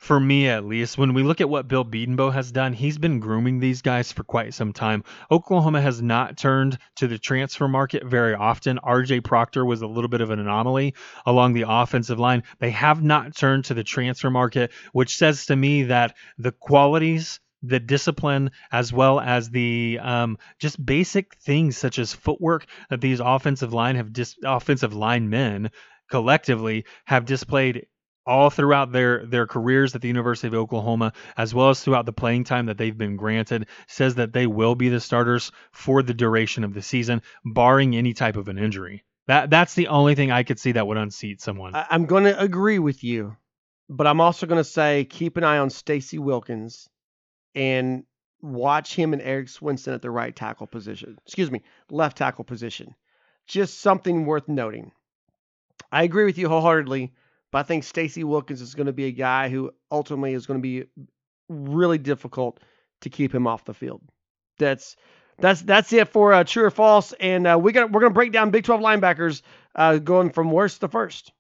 for 0.03 0.19
me 0.19 0.49
at 0.49 0.65
least, 0.65 0.99
when 0.99 1.15
we 1.15 1.23
look 1.23 1.41
at 1.41 1.49
what 1.49 1.69
Bill 1.69 1.85
Bedenbaugh 1.85 2.33
has 2.33 2.51
done, 2.51 2.73
he's 2.73 2.99
been 2.99 3.21
grooming 3.21 3.61
these 3.61 3.83
guys 3.83 4.11
for 4.11 4.25
quite 4.25 4.53
some 4.53 4.73
time. 4.73 5.05
Oklahoma 5.31 5.81
has 5.81 6.03
not 6.03 6.37
turned 6.37 6.77
to 6.97 7.07
the 7.07 7.21
transfer 7.21 7.69
market 7.69 8.05
very 8.05 8.35
often. 8.35 8.81
RJ 8.83 9.23
Proctor 9.23 9.65
was 9.65 9.81
a 9.81 9.87
little 9.87 10.09
bit 10.09 10.21
of 10.21 10.31
an 10.31 10.41
anomaly 10.41 10.97
along 11.25 11.53
the 11.53 11.67
offensive 11.69 12.19
line. 12.19 12.43
They 12.59 12.73
have 12.73 13.01
not 13.01 13.37
turned 13.37 13.67
to 13.67 13.75
the 13.75 13.85
transfer 13.85 14.29
market, 14.29 14.73
which 14.93 15.17
says 15.17 15.47
to 15.47 15.55
me 15.55 15.85
that 15.85 16.17
the 16.37 16.51
qualities 16.51 17.39
the 17.63 17.79
discipline 17.79 18.51
as 18.73 18.93
well 18.93 19.21
as 19.21 19.51
the 19.51 20.01
um, 20.03 20.37
just 20.59 20.85
basic 20.85 21.37
things 21.37 21.77
such 21.77 22.01
as 22.01 22.13
footwork 22.13 22.67
that 22.91 23.01
these 23.01 23.21
offensive 23.21 23.73
line 23.73 23.95
have 23.95 24.13
dis- 24.13 24.35
offensive 24.45 24.95
linemen 24.95 25.71
collectively 26.11 26.85
have 27.05 27.25
displayed 27.25 27.87
all 28.27 28.51
throughout 28.51 28.93
their 28.93 29.27
their 29.27 29.47
careers 29.47 29.95
at 29.95 30.01
the 30.01 30.09
University 30.09 30.49
of 30.49 30.55
Oklahoma, 30.55 31.13
as 31.37 31.55
well 31.55 31.71
as 31.71 31.83
throughout 31.83 32.07
the 32.07 32.13
playing 32.13 32.45
time 32.45 32.67
that 32.67 32.79
they've 32.79 32.97
been 32.97 33.17
granted, 33.17 33.67
says 33.87 34.17
that 34.17 34.33
they 34.33 34.47
will 34.47 34.75
be 34.75 34.89
the 34.89 35.01
starters 35.01 35.51
for 35.73 36.03
the 36.03 36.15
duration 36.15 36.65
of 36.65 36.75
the 36.75 36.83
season, 36.83 37.23
barring 37.45 37.97
any 37.97 38.13
type 38.13 38.37
of 38.37 38.49
an 38.49 38.59
injury. 38.59 39.05
That 39.27 39.51
that's 39.51 39.75
the 39.75 39.89
only 39.89 40.15
thing 40.15 40.31
I 40.31 40.43
could 40.43 40.59
see 40.59 40.73
that 40.73 40.87
would 40.87 40.97
unseat 40.97 41.41
someone. 41.41 41.75
I, 41.75 41.87
am 41.91 42.07
going 42.07 42.25
to 42.25 42.39
agree 42.39 42.79
with 42.79 43.05
you, 43.05 43.37
but 43.89 44.07
I'm 44.07 44.21
also 44.21 44.47
going 44.47 44.61
to 44.63 44.65
say 44.69 45.05
keep 45.05 45.37
an 45.37 45.45
eye 45.45 45.59
on 45.59 45.71
Stacy 45.71 46.19
Wilkins 46.19 46.89
and 47.55 48.05
watch 48.41 48.95
him 48.95 49.13
and 49.13 49.23
Eric 49.23 49.49
Swenson 49.49 49.95
at 49.95 50.03
the 50.03 50.11
right 50.11 50.35
tackle 50.35 50.67
position. 50.67 51.19
Excuse 51.25 51.51
me, 51.51 51.63
left 51.91 52.19
tackle 52.19 52.45
position. 52.45 52.95
Just 53.47 53.81
something 53.81 54.27
worth 54.27 54.49
noting. 54.49 54.93
I 55.91 56.05
agree 56.05 56.25
with 56.25 56.39
you 56.39 56.49
wholeheartedly 56.49 57.13
but 57.53 57.59
I 57.59 57.63
think 57.63 57.85
Stacy 57.85 58.25
Wilkins 58.25 58.61
is 58.61 58.75
going 58.75 58.87
to 58.87 58.93
be 58.93 59.05
a 59.05 59.13
guy 59.13 59.49
who 59.51 59.71
ultimately 59.91 60.33
is 60.33 60.47
going 60.47 60.59
to 60.59 60.63
be 60.63 60.87
really 61.49 61.99
difficult 61.99 62.59
to 63.03 63.11
keep 63.11 63.33
him 63.33 63.47
off 63.47 63.65
the 63.65 63.75
field. 63.75 64.01
That's 64.59 64.97
that's 65.39 65.61
that's 65.63 65.93
it 65.93 66.09
for 66.09 66.33
uh, 66.33 66.45
true 66.45 66.65
or 66.65 66.71
false, 66.71 67.13
and 67.13 67.47
uh, 67.47 67.59
we 67.61 67.73
got 67.73 67.93
we're 67.93 68.01
going 68.01 68.11
to 68.11 68.15
break 68.15 68.33
down 68.33 68.51
Big 68.51 68.65
12 68.65 68.81
linebackers 68.81 69.43
uh, 69.75 69.99
going 69.99 70.31
from 70.31 70.51
worst 70.51 70.81
to 70.81 70.89
first. 70.89 71.33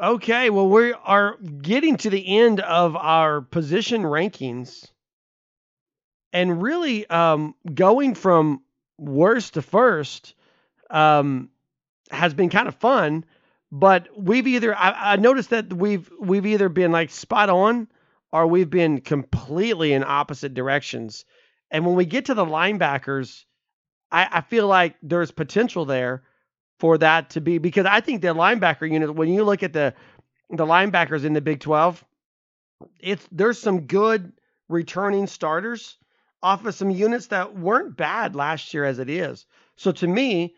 Okay, 0.00 0.50
well 0.50 0.68
we 0.68 0.92
are 0.92 1.36
getting 1.38 1.96
to 1.98 2.10
the 2.10 2.38
end 2.38 2.60
of 2.60 2.94
our 2.94 3.40
position 3.40 4.02
rankings, 4.02 4.86
and 6.32 6.62
really 6.62 7.08
um, 7.08 7.54
going 7.74 8.14
from 8.14 8.62
worst 8.98 9.54
to 9.54 9.62
first 9.62 10.34
um, 10.90 11.48
has 12.10 12.34
been 12.34 12.50
kind 12.50 12.68
of 12.68 12.74
fun 12.76 13.24
but 13.78 14.08
we've 14.16 14.46
either 14.46 14.74
I, 14.74 15.12
I 15.12 15.16
noticed 15.16 15.50
that 15.50 15.70
we've 15.70 16.10
we've 16.18 16.46
either 16.46 16.70
been 16.70 16.92
like 16.92 17.10
spot 17.10 17.50
on 17.50 17.88
or 18.32 18.46
we've 18.46 18.70
been 18.70 19.02
completely 19.02 19.92
in 19.92 20.02
opposite 20.02 20.54
directions. 20.54 21.26
And 21.70 21.84
when 21.84 21.94
we 21.94 22.06
get 22.06 22.26
to 22.26 22.34
the 22.34 22.44
linebackers, 22.44 23.44
I, 24.10 24.28
I 24.32 24.40
feel 24.40 24.66
like 24.66 24.96
there's 25.02 25.30
potential 25.30 25.84
there 25.84 26.22
for 26.78 26.96
that 26.98 27.30
to 27.30 27.42
be 27.42 27.58
because 27.58 27.84
I 27.84 28.00
think 28.00 28.22
the 28.22 28.28
linebacker 28.28 28.90
unit, 28.90 29.14
when 29.14 29.28
you 29.28 29.44
look 29.44 29.62
at 29.62 29.74
the 29.74 29.92
the 30.48 30.64
linebackers 30.64 31.24
in 31.24 31.34
the 31.34 31.42
Big 31.42 31.60
12, 31.60 32.02
it's 32.98 33.28
there's 33.30 33.58
some 33.58 33.82
good 33.82 34.32
returning 34.70 35.26
starters 35.26 35.98
off 36.42 36.64
of 36.64 36.74
some 36.74 36.90
units 36.90 37.26
that 37.26 37.54
weren't 37.54 37.94
bad 37.94 38.34
last 38.34 38.72
year 38.72 38.86
as 38.86 39.00
it 39.00 39.10
is. 39.10 39.44
So 39.76 39.92
to 39.92 40.06
me, 40.06 40.54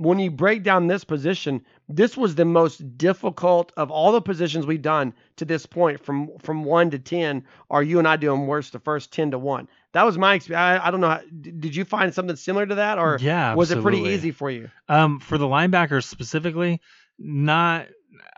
when 0.00 0.18
you 0.18 0.30
break 0.30 0.62
down 0.62 0.86
this 0.86 1.04
position, 1.04 1.62
this 1.86 2.16
was 2.16 2.34
the 2.34 2.46
most 2.46 2.96
difficult 2.96 3.70
of 3.76 3.90
all 3.90 4.12
the 4.12 4.22
positions 4.22 4.66
we've 4.66 4.80
done 4.80 5.12
to 5.36 5.44
this 5.44 5.66
point 5.66 6.02
from 6.02 6.30
from 6.38 6.64
1 6.64 6.90
to 6.92 6.98
10 6.98 7.44
are 7.68 7.82
you 7.82 7.98
and 7.98 8.08
I 8.08 8.16
doing 8.16 8.46
worse 8.46 8.70
the 8.70 8.78
first 8.78 9.12
10 9.12 9.32
to 9.32 9.38
1 9.38 9.68
that 9.92 10.04
was 10.04 10.16
my 10.16 10.34
experience 10.34 10.80
I, 10.82 10.86
I 10.86 10.90
don't 10.90 11.00
know 11.00 11.08
how, 11.08 11.20
did 11.40 11.76
you 11.76 11.84
find 11.84 12.14
something 12.14 12.36
similar 12.36 12.66
to 12.66 12.76
that 12.76 12.98
or 12.98 13.18
yeah, 13.20 13.54
was 13.54 13.70
it 13.70 13.82
pretty 13.82 14.00
easy 14.00 14.30
for 14.30 14.50
you? 14.50 14.70
Um 14.88 15.20
for 15.20 15.36
the 15.36 15.46
linebackers 15.46 16.04
specifically 16.04 16.80
not 17.18 17.88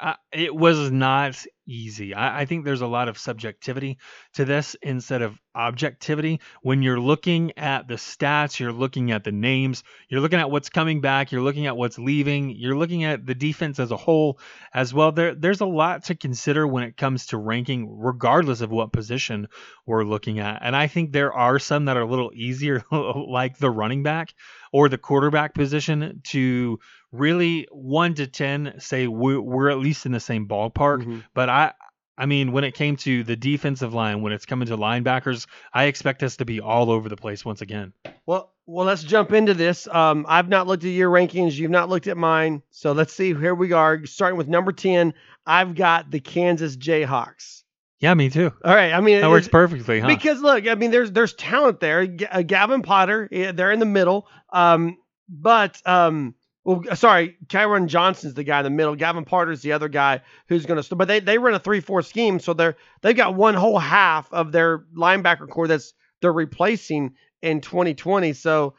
uh, 0.00 0.14
it 0.32 0.54
was 0.54 0.90
not 0.90 1.44
easy. 1.66 2.14
I, 2.14 2.40
I, 2.40 2.44
think 2.44 2.64
there's 2.64 2.80
a 2.80 2.86
lot 2.86 3.08
of 3.08 3.18
subjectivity 3.18 3.98
to 4.34 4.44
this 4.44 4.76
instead 4.82 5.22
of 5.22 5.40
objectivity. 5.54 6.40
When 6.62 6.82
you're 6.82 7.00
looking 7.00 7.56
at 7.58 7.88
the 7.88 7.94
stats, 7.94 8.58
you're 8.58 8.72
looking 8.72 9.10
at 9.10 9.24
the 9.24 9.32
names, 9.32 9.84
you're 10.08 10.20
looking 10.20 10.38
at 10.38 10.50
what's 10.50 10.68
coming 10.68 11.00
back, 11.00 11.32
you're 11.32 11.42
looking 11.42 11.66
at 11.66 11.76
what's 11.76 11.98
leaving, 11.98 12.50
you're 12.50 12.76
looking 12.76 13.04
at 13.04 13.26
the 13.26 13.34
defense 13.34 13.78
as 13.78 13.90
a 13.90 13.96
whole 13.96 14.38
as 14.72 14.92
well. 14.92 15.12
There, 15.12 15.34
there's 15.34 15.60
a 15.60 15.66
lot 15.66 16.04
to 16.04 16.14
consider 16.14 16.66
when 16.66 16.84
it 16.84 16.96
comes 16.96 17.26
to 17.26 17.38
ranking, 17.38 17.98
regardless 17.98 18.60
of 18.60 18.70
what 18.70 18.92
position 18.92 19.48
we're 19.86 20.04
looking 20.04 20.38
at. 20.38 20.60
And 20.62 20.76
I 20.76 20.86
think 20.86 21.12
there 21.12 21.32
are 21.32 21.58
some 21.58 21.86
that 21.86 21.96
are 21.96 22.02
a 22.02 22.06
little 22.06 22.32
easier, 22.34 22.82
like 22.90 23.58
the 23.58 23.70
running 23.70 24.02
back 24.02 24.34
or 24.72 24.88
the 24.88 24.98
quarterback 24.98 25.54
position, 25.54 26.20
to 26.24 26.78
really 27.10 27.68
one 27.70 28.14
to 28.14 28.26
ten 28.26 28.74
say 28.78 29.06
we're, 29.06 29.40
we're 29.40 29.70
at 29.70 29.78
least 29.78 30.06
in 30.06 30.12
the 30.12 30.20
same 30.20 30.48
ballpark. 30.48 31.00
Mm-hmm. 31.00 31.18
But 31.34 31.48
I 31.48 31.72
I 32.16 32.26
mean, 32.26 32.52
when 32.52 32.64
it 32.64 32.74
came 32.74 32.96
to 32.98 33.24
the 33.24 33.36
defensive 33.36 33.94
line, 33.94 34.22
when 34.22 34.32
it's 34.32 34.46
coming 34.46 34.68
to 34.68 34.76
linebackers, 34.76 35.46
I 35.72 35.84
expect 35.84 36.22
us 36.22 36.36
to 36.36 36.44
be 36.44 36.60
all 36.60 36.90
over 36.90 37.08
the 37.08 37.16
place 37.16 37.44
once 37.44 37.62
again. 37.62 37.92
Well, 38.26 38.52
well, 38.66 38.86
let's 38.86 39.02
jump 39.02 39.32
into 39.32 39.54
this. 39.54 39.88
Um, 39.88 40.24
I've 40.28 40.48
not 40.48 40.66
looked 40.66 40.84
at 40.84 40.90
your 40.90 41.10
rankings. 41.10 41.54
You've 41.54 41.70
not 41.70 41.88
looked 41.88 42.06
at 42.06 42.16
mine. 42.16 42.62
So 42.70 42.92
let's 42.92 43.12
see. 43.12 43.34
Here 43.34 43.54
we 43.54 43.72
are, 43.72 44.04
starting 44.06 44.38
with 44.38 44.48
number 44.48 44.72
ten. 44.72 45.14
I've 45.46 45.74
got 45.74 46.10
the 46.10 46.20
Kansas 46.20 46.76
Jayhawks. 46.76 47.62
Yeah, 47.98 48.14
me 48.14 48.30
too. 48.30 48.52
All 48.64 48.74
right. 48.74 48.92
I 48.92 49.00
mean, 49.00 49.20
that 49.20 49.30
works 49.30 49.48
perfectly, 49.48 50.00
huh? 50.00 50.08
Because 50.08 50.40
look, 50.40 50.66
I 50.66 50.74
mean, 50.74 50.90
there's 50.90 51.12
there's 51.12 51.34
talent 51.34 51.80
there. 51.80 52.06
G- 52.06 52.26
uh, 52.26 52.42
Gavin 52.42 52.82
Potter, 52.82 53.28
they're 53.30 53.70
in 53.72 53.78
the 53.78 53.86
middle. 53.86 54.26
Um, 54.52 54.98
but 55.28 55.80
um, 55.86 56.34
well, 56.64 56.82
sorry, 56.94 57.36
Kyron 57.46 57.88
Johnson's 57.88 58.34
the 58.34 58.44
guy 58.44 58.60
in 58.60 58.64
the 58.64 58.70
middle. 58.70 58.94
Gavin 58.94 59.24
Potter's 59.24 59.62
the 59.62 59.72
other 59.72 59.88
guy 59.88 60.22
who's 60.48 60.64
going 60.64 60.80
to. 60.80 60.96
But 60.96 61.08
they 61.08 61.20
they 61.20 61.38
run 61.38 61.54
a 61.54 61.58
three-four 61.58 62.02
scheme, 62.02 62.38
so 62.38 62.54
they're 62.54 62.76
they've 63.00 63.16
got 63.16 63.34
one 63.34 63.54
whole 63.54 63.78
half 63.78 64.32
of 64.32 64.52
their 64.52 64.78
linebacker 64.96 65.48
core 65.48 65.66
that's 65.66 65.92
they're 66.20 66.32
replacing 66.32 67.14
in 67.42 67.60
2020. 67.60 68.32
So 68.34 68.74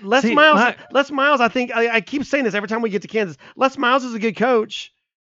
Les 0.00 0.22
See, 0.22 0.34
Miles, 0.34 0.56
my, 0.56 0.76
Les 0.92 1.10
Miles, 1.10 1.40
I 1.40 1.48
think 1.48 1.74
I, 1.74 1.96
I, 1.96 2.00
keep 2.00 2.24
saying 2.24 2.44
this 2.44 2.54
every 2.54 2.68
time 2.68 2.82
we 2.82 2.90
get 2.90 3.02
to 3.02 3.08
Kansas. 3.08 3.36
Les 3.56 3.76
Miles 3.78 4.04
is 4.04 4.14
a 4.14 4.18
good 4.18 4.36
coach, 4.36 4.92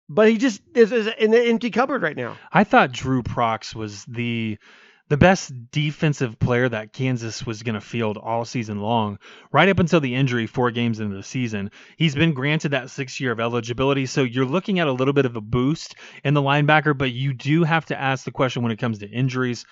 but 0.09 0.29
he 0.29 0.39
just 0.39 0.61
is, 0.75 0.93
is 0.93 1.09
in 1.19 1.31
the 1.31 1.41
empty 1.41 1.71
cupboard 1.71 2.03
right 2.03 2.17
now. 2.17 2.37
I 2.53 2.65
thought 2.65 2.93
Dru 2.93 3.23
Prox 3.23 3.75
was 3.75 4.05
the 4.07 4.59
the 5.09 5.17
best 5.17 5.53
defensive 5.71 6.39
player 6.39 6.69
that 6.69 6.93
Kansas 6.93 7.45
was 7.45 7.63
going 7.63 7.75
to 7.75 7.81
field 7.81 8.17
all 8.17 8.45
season 8.45 8.81
long, 8.81 9.19
right 9.53 9.69
up 9.69 9.79
until 9.79 10.01
the 10.01 10.15
injury 10.15 10.47
four 10.47 10.71
games 10.71 11.01
into 11.01 11.17
the 11.17 11.23
season. 11.23 11.71
He's 11.97 12.15
been 12.15 12.33
granted 12.33 12.71
that 12.71 12.91
six 12.91 13.21
year 13.21 13.33
of 13.33 13.41
eligibility. 13.41 14.07
So 14.07 14.23
you're 14.23 14.47
looking 14.47 14.79
at 14.79 14.89
a 14.89 14.93
little 14.93 15.15
bit 15.15 15.27
of 15.27 15.37
a 15.37 15.41
boost 15.41 15.95
in 16.25 16.35
the 16.35 16.43
linebacker, 16.43 16.97
but 16.97 17.13
you 17.13 17.35
do 17.35 17.65
have 17.65 17.87
to 17.87 18.01
ask 18.01 18.25
the 18.25 18.33
question 18.33 18.63
when 18.63 18.73
it 18.73 18.79
comes 18.79 18.99
to 18.99 19.09
injuries 19.09 19.67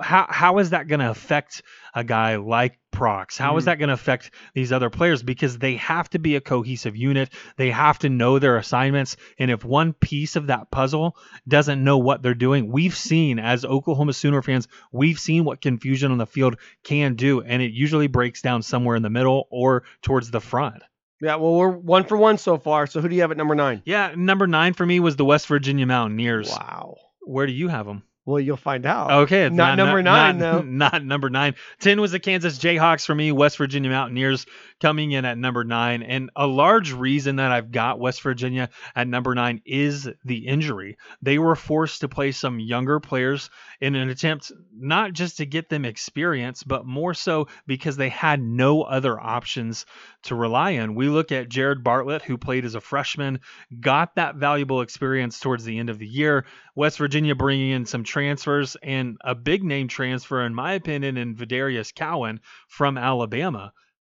how 0.00 0.26
how 0.28 0.58
is 0.58 0.70
that 0.70 0.88
going 0.88 1.00
to 1.00 1.10
affect 1.10 1.62
a 1.94 2.02
guy 2.02 2.36
like 2.36 2.78
Prox? 2.94 3.36
How 3.36 3.54
mm. 3.54 3.58
is 3.58 3.64
that 3.66 3.78
going 3.78 3.88
to 3.88 3.94
affect 3.94 4.30
these 4.54 4.72
other 4.72 4.88
players? 4.88 5.22
Because 5.22 5.58
they 5.58 5.76
have 5.76 6.08
to 6.10 6.18
be 6.18 6.36
a 6.36 6.40
cohesive 6.40 6.96
unit. 6.96 7.30
They 7.56 7.70
have 7.70 7.98
to 8.00 8.08
know 8.08 8.38
their 8.38 8.56
assignments. 8.56 9.16
And 9.38 9.50
if 9.50 9.64
one 9.64 9.92
piece 9.92 10.36
of 10.36 10.46
that 10.46 10.70
puzzle 10.70 11.16
doesn't 11.46 11.82
know 11.82 11.98
what 11.98 12.22
they're 12.22 12.34
doing, 12.34 12.70
we've 12.70 12.96
seen 12.96 13.38
as 13.38 13.64
Oklahoma 13.64 14.12
Sooner 14.12 14.42
fans, 14.42 14.68
we've 14.92 15.18
seen 15.18 15.44
what 15.44 15.60
confusion 15.60 16.12
on 16.12 16.18
the 16.18 16.26
field 16.26 16.56
can 16.82 17.14
do, 17.14 17.40
and 17.42 17.60
it 17.60 17.72
usually 17.72 18.06
breaks 18.06 18.40
down 18.40 18.62
somewhere 18.62 18.96
in 18.96 19.02
the 19.02 19.10
middle 19.10 19.48
or 19.50 19.84
towards 20.02 20.30
the 20.30 20.40
front. 20.40 20.82
Yeah, 21.20 21.36
well, 21.36 21.54
we're 21.54 21.70
one 21.70 22.04
for 22.04 22.16
one 22.16 22.38
so 22.38 22.58
far. 22.58 22.86
So 22.86 23.00
who 23.00 23.08
do 23.08 23.14
you 23.14 23.22
have 23.22 23.30
at 23.30 23.36
number 23.36 23.54
nine? 23.54 23.82
Yeah, 23.84 24.12
number 24.16 24.46
nine 24.46 24.74
for 24.74 24.84
me 24.84 25.00
was 25.00 25.16
the 25.16 25.24
West 25.24 25.46
Virginia 25.46 25.86
Mountaineers. 25.86 26.50
Wow. 26.50 26.96
Where 27.22 27.46
do 27.46 27.52
you 27.52 27.68
have 27.68 27.86
them? 27.86 28.02
Well, 28.26 28.40
you'll 28.40 28.56
find 28.56 28.86
out. 28.86 29.10
Okay, 29.24 29.42
it's 29.42 29.54
not, 29.54 29.76
not 29.76 29.84
number 29.84 30.02
nine 30.02 30.38
not, 30.38 30.52
though. 30.52 30.62
Not 30.74 31.04
number 31.04 31.28
nine. 31.28 31.54
Ten 31.78 32.00
was 32.00 32.12
the 32.12 32.18
Kansas 32.18 32.58
Jayhawks 32.58 33.04
for 33.04 33.14
me. 33.14 33.32
West 33.32 33.58
Virginia 33.58 33.90
Mountaineers 33.90 34.46
coming 34.80 35.12
in 35.12 35.26
at 35.26 35.36
number 35.36 35.62
nine, 35.62 36.02
and 36.02 36.30
a 36.34 36.46
large 36.46 36.92
reason 36.92 37.36
that 37.36 37.52
I've 37.52 37.70
got 37.70 38.00
West 38.00 38.22
Virginia 38.22 38.70
at 38.96 39.08
number 39.08 39.34
nine 39.34 39.60
is 39.66 40.08
the 40.24 40.46
injury. 40.46 40.96
They 41.20 41.38
were 41.38 41.54
forced 41.54 42.00
to 42.00 42.08
play 42.08 42.32
some 42.32 42.58
younger 42.58 42.98
players 42.98 43.50
in 43.80 43.94
an 43.94 44.08
attempt 44.08 44.52
not 44.74 45.12
just 45.12 45.36
to 45.38 45.46
get 45.46 45.68
them 45.68 45.84
experience, 45.84 46.62
but 46.62 46.86
more 46.86 47.12
so 47.12 47.48
because 47.66 47.96
they 47.96 48.08
had 48.08 48.40
no 48.40 48.82
other 48.82 49.20
options 49.20 49.84
to 50.22 50.34
rely 50.34 50.78
on. 50.78 50.94
We 50.94 51.08
look 51.08 51.30
at 51.32 51.50
Jared 51.50 51.84
Bartlett, 51.84 52.22
who 52.22 52.38
played 52.38 52.64
as 52.64 52.74
a 52.74 52.80
freshman, 52.80 53.40
got 53.80 54.14
that 54.16 54.36
valuable 54.36 54.80
experience 54.80 55.38
towards 55.38 55.64
the 55.64 55.78
end 55.78 55.90
of 55.90 55.98
the 55.98 56.06
year. 56.06 56.46
West 56.74 56.98
Virginia 56.98 57.34
bringing 57.34 57.70
in 57.70 57.86
some 57.86 58.04
transfers 58.14 58.76
and 58.80 59.16
a 59.24 59.34
big 59.34 59.64
name 59.64 59.88
transfer, 59.88 60.46
in 60.46 60.54
my 60.54 60.74
opinion, 60.74 61.16
in 61.16 61.34
VanDarius 61.34 61.92
Cowan 61.92 62.40
from 62.68 62.96
Alabama. 62.96 63.72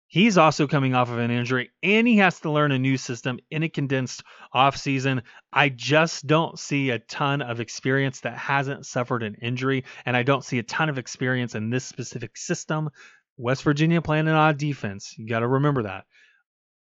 He's 0.07 0.37
also 0.37 0.67
coming 0.67 0.95
off 0.95 1.11
of 1.11 1.19
an 1.19 1.31
injury 1.31 1.69
and 1.83 2.07
he 2.07 2.17
has 2.17 2.39
to 2.39 2.49
learn 2.49 2.71
a 2.71 2.79
new 2.79 2.95
system 2.95 3.39
in 3.51 3.63
a 3.63 3.69
condensed 3.69 4.23
offseason. 4.55 5.23
I 5.51 5.67
just 5.67 6.25
don't 6.25 6.57
see 6.57 6.91
a 6.91 6.99
ton 6.99 7.41
of 7.41 7.59
experience 7.59 8.21
that 8.21 8.37
hasn't 8.37 8.85
suffered 8.85 9.21
an 9.21 9.35
injury, 9.41 9.83
and 10.05 10.15
I 10.15 10.23
don't 10.23 10.45
see 10.45 10.59
a 10.59 10.63
ton 10.63 10.87
of 10.87 10.97
experience 10.97 11.53
in 11.53 11.69
this 11.69 11.83
specific 11.83 12.37
system. 12.37 12.89
West 13.37 13.63
Virginia 13.63 14.01
playing 14.01 14.29
an 14.29 14.33
odd 14.33 14.57
defense. 14.57 15.13
You 15.17 15.27
got 15.27 15.39
to 15.39 15.47
remember 15.47 15.83
that. 15.83 16.05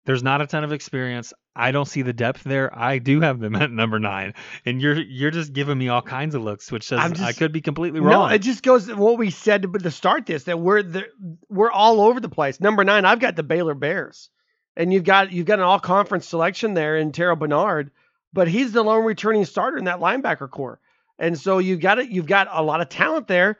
There's 0.06 0.22
not 0.22 0.40
a 0.40 0.46
ton 0.46 0.64
of 0.64 0.72
experience. 0.72 1.34
I 1.58 1.72
don't 1.72 1.86
see 1.86 2.02
the 2.02 2.12
depth 2.12 2.44
there. 2.44 2.70
I 2.76 2.98
do 2.98 3.20
have 3.20 3.40
them 3.40 3.56
at 3.56 3.70
number 3.70 3.98
nine, 3.98 4.34
and 4.64 4.80
you're 4.80 5.00
you're 5.00 5.32
just 5.32 5.52
giving 5.52 5.76
me 5.76 5.88
all 5.88 6.00
kinds 6.00 6.34
of 6.34 6.42
looks, 6.42 6.70
which 6.70 6.84
says 6.84 7.10
just, 7.10 7.22
I 7.22 7.32
could 7.32 7.52
be 7.52 7.60
completely 7.60 8.00
wrong. 8.00 8.28
No, 8.28 8.34
it 8.34 8.38
just 8.38 8.62
goes 8.62 8.88
what 8.94 9.18
we 9.18 9.30
said 9.30 9.62
to, 9.62 9.68
to 9.68 9.90
start 9.90 10.24
this 10.24 10.44
that 10.44 10.60
we're 10.60 10.82
the, 10.82 11.06
we're 11.48 11.70
all 11.70 12.00
over 12.00 12.20
the 12.20 12.28
place. 12.28 12.60
Number 12.60 12.84
nine, 12.84 13.04
I've 13.04 13.18
got 13.18 13.34
the 13.34 13.42
Baylor 13.42 13.74
Bears, 13.74 14.30
and 14.76 14.92
you've 14.92 15.04
got 15.04 15.32
you've 15.32 15.46
got 15.46 15.58
an 15.58 15.64
all 15.64 15.80
conference 15.80 16.28
selection 16.28 16.74
there 16.74 16.96
in 16.96 17.10
Terrell 17.10 17.36
Bernard, 17.36 17.90
but 18.32 18.46
he's 18.46 18.72
the 18.72 18.84
lone 18.84 19.04
returning 19.04 19.44
starter 19.44 19.76
in 19.76 19.84
that 19.84 19.98
linebacker 19.98 20.48
core, 20.48 20.78
and 21.18 21.38
so 21.38 21.58
you've 21.58 21.80
got 21.80 21.98
it. 21.98 22.08
You've 22.08 22.26
got 22.26 22.48
a 22.50 22.62
lot 22.62 22.80
of 22.80 22.88
talent 22.88 23.26
there. 23.26 23.58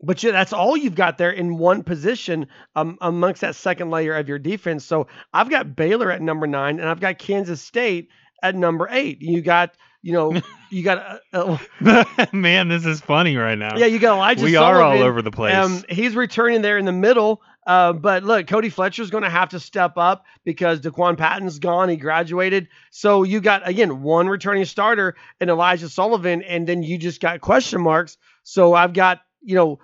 But 0.00 0.18
that's 0.18 0.52
all 0.52 0.76
you've 0.76 0.94
got 0.94 1.18
there 1.18 1.30
in 1.30 1.58
one 1.58 1.82
position 1.82 2.46
um, 2.76 2.98
amongst 3.00 3.40
that 3.40 3.56
second 3.56 3.90
layer 3.90 4.14
of 4.14 4.28
your 4.28 4.38
defense. 4.38 4.84
So 4.84 5.08
I've 5.32 5.50
got 5.50 5.74
Baylor 5.74 6.10
at 6.10 6.22
number 6.22 6.46
nine, 6.46 6.78
and 6.78 6.88
I've 6.88 7.00
got 7.00 7.18
Kansas 7.18 7.60
State 7.60 8.08
at 8.42 8.54
number 8.54 8.88
eight. 8.90 9.20
You 9.20 9.42
got, 9.42 9.74
you 10.02 10.12
know, 10.12 10.40
you 10.70 10.84
got. 10.84 11.20
Uh, 11.32 11.58
uh, 11.84 12.26
Man, 12.32 12.68
this 12.68 12.86
is 12.86 13.00
funny 13.00 13.36
right 13.36 13.58
now. 13.58 13.76
Yeah, 13.76 13.86
you 13.86 13.98
got 13.98 14.14
Elijah. 14.14 14.40
Sullivan. 14.40 14.52
We 14.52 14.54
Sullivan. 14.54 14.80
are 14.80 14.82
all 14.82 15.02
over 15.02 15.20
the 15.20 15.32
place. 15.32 15.56
Um, 15.56 15.84
he's 15.88 16.14
returning 16.14 16.62
there 16.62 16.78
in 16.78 16.84
the 16.84 16.92
middle. 16.92 17.42
Uh, 17.66 17.92
but 17.92 18.24
look, 18.24 18.46
Cody 18.46 18.70
Fletcher's 18.70 19.10
going 19.10 19.24
to 19.24 19.30
have 19.30 19.50
to 19.50 19.60
step 19.60 19.98
up 19.98 20.24
because 20.42 20.80
Daquan 20.80 21.18
Patton's 21.18 21.58
gone. 21.58 21.90
He 21.90 21.96
graduated. 21.96 22.68
So 22.90 23.24
you 23.24 23.42
got, 23.42 23.68
again, 23.68 24.00
one 24.02 24.26
returning 24.26 24.64
starter 24.64 25.16
and 25.38 25.50
Elijah 25.50 25.90
Sullivan, 25.90 26.40
and 26.40 26.66
then 26.66 26.82
you 26.82 26.96
just 26.96 27.20
got 27.20 27.42
question 27.42 27.82
marks. 27.82 28.16
So 28.42 28.72
I've 28.72 28.94
got, 28.94 29.20
you 29.42 29.54
know, 29.54 29.80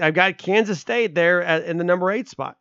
I've 0.00 0.14
got 0.14 0.38
Kansas 0.38 0.80
State 0.80 1.14
there 1.14 1.42
at, 1.42 1.64
in 1.64 1.76
the 1.76 1.84
number 1.84 2.10
eight 2.10 2.28
spot. 2.28 2.56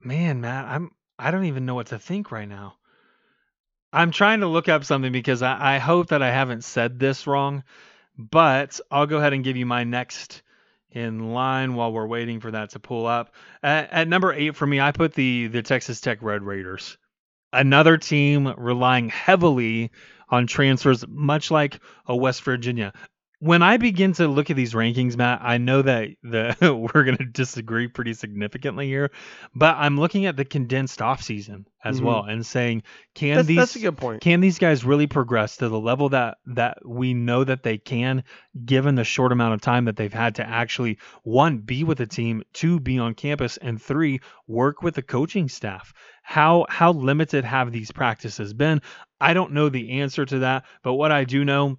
Man, 0.00 0.40
Matt, 0.40 0.66
I'm 0.66 0.90
I 1.18 1.30
don't 1.30 1.46
even 1.46 1.66
know 1.66 1.74
what 1.74 1.88
to 1.88 1.98
think 1.98 2.30
right 2.30 2.48
now. 2.48 2.74
I'm 3.92 4.10
trying 4.10 4.40
to 4.40 4.46
look 4.46 4.68
up 4.68 4.84
something 4.84 5.12
because 5.12 5.42
I, 5.42 5.76
I 5.76 5.78
hope 5.78 6.08
that 6.08 6.22
I 6.22 6.30
haven't 6.30 6.62
said 6.62 6.98
this 6.98 7.26
wrong, 7.26 7.64
but 8.16 8.78
I'll 8.90 9.06
go 9.06 9.18
ahead 9.18 9.32
and 9.32 9.42
give 9.42 9.56
you 9.56 9.66
my 9.66 9.84
next 9.84 10.42
in 10.90 11.32
line 11.32 11.74
while 11.74 11.92
we're 11.92 12.06
waiting 12.06 12.40
for 12.40 12.50
that 12.50 12.70
to 12.70 12.78
pull 12.78 13.06
up. 13.06 13.34
At, 13.62 13.92
at 13.92 14.08
number 14.08 14.32
eight 14.32 14.56
for 14.56 14.66
me, 14.66 14.80
I 14.80 14.92
put 14.92 15.14
the 15.14 15.48
the 15.48 15.62
Texas 15.62 16.00
Tech 16.00 16.22
Red 16.22 16.42
Raiders, 16.42 16.98
another 17.52 17.96
team 17.96 18.52
relying 18.56 19.08
heavily 19.08 19.90
on 20.28 20.46
transfers, 20.46 21.06
much 21.08 21.50
like 21.50 21.80
a 22.06 22.14
West 22.14 22.42
Virginia 22.42 22.92
when 23.40 23.62
I 23.62 23.76
begin 23.76 24.14
to 24.14 24.26
look 24.26 24.50
at 24.50 24.56
these 24.56 24.72
rankings, 24.72 25.16
Matt, 25.16 25.40
I 25.42 25.58
know 25.58 25.82
that 25.82 26.08
the 26.24 26.56
we're 26.92 27.04
going 27.04 27.18
to 27.18 27.24
disagree 27.24 27.86
pretty 27.86 28.14
significantly 28.14 28.86
here, 28.86 29.12
but 29.54 29.76
I'm 29.76 29.98
looking 29.98 30.26
at 30.26 30.36
the 30.36 30.44
condensed 30.44 30.98
offseason 30.98 31.66
as 31.84 31.98
mm-hmm. 31.98 32.06
well 32.06 32.24
and 32.24 32.44
saying, 32.44 32.82
can 33.14 33.36
that's, 33.36 33.48
these 33.48 33.56
that's 33.56 33.76
a 33.76 33.80
good 33.80 33.96
point. 33.96 34.22
Can 34.22 34.40
these 34.40 34.58
guys 34.58 34.84
really 34.84 35.06
progress 35.06 35.58
to 35.58 35.68
the 35.68 35.78
level 35.78 36.08
that 36.08 36.38
that 36.46 36.78
we 36.84 37.14
know 37.14 37.44
that 37.44 37.62
they 37.62 37.78
can, 37.78 38.24
given 38.64 38.96
the 38.96 39.04
short 39.04 39.30
amount 39.30 39.54
of 39.54 39.60
time 39.60 39.84
that 39.84 39.96
they've 39.96 40.12
had 40.12 40.34
to 40.36 40.48
actually 40.48 40.98
one 41.22 41.58
be 41.58 41.84
with 41.84 42.00
a 42.00 42.06
team, 42.06 42.42
two 42.52 42.80
be 42.80 42.98
on 42.98 43.14
campus, 43.14 43.56
and 43.58 43.80
three 43.80 44.20
work 44.48 44.82
with 44.82 44.96
the 44.96 45.02
coaching 45.02 45.48
staff? 45.48 45.92
How 46.22 46.66
how 46.68 46.92
limited 46.92 47.44
have 47.44 47.70
these 47.70 47.92
practices 47.92 48.52
been? 48.52 48.82
I 49.20 49.32
don't 49.32 49.52
know 49.52 49.68
the 49.68 50.00
answer 50.00 50.26
to 50.26 50.40
that, 50.40 50.64
but 50.82 50.94
what 50.94 51.12
I 51.12 51.22
do 51.22 51.44
know 51.44 51.78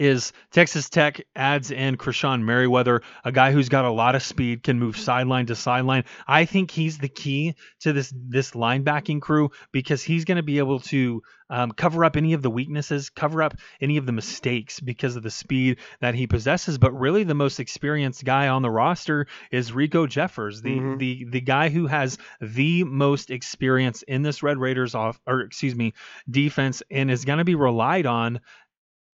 is 0.00 0.32
Texas 0.50 0.88
Tech 0.88 1.20
adds 1.36 1.70
in 1.70 1.98
Krishon 1.98 2.42
Merriweather, 2.42 3.02
a 3.22 3.30
guy 3.30 3.52
who's 3.52 3.68
got 3.68 3.84
a 3.84 3.90
lot 3.90 4.14
of 4.14 4.22
speed, 4.22 4.62
can 4.62 4.78
move 4.78 4.96
sideline 4.96 5.46
to 5.46 5.54
sideline. 5.54 6.04
I 6.26 6.46
think 6.46 6.70
he's 6.70 6.96
the 6.96 7.08
key 7.08 7.54
to 7.80 7.92
this 7.92 8.12
this 8.16 8.52
linebacking 8.52 9.20
crew 9.20 9.50
because 9.72 10.02
he's 10.02 10.24
going 10.24 10.36
to 10.36 10.42
be 10.42 10.58
able 10.58 10.80
to 10.80 11.22
um, 11.50 11.72
cover 11.72 12.04
up 12.04 12.16
any 12.16 12.32
of 12.32 12.42
the 12.42 12.50
weaknesses, 12.50 13.10
cover 13.10 13.42
up 13.42 13.54
any 13.80 13.98
of 13.98 14.06
the 14.06 14.12
mistakes 14.12 14.80
because 14.80 15.16
of 15.16 15.22
the 15.22 15.30
speed 15.30 15.78
that 16.00 16.14
he 16.14 16.26
possesses. 16.26 16.78
But 16.78 16.92
really, 16.92 17.24
the 17.24 17.34
most 17.34 17.60
experienced 17.60 18.24
guy 18.24 18.48
on 18.48 18.62
the 18.62 18.70
roster 18.70 19.26
is 19.50 19.72
Riko 19.72 20.08
Jeffers, 20.08 20.62
the 20.62 20.76
mm-hmm. 20.76 20.96
the 20.96 21.26
the 21.28 21.40
guy 21.42 21.68
who 21.68 21.86
has 21.88 22.16
the 22.40 22.84
most 22.84 23.30
experience 23.30 24.02
in 24.02 24.22
this 24.22 24.42
Red 24.42 24.56
Raiders 24.56 24.94
off, 24.94 25.20
or 25.26 25.42
excuse 25.42 25.74
me, 25.74 25.92
defense, 26.30 26.82
and 26.90 27.10
is 27.10 27.26
going 27.26 27.38
to 27.38 27.44
be 27.44 27.54
relied 27.54 28.06
on 28.06 28.40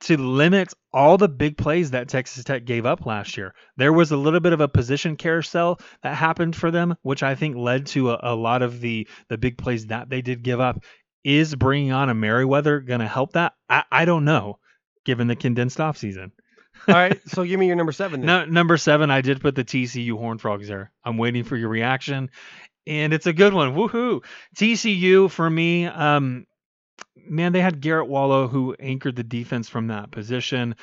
to 0.01 0.17
limit 0.17 0.73
all 0.93 1.17
the 1.17 1.29
big 1.29 1.57
plays 1.57 1.93
that 1.93 2.09
Texas 2.09 2.45
Tech 2.45 2.65
gave 2.65 2.87
up 2.87 3.07
last 3.07 3.37
year. 3.37 3.55
There 3.77 3.93
was 3.93 4.13
a 4.13 4.17
little 4.17 4.41
bit 4.41 4.53
of 4.53 4.61
a 4.61 4.69
position 4.69 5.17
carousel 5.17 5.81
that 6.03 6.15
happened 6.15 6.55
for 6.55 6.71
them, 6.71 6.97
which 7.03 7.23
I 7.23 7.35
think 7.35 7.57
led 7.57 7.87
to 7.89 8.11
a, 8.11 8.21
a 8.23 8.35
lot 8.35 8.63
of 8.63 8.81
the 8.81 9.09
the 9.29 9.39
big 9.39 9.59
plays 9.59 9.87
that 9.87 10.09
they 10.09 10.23
did 10.23 10.43
give 10.43 10.61
up. 10.61 10.85
Is 11.25 11.55
bringing 11.55 11.91
on 11.91 12.09
a 12.09 12.15
Merriweather 12.15 12.81
going 12.81 13.01
to 13.01 13.09
help 13.09 13.33
that? 13.33 13.55
I, 13.69 13.83
I 13.91 14.05
don't 14.05 14.25
know, 14.25 14.59
given 15.05 15.27
the 15.27 15.35
condensed 15.35 15.81
off 15.81 15.97
season. 15.97 16.31
All 16.87 16.95
right, 16.95 17.21
so 17.29 17.45
give 17.45 17.59
me 17.59 17.67
your 17.67 17.75
number 17.75 17.91
seven. 17.93 18.21
No, 18.21 18.45
number 18.47 18.77
seven, 18.77 19.11
I 19.11 19.23
did 19.23 19.41
put 19.41 19.57
the 19.57 19.65
TCU 19.65 20.17
Horn 20.17 20.39
Frogs 20.39 20.69
there. 20.69 20.93
I'm 21.05 21.19
waiting 21.19 21.43
for 21.43 21.57
your 21.57 21.69
reaction, 21.69 22.31
and 22.87 23.13
it's 23.13 23.27
a 23.27 23.33
good 23.33 23.53
one. 23.53 23.75
Woohoo! 23.75 24.23
TCU 24.57 25.31
for 25.31 25.49
me. 25.49 25.87
Um, 25.87 26.47
man, 27.29 27.53
they 27.53 27.61
had 27.61 27.81
Garrett 27.81 28.09
Wallow 28.09 28.49
who 28.49 28.75
anchored 28.79 29.17
the 29.17 29.25
defense 29.25 29.69
from 29.69 29.89
that 29.89 30.11
position, 30.11 30.75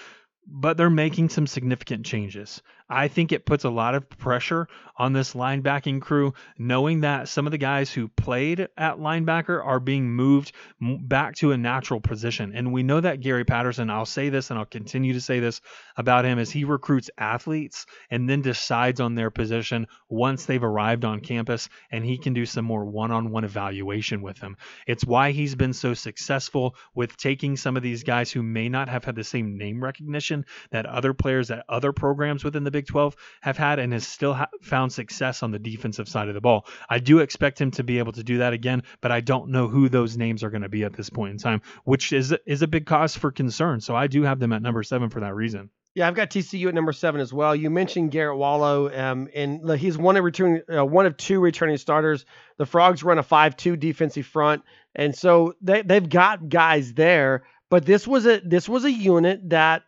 but 0.46 0.78
they're 0.78 0.90
making 0.90 1.30
some 1.30 1.48
significant 1.48 2.06
changes. 2.06 2.62
I 2.90 3.08
think 3.08 3.32
it 3.32 3.46
puts 3.46 3.64
a 3.64 3.70
lot 3.70 3.96
of 3.96 4.10
pressure 4.10 4.68
on 4.96 5.14
this 5.14 5.34
linebacking 5.34 6.02
crew, 6.02 6.34
knowing 6.58 7.02
that 7.02 7.28
some 7.28 7.48
of 7.48 7.52
the 7.52 7.58
guys 7.58 7.92
who 7.92 8.08
played 8.08 8.60
at 8.78 8.98
linebacker 8.98 9.64
are 9.66 9.80
being 9.80 10.12
moved 10.12 10.52
back 10.80 11.36
to 11.36 11.52
a 11.52 11.58
natural 11.58 12.00
position. 12.00 12.54
And 12.54 12.72
we 12.72 12.84
know 12.84 13.02
that 13.02 13.22
Gary 13.22 13.44
Patterson, 13.44 13.90
I'll 13.90 14.06
say 14.06 14.30
this 14.30 14.50
and 14.50 14.60
I'll 14.60 14.66
continue 14.66 15.14
to 15.14 15.22
say 15.22 15.40
this 15.40 15.62
about 15.98 16.26
him, 16.26 16.38
is 16.38 16.52
he 16.52 16.64
recruits 16.64 17.10
athletes 17.18 17.86
and 18.12 18.30
then 18.30 18.42
decides 18.42 19.00
on 19.00 19.16
their 19.16 19.32
position 19.32 19.88
once 20.10 20.46
they've 20.46 20.64
arrived 20.64 21.06
on 21.06 21.22
campus, 21.22 21.70
and 21.92 22.06
he 22.06 22.18
can 22.18 22.34
do 22.34 22.46
some 22.46 22.66
more 22.66 22.86
one 22.86 23.12
on 23.12 23.32
one 23.32 23.44
evaluation 23.44 24.22
with 24.22 24.38
them. 24.38 24.58
It's 24.86 25.06
why 25.06 25.32
he's 25.32 25.56
been 25.56 25.74
so 25.74 25.94
successful 25.94 26.76
with 26.94 27.18
taking 27.18 27.58
some 27.58 27.78
of 27.78 27.84
these 27.84 28.04
guys 28.04 28.32
who 28.32 28.44
may 28.44 28.70
not 28.70 28.90
have 28.90 29.06
had 29.06 29.16
the 29.16 29.24
same 29.24 29.58
name 29.58 29.84
recognition 29.84 30.46
that 30.72 30.86
other 30.86 31.14
players 31.14 31.50
at 31.50 31.66
other 31.68 31.92
programs 31.94 32.44
within 32.44 32.64
the 32.64 32.72
Big 32.74 32.88
12 32.88 33.16
have 33.42 33.58
had 33.58 33.80
and 33.80 33.94
has 33.94 34.06
still 34.06 34.34
ha- 34.34 34.50
found 34.62 34.92
success 34.92 35.44
on 35.44 35.52
the 35.52 35.60
defensive 35.60 36.10
side 36.10 36.28
of 36.28 36.34
the 36.34 36.42
ball. 36.42 36.66
I 36.90 37.00
do 37.00 37.20
expect 37.20 37.62
him 37.62 37.72
to 37.72 37.84
be 37.84 38.00
able 38.00 38.12
to 38.12 38.24
do 38.24 38.40
that 38.40 38.52
again, 38.52 38.84
but 39.00 39.12
I 39.12 39.22
don't 39.22 39.52
know 39.52 39.70
who 39.70 39.88
those 39.88 40.18
names 40.18 40.44
are 40.44 40.50
going 40.50 40.64
to 40.64 40.70
be 40.70 40.84
at 40.84 40.94
this 40.94 41.10
point 41.10 41.32
in 41.32 41.38
time, 41.38 41.62
which 41.86 42.12
is 42.12 42.36
is 42.46 42.62
a 42.62 42.68
big 42.68 42.86
cause 42.86 43.16
for 43.16 43.32
concern. 43.32 43.80
So 43.80 43.96
I 43.96 44.08
do 44.08 44.24
have 44.24 44.40
them 44.40 44.52
at 44.52 44.62
number 44.62 44.84
7 44.84 45.10
for 45.10 45.22
that 45.22 45.34
reason. 45.34 45.70
Yeah, 45.96 46.08
I've 46.08 46.16
got 46.16 46.32
TCU 46.32 46.70
at 46.70 46.74
number 46.74 46.92
seven 46.92 47.22
as 47.22 47.32
well. 47.32 47.56
You 47.56 47.70
mentioned 47.70 48.10
Garrett 48.10 48.38
Wallow, 48.38 48.92
um, 48.92 49.30
and 49.36 49.70
he's 49.78 49.96
one 49.96 50.18
of 50.18 50.24
returning, 50.24 50.64
uh, 50.68 50.84
one 50.84 51.06
of 51.06 51.18
two 51.18 51.40
returning 51.40 51.78
starters. 51.78 52.26
The 52.58 52.66
Frogs 52.66 53.04
run 53.04 53.20
a 53.20 53.24
five-two 53.24 53.78
defensive 53.78 54.26
front, 54.26 54.64
and 54.96 55.16
so 55.16 55.54
they 55.62 55.84
they've 55.84 56.10
got 56.10 56.50
guys 56.50 56.94
there. 56.94 57.44
But 57.70 57.86
this 57.86 58.08
was 58.08 58.26
a 58.26 58.40
this 58.40 58.68
was 58.68 58.86
a 58.86 58.92
unit 58.92 59.50
that 59.52 59.84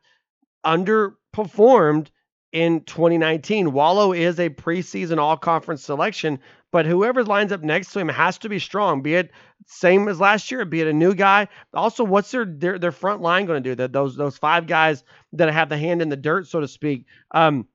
underperformed 0.63 2.07
in 2.55 2.79
2019. 2.85 3.73
Wallow 3.73 4.13
is 4.13 4.39
a 4.39 4.49
preseason 4.49 5.17
all 5.17 5.35
conference 5.35 5.83
selection, 5.83 6.39
but 6.71 6.85
whoever 6.85 7.21
lines 7.21 7.51
up 7.51 7.61
next 7.61 7.91
to 7.91 7.99
him 7.99 8.07
has 8.07 8.37
to 8.39 8.49
be 8.49 8.59
strong, 8.59 9.01
be 9.01 9.15
it 9.15 9.31
same 9.65 10.07
as 10.07 10.21
last 10.21 10.49
year, 10.49 10.63
be 10.63 10.79
it 10.79 10.87
a 10.87 10.93
new 10.93 11.13
guy. 11.13 11.49
Also, 11.73 12.05
what's 12.05 12.31
their 12.31 12.45
their, 12.45 12.79
their 12.79 12.93
front 12.93 13.21
line 13.21 13.45
going 13.45 13.61
to 13.61 13.69
do? 13.69 13.75
That 13.75 13.91
those 13.91 14.15
those 14.15 14.37
five 14.37 14.67
guys 14.67 15.03
that 15.33 15.51
have 15.51 15.67
the 15.67 15.77
hand 15.77 16.01
in 16.01 16.07
the 16.07 16.15
dirt, 16.15 16.47
so 16.47 16.61
to 16.61 16.67
speak. 16.67 17.05
Um, 17.31 17.67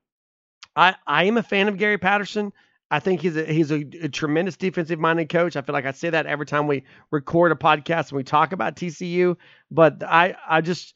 I 0.74 0.94
I 1.06 1.24
am 1.24 1.36
a 1.36 1.42
fan 1.42 1.68
of 1.68 1.76
Gary 1.76 1.98
Patterson. 1.98 2.50
I 2.90 3.00
think 3.00 3.20
he's 3.20 3.36
a, 3.36 3.44
he's 3.44 3.70
a, 3.70 3.84
a 4.02 4.08
tremendous 4.08 4.56
defensive 4.56 4.98
minded 4.98 5.28
coach. 5.28 5.56
I 5.56 5.62
feel 5.62 5.74
like 5.74 5.86
I 5.86 5.92
say 5.92 6.10
that 6.10 6.26
every 6.26 6.46
time 6.46 6.66
we 6.66 6.84
record 7.10 7.52
a 7.52 7.54
podcast 7.54 8.08
and 8.08 8.16
we 8.16 8.24
talk 8.24 8.52
about 8.52 8.76
TCU. 8.76 9.36
But 9.70 10.02
I 10.02 10.34
I 10.48 10.62
just 10.62 10.94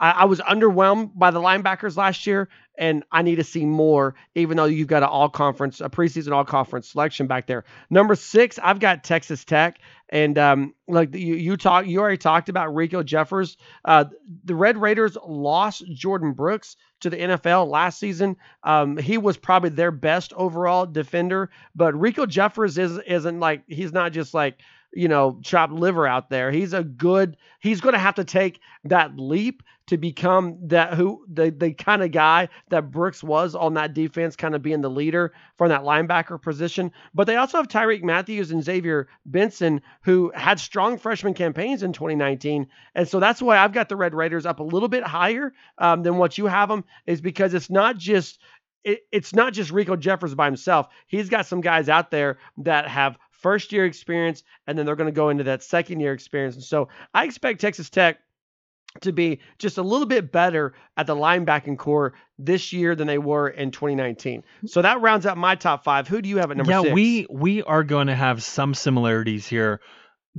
I, 0.00 0.10
I 0.10 0.24
was 0.24 0.40
underwhelmed 0.40 1.12
by 1.14 1.30
the 1.30 1.40
linebackers 1.40 1.96
last 1.96 2.26
year, 2.26 2.48
and 2.76 3.04
I 3.10 3.22
need 3.22 3.36
to 3.36 3.44
see 3.44 3.64
more, 3.64 4.14
even 4.34 4.56
though 4.56 4.66
you've 4.66 4.88
got 4.88 5.02
an 5.02 5.08
all 5.08 5.28
conference, 5.28 5.80
a 5.80 5.88
preseason 5.88 6.32
all 6.32 6.44
conference 6.44 6.88
selection 6.88 7.26
back 7.26 7.46
there. 7.46 7.64
Number 7.90 8.14
six, 8.14 8.58
I've 8.62 8.78
got 8.78 9.04
Texas 9.04 9.44
Tech. 9.44 9.78
And 10.10 10.38
um, 10.38 10.74
like 10.86 11.14
you, 11.14 11.34
you 11.34 11.56
talk, 11.56 11.86
you 11.86 12.00
already 12.00 12.16
talked 12.16 12.48
about 12.48 12.74
Riko 12.74 13.04
Jeffers. 13.04 13.56
Uh, 13.84 14.06
the 14.44 14.54
Red 14.54 14.78
Raiders 14.78 15.18
lost 15.26 15.84
Jordan 15.92 16.32
Brooks 16.32 16.76
to 17.00 17.10
the 17.10 17.16
NFL 17.16 17.68
last 17.68 17.98
season. 17.98 18.36
Um, 18.62 18.96
he 18.96 19.18
was 19.18 19.36
probably 19.36 19.70
their 19.70 19.90
best 19.90 20.32
overall 20.34 20.86
defender, 20.86 21.50
but 21.74 21.94
Riko 21.94 22.26
Jeffers 22.26 22.78
is 22.78 22.98
isn't 23.06 23.38
like 23.38 23.64
he's 23.66 23.92
not 23.92 24.12
just 24.12 24.32
like 24.32 24.60
you 24.92 25.08
know 25.08 25.38
chopped 25.42 25.72
liver 25.72 26.06
out 26.06 26.30
there. 26.30 26.50
He's 26.50 26.72
a 26.72 26.82
good. 26.82 27.36
He's 27.60 27.80
going 27.80 27.94
to 27.94 27.98
have 27.98 28.16
to 28.16 28.24
take 28.24 28.60
that 28.84 29.18
leap 29.18 29.62
to 29.88 29.96
become 29.96 30.58
that 30.68 30.94
who 30.94 31.24
the 31.32 31.50
the 31.50 31.72
kind 31.72 32.02
of 32.02 32.10
guy 32.12 32.48
that 32.68 32.90
Brooks 32.90 33.22
was 33.22 33.54
on 33.54 33.74
that 33.74 33.94
defense, 33.94 34.36
kind 34.36 34.54
of 34.54 34.62
being 34.62 34.82
the 34.82 34.90
leader 34.90 35.32
from 35.56 35.70
that 35.70 35.82
linebacker 35.82 36.40
position. 36.40 36.92
But 37.14 37.26
they 37.26 37.36
also 37.36 37.58
have 37.58 37.68
Tyrique 37.68 38.02
Matthews 38.02 38.50
and 38.50 38.62
Xavier 38.62 39.08
Benson, 39.24 39.80
who 40.02 40.30
had 40.34 40.60
strong 40.60 40.98
freshman 40.98 41.34
campaigns 41.34 41.82
in 41.82 41.92
2019, 41.92 42.66
and 42.94 43.08
so 43.08 43.18
that's 43.18 43.42
why 43.42 43.58
I've 43.58 43.72
got 43.72 43.88
the 43.88 43.96
Red 43.96 44.14
Raiders 44.14 44.46
up 44.46 44.60
a 44.60 44.64
little 44.64 44.88
bit 44.88 45.04
higher 45.04 45.52
um, 45.78 46.02
than 46.02 46.18
what 46.18 46.38
you 46.38 46.46
have 46.46 46.68
them, 46.68 46.84
is 47.06 47.20
because 47.20 47.54
it's 47.54 47.70
not 47.70 47.96
just 47.96 48.38
it, 48.84 49.00
it's 49.10 49.34
not 49.34 49.52
just 49.52 49.70
Riko 49.70 49.98
Jeffers 49.98 50.34
by 50.34 50.46
himself. 50.46 50.88
He's 51.06 51.28
got 51.28 51.46
some 51.46 51.60
guys 51.60 51.88
out 51.88 52.10
there 52.10 52.38
that 52.58 52.88
have 52.88 53.18
first 53.38 53.72
year 53.72 53.84
experience, 53.84 54.42
and 54.66 54.78
then 54.78 54.86
they're 54.86 54.96
going 54.96 55.06
to 55.06 55.12
go 55.12 55.30
into 55.30 55.44
that 55.44 55.62
second 55.62 56.00
year 56.00 56.12
experience. 56.12 56.54
And 56.54 56.64
so 56.64 56.88
I 57.14 57.24
expect 57.24 57.60
Texas 57.60 57.90
Tech 57.90 58.18
to 59.00 59.12
be 59.12 59.40
just 59.58 59.78
a 59.78 59.82
little 59.82 60.06
bit 60.06 60.32
better 60.32 60.74
at 60.96 61.06
the 61.06 61.14
linebacking 61.14 61.78
core 61.78 62.14
this 62.38 62.72
year 62.72 62.94
than 62.94 63.06
they 63.06 63.18
were 63.18 63.48
in 63.48 63.70
2019. 63.70 64.40
Mm-hmm. 64.40 64.66
So 64.66 64.82
that 64.82 65.00
rounds 65.00 65.26
out 65.26 65.36
my 65.36 65.54
top 65.54 65.84
five. 65.84 66.08
Who 66.08 66.22
do 66.22 66.28
you 66.28 66.38
have 66.38 66.50
at 66.50 66.56
number 66.56 66.72
yeah, 66.72 66.82
six? 66.82 66.94
we 66.94 67.26
we 67.30 67.62
are 67.62 67.84
going 67.84 68.08
to 68.08 68.14
have 68.14 68.42
some 68.42 68.74
similarities 68.74 69.46
here. 69.46 69.80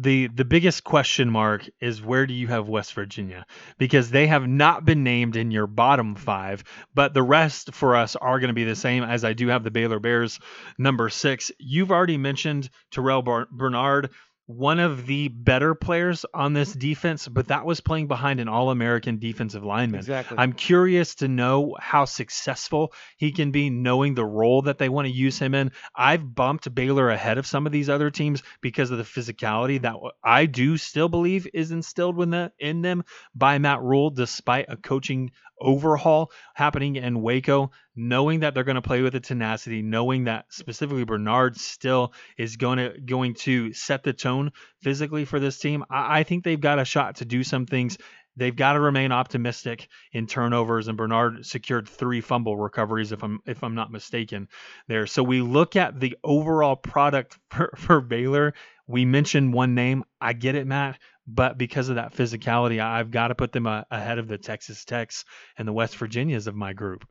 The 0.02 0.28
the 0.28 0.46
biggest 0.46 0.86
question 0.86 1.30
mark 1.30 1.70
is 1.82 2.02
where 2.02 2.26
do 2.26 2.34
you 2.34 2.48
have 2.48 2.70
West 2.70 2.94
Virginia? 2.94 3.46
Because 3.78 4.10
they 4.10 4.28
have 4.28 4.48
not 4.48 4.86
been 4.86 5.04
named 5.04 5.36
in 5.36 5.52
your 5.52 5.68
bottom 5.68 6.16
five, 6.16 6.64
but 6.96 7.14
the 7.14 7.22
rest 7.22 7.74
for 7.74 7.98
us 7.98 8.16
are 8.16 8.40
going 8.40 8.48
to 8.48 8.54
be 8.54 8.64
the 8.64 8.78
same 8.78 9.04
as 9.04 9.26
I 9.26 9.34
do 9.34 9.50
have 9.50 9.66
the 9.66 9.72
Baylor 9.72 10.00
Bears 10.00 10.40
number 10.78 11.10
six. 11.10 11.52
You've 11.60 11.92
already 11.92 12.18
mentioned 12.18 12.70
Terrell 12.92 13.22
Bernard 13.52 14.12
one 14.50 14.80
of 14.80 15.06
the 15.06 15.28
better 15.28 15.76
players 15.76 16.26
on 16.34 16.54
this 16.54 16.74
defense, 16.74 17.28
but 17.28 17.50
that 17.50 17.68
was 17.68 17.82
playing 17.82 18.08
behind 18.08 18.40
an 18.40 18.50
All 18.50 18.72
American 18.72 19.20
defensive 19.20 19.64
lineman. 19.64 20.00
Exactly. 20.00 20.40
I'm 20.40 20.54
curious 20.54 21.14
to 21.16 21.28
know 21.28 21.76
how 21.80 22.06
successful 22.06 22.92
he 23.18 23.32
can 23.32 23.52
be, 23.52 23.70
knowing 23.70 24.16
the 24.16 24.26
role 24.26 24.64
that 24.64 24.80
they 24.80 24.90
want 24.90 25.06
to 25.06 25.14
use 25.14 25.38
him 25.38 25.54
in. 25.54 25.72
I've 25.96 26.34
bumped 26.34 26.74
Baylor 26.74 27.12
ahead 27.12 27.38
of 27.38 27.46
some 27.46 27.68
of 27.68 27.72
these 27.72 27.90
other 27.90 28.10
teams 28.10 28.42
because 28.60 28.90
of 28.90 28.98
the 28.98 29.04
physicality 29.04 29.80
that 29.84 29.94
I 30.24 30.48
do 30.48 30.78
still 30.78 31.10
believe 31.10 31.48
is 31.54 31.70
instilled 31.70 32.20
in 32.58 32.82
them 32.82 33.04
by 33.36 33.60
Matt 33.60 33.84
Rhule, 33.84 34.10
despite 34.10 34.66
a 34.68 34.78
coaching 34.78 35.30
overhaul 35.62 36.32
happening 36.56 36.96
in 36.96 37.22
Waco, 37.22 37.70
knowing 38.00 38.40
that 38.40 38.54
they're 38.54 38.64
going 38.64 38.76
to 38.76 38.82
play 38.82 39.02
with 39.02 39.12
the 39.12 39.20
tenacity, 39.20 39.82
knowing 39.82 40.24
that 40.24 40.46
specifically 40.50 41.04
Bernard 41.04 41.58
still 41.58 42.14
is 42.38 42.56
going 42.56 42.78
to 42.78 42.98
going 43.02 43.34
to 43.34 43.74
set 43.74 44.04
the 44.04 44.14
tone 44.14 44.54
physically 44.82 45.26
for 45.26 45.38
this 45.38 45.60
team. 45.60 45.84
I, 45.90 46.20
I 46.20 46.24
think 46.24 46.46
they've 46.46 46.60
got 46.60 46.80
a 46.80 46.86
shot 46.86 47.18
to 47.18 47.26
do 47.26 47.44
some 47.44 47.66
things. 47.66 47.98
They've 48.38 48.56
got 48.56 48.74
to 48.74 48.80
remain 48.80 49.12
optimistic 49.12 49.90
in 50.14 50.28
turnovers, 50.28 50.88
and 50.88 50.98
Bernard 50.98 51.46
secured 51.46 51.90
three 51.90 52.22
fumble 52.22 52.56
recoveries, 52.56 53.12
if 53.12 53.22
I'm 53.22 53.42
if 53.46 53.66
I'm 53.66 53.76
not 53.76 53.92
mistaken, 53.92 54.48
there. 54.88 55.06
So 55.06 55.22
we 55.22 55.42
look 55.42 55.76
at 55.76 56.00
the 56.00 56.16
overall 56.24 56.78
product 56.78 57.38
for, 57.50 57.74
for 57.76 58.00
Baylor. 58.00 58.54
We 58.88 59.04
mentioned 59.04 59.54
one 59.54 59.76
name. 59.76 60.06
I 60.22 60.32
get 60.32 60.56
it, 60.56 60.66
Matt, 60.66 61.00
but 61.28 61.58
because 61.58 61.90
of 61.90 61.96
that 61.96 62.16
physicality, 62.16 62.82
I've 62.82 63.12
got 63.12 63.28
to 63.28 63.36
put 63.36 63.52
them 63.52 63.68
uh, 63.68 63.84
ahead 63.92 64.20
of 64.20 64.30
the 64.30 64.38
Texas 64.38 64.86
Techs 64.86 65.26
and 65.58 65.68
the 65.68 65.74
West 65.74 65.98
Virginias 65.98 66.48
of 66.48 66.56
my 66.56 66.72
group. 66.72 67.06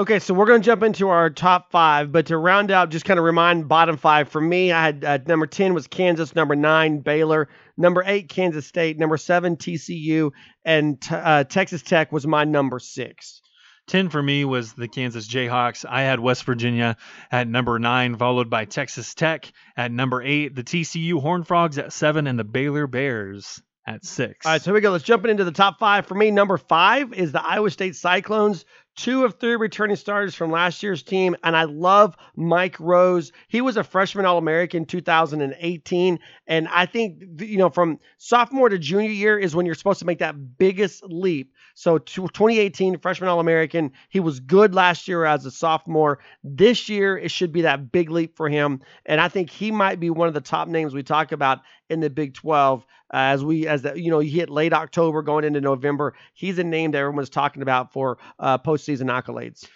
Okay, 0.00 0.18
so 0.18 0.32
we're 0.32 0.46
going 0.46 0.62
to 0.62 0.64
jump 0.64 0.82
into 0.82 1.10
our 1.10 1.28
top 1.28 1.70
five, 1.70 2.10
but 2.10 2.24
to 2.28 2.38
round 2.38 2.70
out, 2.70 2.88
just 2.88 3.04
kind 3.04 3.18
of 3.18 3.24
remind 3.24 3.68
bottom 3.68 3.98
five 3.98 4.30
for 4.30 4.40
me, 4.40 4.72
I 4.72 4.82
had 4.82 5.04
uh, 5.04 5.18
number 5.26 5.46
10 5.46 5.74
was 5.74 5.86
Kansas, 5.88 6.34
number 6.34 6.56
nine, 6.56 7.00
Baylor, 7.00 7.50
number 7.76 8.02
eight, 8.06 8.30
Kansas 8.30 8.66
State, 8.66 8.98
number 8.98 9.18
seven, 9.18 9.58
TCU, 9.58 10.30
and 10.64 10.98
t- 10.98 11.14
uh, 11.14 11.44
Texas 11.44 11.82
Tech 11.82 12.12
was 12.12 12.26
my 12.26 12.44
number 12.44 12.78
six. 12.78 13.42
10 13.88 14.08
for 14.08 14.22
me 14.22 14.46
was 14.46 14.72
the 14.72 14.88
Kansas 14.88 15.28
Jayhawks. 15.28 15.84
I 15.86 16.00
had 16.00 16.18
West 16.18 16.44
Virginia 16.44 16.96
at 17.30 17.46
number 17.46 17.78
9, 17.78 18.16
followed 18.16 18.48
by 18.48 18.64
Texas 18.64 19.12
Tech 19.12 19.52
at 19.76 19.92
number 19.92 20.22
8, 20.22 20.54
the 20.56 20.64
TCU 20.64 21.20
Horned 21.20 21.46
Frogs 21.46 21.76
at 21.76 21.92
7, 21.92 22.26
and 22.26 22.38
the 22.38 22.44
Baylor 22.44 22.86
Bears 22.86 23.60
at 23.86 24.04
6. 24.04 24.46
All 24.46 24.52
right, 24.52 24.62
so 24.62 24.70
here 24.70 24.74
we 24.74 24.80
go. 24.80 24.92
Let's 24.92 25.04
jump 25.04 25.26
into 25.26 25.44
the 25.44 25.52
top 25.52 25.78
five. 25.78 26.06
For 26.06 26.14
me, 26.14 26.30
number 26.30 26.56
5 26.56 27.12
is 27.12 27.32
the 27.32 27.42
Iowa 27.44 27.70
State 27.70 27.96
Cyclones 27.96 28.64
two 29.00 29.24
of 29.24 29.40
three 29.40 29.56
returning 29.56 29.96
starters 29.96 30.34
from 30.34 30.50
last 30.50 30.82
year's 30.82 31.02
team. 31.02 31.34
And 31.42 31.56
I 31.56 31.64
love 31.64 32.16
Mike 32.36 32.78
Rose. 32.78 33.32
He 33.48 33.62
was 33.62 33.78
a 33.78 33.84
freshman 33.84 34.26
All 34.26 34.36
American 34.36 34.84
2018. 34.84 36.18
And 36.46 36.68
I 36.68 36.84
think, 36.84 37.22
you 37.40 37.56
know, 37.56 37.70
from 37.70 37.98
sophomore 38.18 38.68
to 38.68 38.78
junior 38.78 39.10
year 39.10 39.38
is 39.38 39.56
when 39.56 39.64
you're 39.64 39.74
supposed 39.74 40.00
to 40.00 40.04
make 40.04 40.18
that 40.18 40.58
biggest 40.58 41.02
leap. 41.04 41.54
So 41.80 41.96
2018, 41.96 42.98
freshman 42.98 43.30
All 43.30 43.40
American. 43.40 43.92
He 44.10 44.20
was 44.20 44.38
good 44.38 44.74
last 44.74 45.08
year 45.08 45.24
as 45.24 45.46
a 45.46 45.50
sophomore. 45.50 46.18
This 46.44 46.90
year, 46.90 47.16
it 47.16 47.30
should 47.30 47.52
be 47.52 47.62
that 47.62 47.90
big 47.90 48.10
leap 48.10 48.36
for 48.36 48.50
him. 48.50 48.82
And 49.06 49.18
I 49.18 49.28
think 49.28 49.48
he 49.48 49.70
might 49.70 49.98
be 49.98 50.10
one 50.10 50.28
of 50.28 50.34
the 50.34 50.42
top 50.42 50.68
names 50.68 50.92
we 50.92 51.02
talk 51.02 51.32
about 51.32 51.60
in 51.88 52.00
the 52.00 52.10
Big 52.10 52.34
12 52.34 52.82
uh, 52.82 52.84
as 53.16 53.42
we 53.42 53.66
as 53.66 53.80
the 53.80 53.98
you 53.98 54.10
know 54.10 54.20
you 54.20 54.30
hit 54.30 54.50
late 54.50 54.74
October 54.74 55.22
going 55.22 55.46
into 55.46 55.62
November. 55.62 56.12
He's 56.34 56.58
a 56.58 56.64
name 56.64 56.90
that 56.90 56.98
everyone's 56.98 57.30
talking 57.30 57.62
about 57.62 57.94
for 57.94 58.18
uh, 58.38 58.58
postseason 58.58 59.06
accolades. 59.06 59.66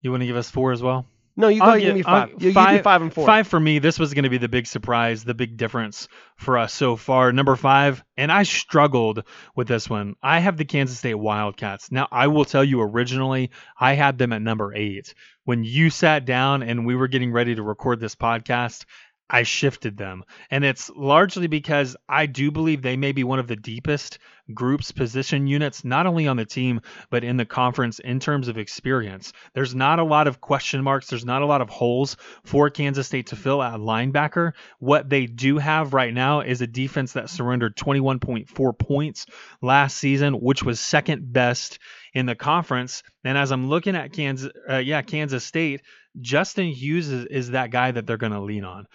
You 0.00 0.10
want 0.10 0.22
to 0.22 0.26
give 0.26 0.34
us 0.34 0.50
four 0.50 0.72
as 0.72 0.82
well? 0.82 1.06
No, 1.34 1.48
you 1.48 1.60
go 1.60 1.66
oh, 1.66 1.70
ahead 1.70 1.82
give 1.82 1.94
me 1.94 2.02
uh, 2.02 2.26
5 2.26 2.30
you, 2.30 2.48
you 2.48 2.52
five, 2.52 2.82
five 2.82 3.02
and 3.02 3.12
four. 3.12 3.24
Five 3.24 3.46
for 3.46 3.58
me. 3.58 3.78
This 3.78 3.98
was 3.98 4.12
going 4.12 4.24
to 4.24 4.30
be 4.30 4.38
the 4.38 4.48
big 4.48 4.66
surprise, 4.66 5.24
the 5.24 5.34
big 5.34 5.56
difference 5.56 6.08
for 6.36 6.58
us 6.58 6.74
so 6.74 6.96
far. 6.96 7.32
Number 7.32 7.56
five, 7.56 8.04
and 8.16 8.30
I 8.30 8.42
struggled 8.42 9.24
with 9.56 9.66
this 9.66 9.88
one. 9.88 10.14
I 10.22 10.40
have 10.40 10.56
the 10.56 10.66
Kansas 10.66 10.98
State 10.98 11.14
Wildcats. 11.14 11.90
Now, 11.90 12.06
I 12.12 12.26
will 12.26 12.44
tell 12.44 12.64
you, 12.64 12.82
originally, 12.82 13.50
I 13.78 13.94
had 13.94 14.18
them 14.18 14.32
at 14.32 14.42
number 14.42 14.74
eight. 14.74 15.14
When 15.44 15.64
you 15.64 15.90
sat 15.90 16.24
down 16.24 16.62
and 16.62 16.86
we 16.86 16.94
were 16.94 17.08
getting 17.08 17.32
ready 17.32 17.54
to 17.54 17.62
record 17.62 17.98
this 17.98 18.14
podcast, 18.14 18.84
I 19.32 19.44
shifted 19.44 19.96
them. 19.96 20.24
And 20.50 20.62
it's 20.62 20.90
largely 20.90 21.46
because 21.46 21.96
I 22.06 22.26
do 22.26 22.50
believe 22.50 22.82
they 22.82 22.98
may 22.98 23.12
be 23.12 23.24
one 23.24 23.38
of 23.38 23.48
the 23.48 23.56
deepest 23.56 24.18
groups, 24.52 24.92
position 24.92 25.46
units, 25.46 25.86
not 25.86 26.06
only 26.06 26.28
on 26.28 26.36
the 26.36 26.44
team, 26.44 26.82
but 27.08 27.24
in 27.24 27.38
the 27.38 27.46
conference 27.46 27.98
in 27.98 28.20
terms 28.20 28.48
of 28.48 28.58
experience. 28.58 29.32
There's 29.54 29.74
not 29.74 29.98
a 29.98 30.04
lot 30.04 30.26
of 30.26 30.42
question 30.42 30.82
marks. 30.82 31.06
There's 31.06 31.24
not 31.24 31.40
a 31.40 31.46
lot 31.46 31.62
of 31.62 31.70
holes 31.70 32.18
for 32.44 32.68
Kansas 32.68 33.06
State 33.06 33.28
to 33.28 33.36
fill 33.36 33.62
at 33.62 33.80
linebacker. 33.80 34.52
What 34.80 35.08
they 35.08 35.24
do 35.24 35.56
have 35.56 35.94
right 35.94 36.12
now 36.12 36.40
is 36.40 36.60
a 36.60 36.66
defense 36.66 37.14
that 37.14 37.30
surrendered 37.30 37.74
21.4 37.74 38.78
points 38.78 39.24
last 39.62 39.96
season, 39.96 40.34
which 40.34 40.62
was 40.62 40.78
second 40.78 41.32
best 41.32 41.78
in 42.12 42.26
the 42.26 42.34
conference. 42.34 43.02
And 43.24 43.38
as 43.38 43.50
I'm 43.50 43.70
looking 43.70 43.96
at 43.96 44.12
Kansas, 44.12 44.52
uh, 44.68 44.76
yeah, 44.76 45.00
Kansas 45.00 45.42
State, 45.42 45.80
Justin 46.20 46.66
Hughes 46.66 47.08
is, 47.08 47.24
is 47.26 47.50
that 47.52 47.70
guy 47.70 47.90
that 47.90 48.06
they're 48.06 48.18
going 48.18 48.32
to 48.32 48.40
lean 48.40 48.64
on. 48.64 48.86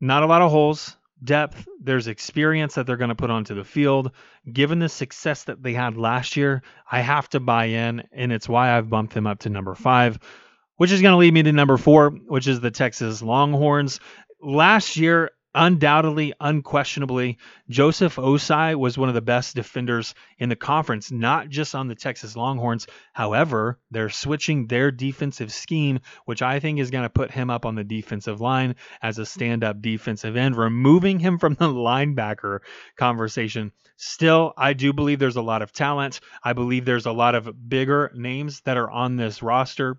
Not 0.00 0.22
a 0.22 0.26
lot 0.26 0.42
of 0.42 0.50
holes, 0.50 0.96
depth. 1.24 1.66
There's 1.82 2.06
experience 2.06 2.74
that 2.74 2.86
they're 2.86 2.96
going 2.96 3.08
to 3.08 3.14
put 3.14 3.30
onto 3.30 3.54
the 3.54 3.64
field. 3.64 4.12
Given 4.52 4.78
the 4.78 4.88
success 4.88 5.44
that 5.44 5.62
they 5.62 5.72
had 5.72 5.96
last 5.96 6.36
year, 6.36 6.62
I 6.90 7.00
have 7.00 7.28
to 7.30 7.40
buy 7.40 7.66
in, 7.66 8.04
and 8.12 8.32
it's 8.32 8.48
why 8.48 8.76
I've 8.76 8.90
bumped 8.90 9.14
them 9.14 9.26
up 9.26 9.40
to 9.40 9.50
number 9.50 9.74
five, 9.74 10.18
which 10.76 10.92
is 10.92 11.02
going 11.02 11.12
to 11.12 11.18
lead 11.18 11.34
me 11.34 11.42
to 11.42 11.52
number 11.52 11.76
four, 11.76 12.10
which 12.10 12.46
is 12.46 12.60
the 12.60 12.70
Texas 12.70 13.22
Longhorns. 13.22 13.98
Last 14.40 14.96
year, 14.96 15.32
undoubtedly, 15.54 16.32
unquestionably, 16.40 17.38
Joseph 17.68 18.16
Ossai 18.16 18.74
was 18.74 18.98
one 18.98 19.08
of 19.08 19.14
the 19.14 19.20
best 19.20 19.56
defenders 19.56 20.14
in 20.38 20.48
the 20.48 20.56
conference, 20.56 21.10
not 21.10 21.48
just 21.48 21.74
on 21.74 21.88
the 21.88 21.94
Texas 21.94 22.36
Longhorns. 22.36 22.86
However, 23.12 23.78
they're 23.90 24.10
switching 24.10 24.66
their 24.66 24.90
defensive 24.90 25.52
scheme, 25.52 26.00
which 26.26 26.42
I 26.42 26.60
think 26.60 26.78
is 26.78 26.90
going 26.90 27.04
to 27.04 27.10
put 27.10 27.30
him 27.30 27.50
up 27.50 27.66
on 27.66 27.74
the 27.74 27.84
defensive 27.84 28.40
line 28.40 28.76
as 29.02 29.18
a 29.18 29.26
stand 29.26 29.64
up 29.64 29.80
defensive 29.80 30.36
end, 30.36 30.56
removing 30.56 31.18
him 31.18 31.38
from 31.38 31.54
the 31.54 31.68
linebacker 31.68 32.60
conversation. 32.96 33.72
Still, 33.96 34.52
I 34.56 34.74
do 34.74 34.92
believe 34.92 35.18
there's 35.18 35.36
a 35.36 35.42
lot 35.42 35.62
of 35.62 35.72
talent. 35.72 36.20
I 36.42 36.52
believe 36.52 36.84
there's 36.84 37.06
a 37.06 37.12
lot 37.12 37.34
of 37.34 37.68
bigger 37.68 38.12
names 38.14 38.60
that 38.60 38.76
are 38.76 38.90
on 38.90 39.16
this 39.16 39.42
roster 39.42 39.98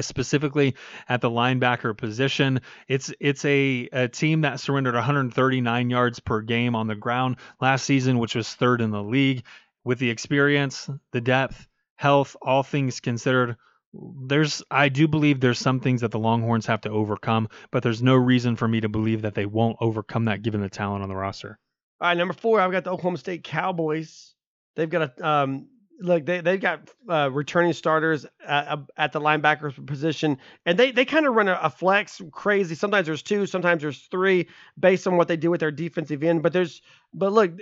specifically 0.00 0.74
at 1.08 1.20
the 1.20 1.30
linebacker 1.30 1.96
position. 1.96 2.60
It's 2.88 3.12
it's 3.20 3.44
a, 3.44 3.88
a 3.92 4.08
team 4.08 4.42
that 4.42 4.60
surrendered 4.60 4.94
139 4.94 5.90
yards 5.90 6.20
per 6.20 6.40
game 6.40 6.74
on 6.74 6.86
the 6.86 6.94
ground 6.94 7.36
last 7.60 7.84
season, 7.84 8.18
which 8.18 8.34
was 8.34 8.52
third 8.52 8.80
in 8.80 8.90
the 8.90 9.02
league. 9.02 9.44
With 9.84 9.98
the 9.98 10.10
experience, 10.10 10.88
the 11.10 11.20
depth, 11.20 11.66
health, 11.96 12.36
all 12.40 12.62
things 12.62 13.00
considered, 13.00 13.56
there's 13.92 14.62
I 14.70 14.88
do 14.88 15.08
believe 15.08 15.40
there's 15.40 15.58
some 15.58 15.80
things 15.80 16.00
that 16.00 16.10
the 16.10 16.18
Longhorns 16.18 16.66
have 16.66 16.82
to 16.82 16.90
overcome, 16.90 17.48
but 17.70 17.82
there's 17.82 18.02
no 18.02 18.14
reason 18.14 18.56
for 18.56 18.66
me 18.66 18.80
to 18.80 18.88
believe 18.88 19.22
that 19.22 19.34
they 19.34 19.46
won't 19.46 19.76
overcome 19.80 20.26
that 20.26 20.42
given 20.42 20.60
the 20.60 20.68
talent 20.68 21.02
on 21.02 21.08
the 21.08 21.16
roster. 21.16 21.58
All 22.00 22.08
right, 22.08 22.16
number 22.16 22.34
four, 22.34 22.60
I've 22.60 22.72
got 22.72 22.84
the 22.84 22.90
Oklahoma 22.90 23.18
State 23.18 23.44
Cowboys. 23.44 24.34
They've 24.74 24.88
got 24.88 25.18
a 25.18 25.26
um, 25.28 25.68
like 26.02 26.26
they 26.26 26.40
they've 26.40 26.60
got 26.60 26.90
uh, 27.08 27.30
returning 27.30 27.72
starters 27.72 28.26
at, 28.46 28.78
at, 28.96 29.12
the 29.12 29.20
linebacker 29.20 29.86
position, 29.86 30.38
and 30.66 30.78
they 30.78 30.90
they 30.90 31.04
kind 31.04 31.26
of 31.26 31.34
run 31.34 31.48
a, 31.48 31.58
a, 31.62 31.70
flex 31.70 32.20
crazy. 32.30 32.74
Sometimes 32.74 33.06
there's 33.06 33.22
two, 33.22 33.46
sometimes 33.46 33.82
there's 33.82 34.00
three, 34.10 34.48
based 34.78 35.06
on 35.06 35.16
what 35.16 35.28
they 35.28 35.36
do 35.36 35.50
with 35.50 35.60
their 35.60 35.70
defensive 35.70 36.22
end. 36.22 36.42
But 36.42 36.52
there's 36.52 36.82
but 37.14 37.32
look, 37.32 37.52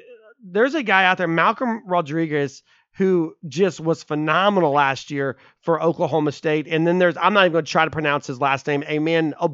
there's 0.43 0.75
a 0.75 0.83
guy 0.83 1.05
out 1.05 1.19
there, 1.19 1.29
Malcolm 1.29 1.83
Rodriguez, 1.87 2.63
who 2.95 3.35
just 3.47 3.81
was 3.81 4.03
phenomenal 4.03 4.73
last 4.73 5.11
year 5.11 5.37
for 5.63 5.83
Oklahoma 5.83 6.33
State. 6.33 6.67
And 6.67 6.87
then 6.87 6.99
there's 6.99 7.17
I'm 7.17 7.33
not 7.33 7.43
even 7.43 7.53
going 7.53 7.65
to 7.65 7.71
try 7.71 7.85
to 7.85 7.91
pronounce 7.91 8.27
his 8.27 8.41
last 8.41 8.67
name. 8.67 8.83
Amen. 8.85 9.35
Oh, 9.41 9.49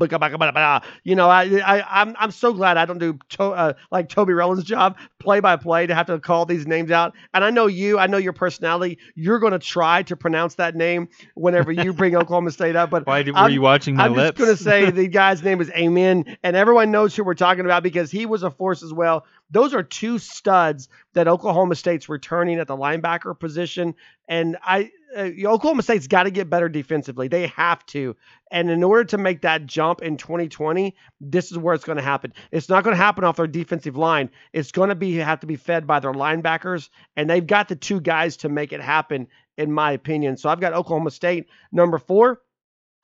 you 1.04 1.14
know, 1.14 1.28
I, 1.28 1.42
I 1.64 2.02
I'm 2.02 2.16
I'm 2.18 2.30
so 2.30 2.52
glad 2.52 2.76
I 2.76 2.86
don't 2.86 2.98
do 2.98 3.18
to, 3.30 3.44
uh, 3.44 3.72
like 3.90 4.08
Toby 4.08 4.32
Rowland's 4.32 4.64
job, 4.64 4.96
play 5.18 5.40
by 5.40 5.56
play, 5.56 5.86
to 5.86 5.94
have 5.94 6.06
to 6.06 6.18
call 6.18 6.46
these 6.46 6.66
names 6.66 6.90
out. 6.90 7.14
And 7.34 7.44
I 7.44 7.50
know 7.50 7.66
you, 7.66 7.98
I 7.98 8.06
know 8.06 8.18
your 8.18 8.32
personality. 8.32 8.98
You're 9.14 9.38
going 9.38 9.52
to 9.52 9.58
try 9.58 10.02
to 10.04 10.16
pronounce 10.16 10.54
that 10.56 10.74
name 10.74 11.08
whenever 11.34 11.72
you 11.72 11.92
bring 11.92 12.16
Oklahoma 12.16 12.52
State 12.52 12.76
up. 12.76 12.90
But 12.90 13.06
why 13.06 13.22
did, 13.22 13.34
were 13.34 13.50
you 13.50 13.60
watching 13.60 13.96
my 13.96 14.06
I'm 14.06 14.14
lips? 14.14 14.40
I'm 14.40 14.46
just 14.46 14.64
going 14.64 14.84
to 14.84 14.90
say 14.90 15.02
the 15.02 15.08
guy's 15.12 15.42
name 15.42 15.60
is 15.60 15.70
Amen, 15.70 16.36
and 16.42 16.56
everyone 16.56 16.90
knows 16.90 17.14
who 17.14 17.24
we're 17.24 17.34
talking 17.34 17.64
about 17.64 17.82
because 17.82 18.10
he 18.10 18.26
was 18.26 18.42
a 18.42 18.50
force 18.50 18.82
as 18.82 18.92
well. 18.92 19.24
Those 19.50 19.74
are 19.74 19.82
two 19.82 20.18
studs 20.18 20.88
that 21.14 21.28
Oklahoma 21.28 21.76
State's 21.76 22.08
returning 22.08 22.58
at 22.58 22.66
the 22.66 22.76
linebacker 22.76 23.38
position. 23.38 23.94
And 24.28 24.56
I, 24.62 24.90
uh, 25.16 25.30
Oklahoma 25.44 25.82
State's 25.82 26.08
got 26.08 26.24
to 26.24 26.30
get 26.30 26.50
better 26.50 26.68
defensively. 26.68 27.28
They 27.28 27.46
have 27.48 27.84
to. 27.86 28.16
And 28.50 28.70
in 28.70 28.82
order 28.82 29.04
to 29.04 29.18
make 29.18 29.42
that 29.42 29.66
jump 29.66 30.02
in 30.02 30.16
2020, 30.16 30.96
this 31.20 31.52
is 31.52 31.58
where 31.58 31.74
it's 31.74 31.84
going 31.84 31.96
to 31.96 32.02
happen. 32.02 32.32
It's 32.50 32.68
not 32.68 32.84
going 32.84 32.96
to 32.96 33.02
happen 33.02 33.24
off 33.24 33.36
their 33.36 33.46
defensive 33.46 33.96
line. 33.96 34.30
It's 34.52 34.72
going 34.72 34.88
to 34.88 34.94
be 34.94 35.14
have 35.16 35.40
to 35.40 35.46
be 35.46 35.56
fed 35.56 35.86
by 35.86 36.00
their 36.00 36.12
linebackers, 36.12 36.88
and 37.16 37.30
they've 37.30 37.46
got 37.46 37.68
the 37.68 37.76
two 37.76 38.00
guys 38.00 38.38
to 38.38 38.48
make 38.48 38.72
it 38.72 38.80
happen, 38.80 39.28
in 39.56 39.72
my 39.72 39.92
opinion. 39.92 40.36
So 40.36 40.48
I've 40.48 40.60
got 40.60 40.72
Oklahoma 40.72 41.10
State 41.10 41.48
number 41.72 41.98
four. 41.98 42.40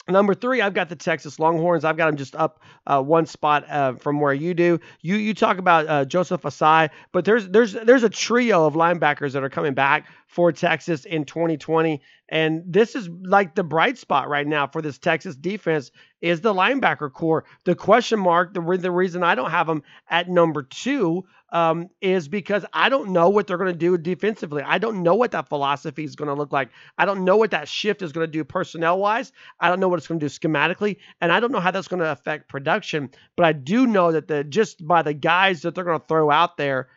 Number 0.09 0.35
three, 0.35 0.61
I've 0.61 0.75
got 0.75 0.89
the 0.89 0.97
Texas 0.97 1.39
Longhorns. 1.39 1.85
I've 1.85 1.97
got 1.97 2.07
them 2.07 2.17
just 2.17 2.35
up 2.35 2.61
uh, 2.87 3.03
one 3.03 3.27
spot 3.27 3.69
uh, 3.71 3.95
from 3.95 4.21
where 4.21 4.35
you 4.35 4.55
do. 4.55 4.81
You 5.01 5.17
you 5.17 5.35
talk 5.35 5.59
about 5.59 5.87
uh, 5.87 6.05
Joseph 6.05 6.43
Ossai, 6.43 6.91
but 7.13 7.25
there's 7.25 7.49
there's 7.49 7.73
there's 7.73 8.03
a 8.03 8.09
trio 8.09 8.67
of 8.67 8.75
linebackers 8.75 9.33
that 9.33 9.45
are 9.45 9.51
coming 9.51 9.75
back 9.75 10.07
for 10.33 10.51
Texas 10.51 11.05
in 11.05 11.27
2020, 11.27 12.01
and 12.31 12.63
this 12.67 12.95
is 12.95 13.07
like 13.23 13.55
the 13.55 13.63
bright 13.63 13.99
spot 13.99 14.31
right 14.31 14.47
now 14.47 14.67
for 14.67 14.81
this 14.81 14.97
Texas 14.97 15.37
defense 15.37 15.91
is 16.23 16.41
the 16.41 16.55
linebacker 16.55 17.13
core. 17.13 17.45
The 17.65 17.75
question 17.75 18.19
mark, 18.19 18.55
the 18.55 18.79
the 18.79 18.91
reason 18.91 19.23
I 19.23 19.35
don't 19.35 19.51
have 19.51 19.67
them 19.67 19.83
at 20.09 20.31
number 20.31 20.63
two 20.63 21.25
um, 21.53 21.91
is 22.01 22.29
because 22.29 22.65
I 22.73 22.89
don't 22.89 23.11
know 23.11 23.29
what 23.29 23.47
they're 23.47 23.59
going 23.59 23.75
to 23.75 23.79
do 23.79 23.99
defensively. 23.99 24.63
I 24.63 24.79
don't 24.79 25.03
know 25.03 25.17
what 25.17 25.33
that 25.33 25.51
philosophy 25.51 26.05
is 26.05 26.17
going 26.17 26.29
to 26.29 26.35
look 26.35 26.51
like. 26.51 26.71
I 26.97 27.05
don't 27.05 27.27
know 27.27 27.37
what 27.37 27.51
that 27.51 27.69
shift 27.69 28.01
is 28.01 28.13
going 28.13 28.27
to 28.27 28.33
do 28.33 28.43
personnel 28.43 28.99
wise. 28.99 29.33
I 29.61 29.69
don't 29.69 29.79
know 29.79 29.89
what 29.89 29.99
it's 29.99 30.09
going 30.09 30.19
to 30.19 30.27
do 30.27 30.31
schematically, 30.31 30.97
and 31.21 31.31
I 31.31 31.41
don't 31.41 31.53
know 31.53 31.61
how 31.61 31.71
that's 31.71 31.89
going 31.89 32.01
to 32.01 32.11
affect 32.11 32.49
production. 32.49 33.11
But 33.37 33.45
I 33.45 33.53
do 33.53 33.87
know 33.87 34.13
that 34.13 34.29
the 34.29 34.45
just 34.45 34.85
by 34.87 35.03
the 35.03 35.13
guys 35.13 35.61
that 35.63 35.75
they're 35.75 35.85
going 35.85 36.01
to 36.01 36.07
throw 36.07 36.31
out 36.31 36.57
there, 36.57 36.89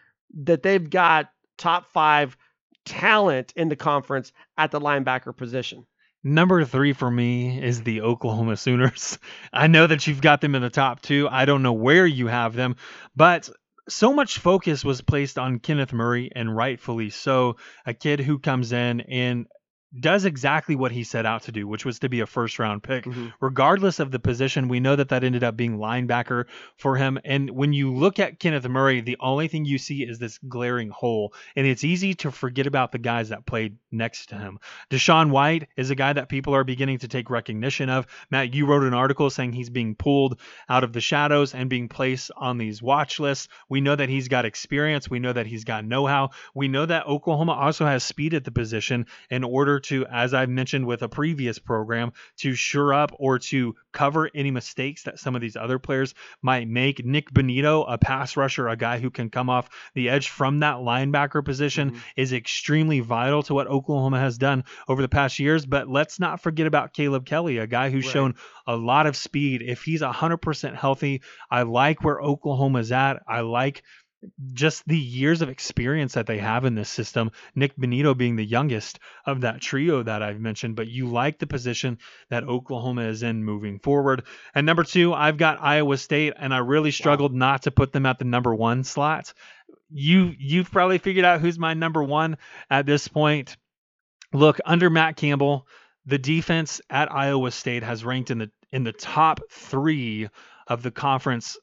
that 0.46 0.64
they've 0.64 0.90
got 0.90 1.30
top 1.58 1.92
five 1.92 2.38
talent 2.86 3.54
in 3.56 3.70
the 3.70 3.76
conference 3.76 4.32
at 4.58 4.72
the 4.72 4.80
linebacker 4.80 5.36
position. 5.36 5.86
Number 6.24 6.66
three 6.66 6.94
for 6.94 7.10
me 7.10 7.64
is 7.64 7.84
the 7.84 8.02
Oklahoma 8.02 8.58
Sooners. 8.58 9.20
I 9.54 9.68
know 9.68 9.86
that 9.86 10.08
you've 10.08 10.22
got 10.22 10.42
them 10.42 10.56
in 10.56 10.62
the 10.62 10.70
top 10.70 11.02
two. 11.02 11.28
I 11.30 11.46
don't 11.46 11.62
know 11.62 11.74
where 11.74 12.08
you 12.08 12.28
have 12.28 12.56
them, 12.56 12.78
but 13.16 13.50
so 13.88 14.14
much 14.14 14.40
focus 14.40 14.84
was 14.84 15.02
placed 15.02 15.38
on 15.38 15.60
Kenneth 15.60 15.94
Murray, 15.94 16.32
and 16.36 16.56
rightfully 16.56 17.12
so. 17.12 17.58
A 17.86 17.94
kid 17.94 18.20
who 18.20 18.40
comes 18.40 18.72
in 18.72 19.02
and 19.02 19.46
does 20.00 20.26
exactly 20.26 20.76
what 20.76 20.92
he 20.92 21.04
set 21.04 21.26
out 21.26 21.44
to 21.44 21.52
do, 21.52 21.68
which 21.68 21.86
was 21.86 22.00
to 22.00 22.10
be 22.10 22.20
a 22.20 22.26
first 22.26 22.60
round 22.60 22.84
pick. 22.84 23.06
Mm-hmm. 23.06 23.28
Regardless 23.40 24.00
of 24.00 24.12
the 24.12 24.20
position, 24.20 24.68
we 24.68 24.80
know 24.80 24.96
that 24.96 25.10
that 25.10 25.24
ended 25.24 25.44
up 25.44 25.56
being 25.56 25.78
linebacker 25.78 26.46
for 26.78 26.96
him. 26.96 27.20
And 27.24 27.50
when 27.50 27.74
you 27.74 27.94
look 27.94 28.20
at 28.20 28.40
Kenneth 28.40 28.68
Murray, 28.68 29.02
the 29.02 29.18
only 29.20 29.48
thing 29.48 29.66
you 29.66 29.78
see 29.78 30.04
is 30.04 30.20
this 30.20 30.38
glaring 30.38 30.90
hole. 30.90 31.34
And 31.56 31.66
it's 31.66 31.84
easy 31.84 32.14
to 32.16 32.32
forget 32.32 32.68
about 32.68 32.92
the 32.92 32.98
guys 32.98 33.30
that 33.30 33.46
played 33.46 33.78
next 33.92 34.30
to 34.30 34.36
him. 34.36 34.60
DaShaun 34.90 35.30
White 35.30 35.68
is 35.78 35.90
a 35.90 35.96
guy 35.96 36.14
that 36.14 36.30
people 36.30 36.56
are 36.56 36.64
beginning 36.64 37.00
to 37.00 37.08
take 37.08 37.30
recognition 37.30 37.90
of. 37.90 38.08
Matt, 38.30 38.54
you 38.54 38.66
wrote 38.66 38.84
an 38.84 38.94
article 38.94 39.30
saying 39.30 39.54
he's 39.54 39.70
being 39.70 39.96
pulled 39.96 40.40
out 40.70 40.84
of 40.84 40.94
the 40.94 41.02
shadows 41.02 41.54
and 41.54 41.70
being 41.70 41.90
placed 41.90 42.32
on 42.36 42.58
these 42.58 42.82
watch 42.82 43.20
lists. 43.20 43.48
We 43.70 43.82
know 43.82 43.96
that 43.96 44.10
he's 44.10 44.28
got 44.28 44.46
experience. 44.46 45.10
We 45.10 45.20
know 45.20 45.34
that 45.34 45.48
he's 45.48 45.64
got 45.64 45.86
know 45.86 46.06
how. 46.06 46.32
We 46.54 46.68
know 46.68 46.86
that 46.86 47.08
Oklahoma 47.08 47.54
also 47.54 47.86
has 47.86 48.04
speed 48.04 48.34
at 48.34 48.44
the 48.44 48.52
position 48.52 49.06
in 49.30 49.44
order 49.44 49.80
to, 49.88 50.06
as 50.08 50.34
I've 50.34 50.50
mentioned 50.50 50.86
with 50.86 51.02
a 51.02 51.10
previous 51.10 51.60
program, 51.60 52.14
to 52.38 52.54
shore 52.54 52.94
up 52.94 53.12
or 53.18 53.40
to 53.40 53.76
cover 53.92 54.30
any 54.34 54.52
mistakes 54.52 55.04
that 55.04 55.20
some 55.20 55.36
of 55.36 55.42
these 55.42 55.56
other 55.56 55.80
players 55.80 56.14
might 56.42 56.68
make. 56.68 57.06
Nik 57.06 57.32
Bonitto, 57.32 57.86
a 57.88 57.98
pass 57.98 58.38
rusher, 58.38 58.68
a 58.68 58.76
guy 58.76 59.00
who 59.00 59.10
can 59.10 59.30
come 59.30 59.50
off 59.50 59.70
the 59.94 60.10
edge 60.10 60.30
from 60.30 60.60
that 60.60 60.78
linebacker 60.78 61.44
position, 61.44 61.92
mm-hmm. 61.92 62.00
is 62.16 62.34
extremely 62.34 63.00
vital 63.00 63.44
to 63.44 63.54
what 63.54 63.68
Oklahoma 63.68 64.20
has 64.20 64.38
done 64.38 64.64
over 64.88 65.02
the 65.02 65.10
past 65.10 65.40
years. 65.40 65.66
But 65.66 65.88
let's 65.88 66.20
not 66.20 66.42
forget 66.42 66.68
about 66.68 66.94
Caleb 66.94 67.26
Kelly, 67.26 67.58
a 67.58 67.68
guy 67.68 67.90
who's 67.90 68.06
right. 68.06 68.14
shown 68.14 68.36
a 68.68 68.76
lot 68.76 69.08
of 69.08 69.16
speed. 69.16 69.62
If 69.62 69.84
he's 69.84 70.02
100% 70.02 70.76
healthy, 70.76 71.22
I 71.50 71.64
like 71.64 72.04
where 72.04 72.22
Oklahoma's 72.22 72.92
at. 72.92 73.22
I 73.28 73.42
like 73.42 73.84
just 74.54 74.88
the 74.88 74.98
years 74.98 75.42
of 75.42 75.50
experience 75.50 76.14
that 76.14 76.28
they 76.28 76.38
have 76.38 76.66
in 76.66 76.76
this 76.76 76.90
system. 76.90 77.32
Nik 77.56 77.76
Bonitto 77.78 78.18
being 78.18 78.36
the 78.36 78.46
youngest 78.46 79.00
of 79.26 79.42
that 79.42 79.62
trio 79.62 80.04
that 80.04 80.22
I've 80.22 80.40
mentioned, 80.40 80.76
but 80.76 80.88
you 80.88 81.08
like 81.08 81.40
the 81.40 81.48
position 81.48 81.98
that 82.30 82.44
Oklahoma 82.44 83.04
is 83.04 83.24
in 83.24 83.44
moving 83.44 83.80
forward. 83.80 84.24
And 84.54 84.66
number 84.66 84.84
two, 84.84 85.14
I've 85.14 85.38
got 85.38 85.62
Iowa 85.62 85.98
State, 85.98 86.34
and 86.38 86.54
I 86.54 86.60
really 86.60 86.92
struggled 86.92 87.34
wow. 87.34 87.40
not 87.40 87.64
to 87.64 87.72
put 87.72 87.92
them 87.92 88.06
at 88.06 88.20
the 88.20 88.26
number 88.26 88.54
one 88.54 88.84
slot. 88.84 89.34
You 89.90 90.34
you've 90.38 90.72
probably 90.72 90.98
figured 90.98 91.26
out 91.26 91.42
who's 91.42 91.60
my 91.60 91.74
number 91.74 92.04
one 92.04 92.38
at 92.70 92.86
this 92.86 93.08
point. 93.08 93.58
Look, 94.34 94.60
under 94.66 94.90
Matt 94.90 95.16
Campbell, 95.16 95.68
the 96.06 96.18
defense 96.18 96.82
at 96.90 97.12
Iowa 97.12 97.52
State 97.52 97.84
has 97.84 98.04
ranked 98.04 98.32
in 98.32 98.40
the 98.40 98.52
in 98.72 98.84
the 98.84 98.94
top 98.94 99.40
three 99.50 100.28
of 100.68 100.82
the 100.82 100.92
conference 100.92 101.58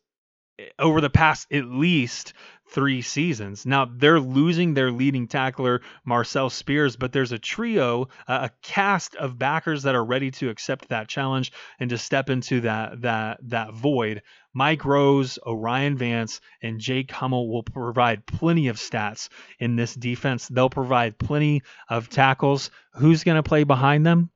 over 0.78 1.00
the 1.00 1.10
past 1.10 1.52
at 1.52 1.64
least 1.64 2.32
three 2.72 3.02
seasons. 3.02 3.66
Now 3.66 3.84
they're 3.84 4.20
losing 4.20 4.74
their 4.74 4.90
leading 4.90 5.28
tackler 5.28 5.82
Marcel 6.04 6.48
Spears, 6.48 6.96
but 6.96 7.12
there's 7.12 7.32
a 7.32 7.38
trio, 7.38 8.08
a 8.26 8.50
cast 8.62 9.14
of 9.16 9.38
backers 9.38 9.82
that 9.82 9.94
are 9.94 10.04
ready 10.04 10.30
to 10.32 10.48
accept 10.48 10.88
that 10.88 11.08
challenge 11.08 11.52
and 11.78 11.90
to 11.90 11.98
step 11.98 12.30
into 12.30 12.62
that 12.62 13.02
that 13.02 13.38
that 13.42 13.74
void. 13.74 14.22
Mike 14.54 14.84
Rose, 14.84 15.38
O'Rien 15.46 15.96
Vance, 15.96 16.40
and 16.62 16.78
Jake 16.78 17.10
Hummel 17.10 17.48
will 17.48 17.62
provide 17.62 18.26
plenty 18.26 18.68
of 18.68 18.76
stats 18.76 19.28
in 19.58 19.76
this 19.76 19.94
defense. 19.94 20.48
They'll 20.48 20.68
provide 20.68 21.18
plenty 21.18 21.62
of 21.88 22.10
tackles. 22.10 22.70
Who's 22.94 23.24
going 23.24 23.36
to 23.36 23.42
play 23.42 23.64
behind 23.64 24.04
them? 24.04 24.30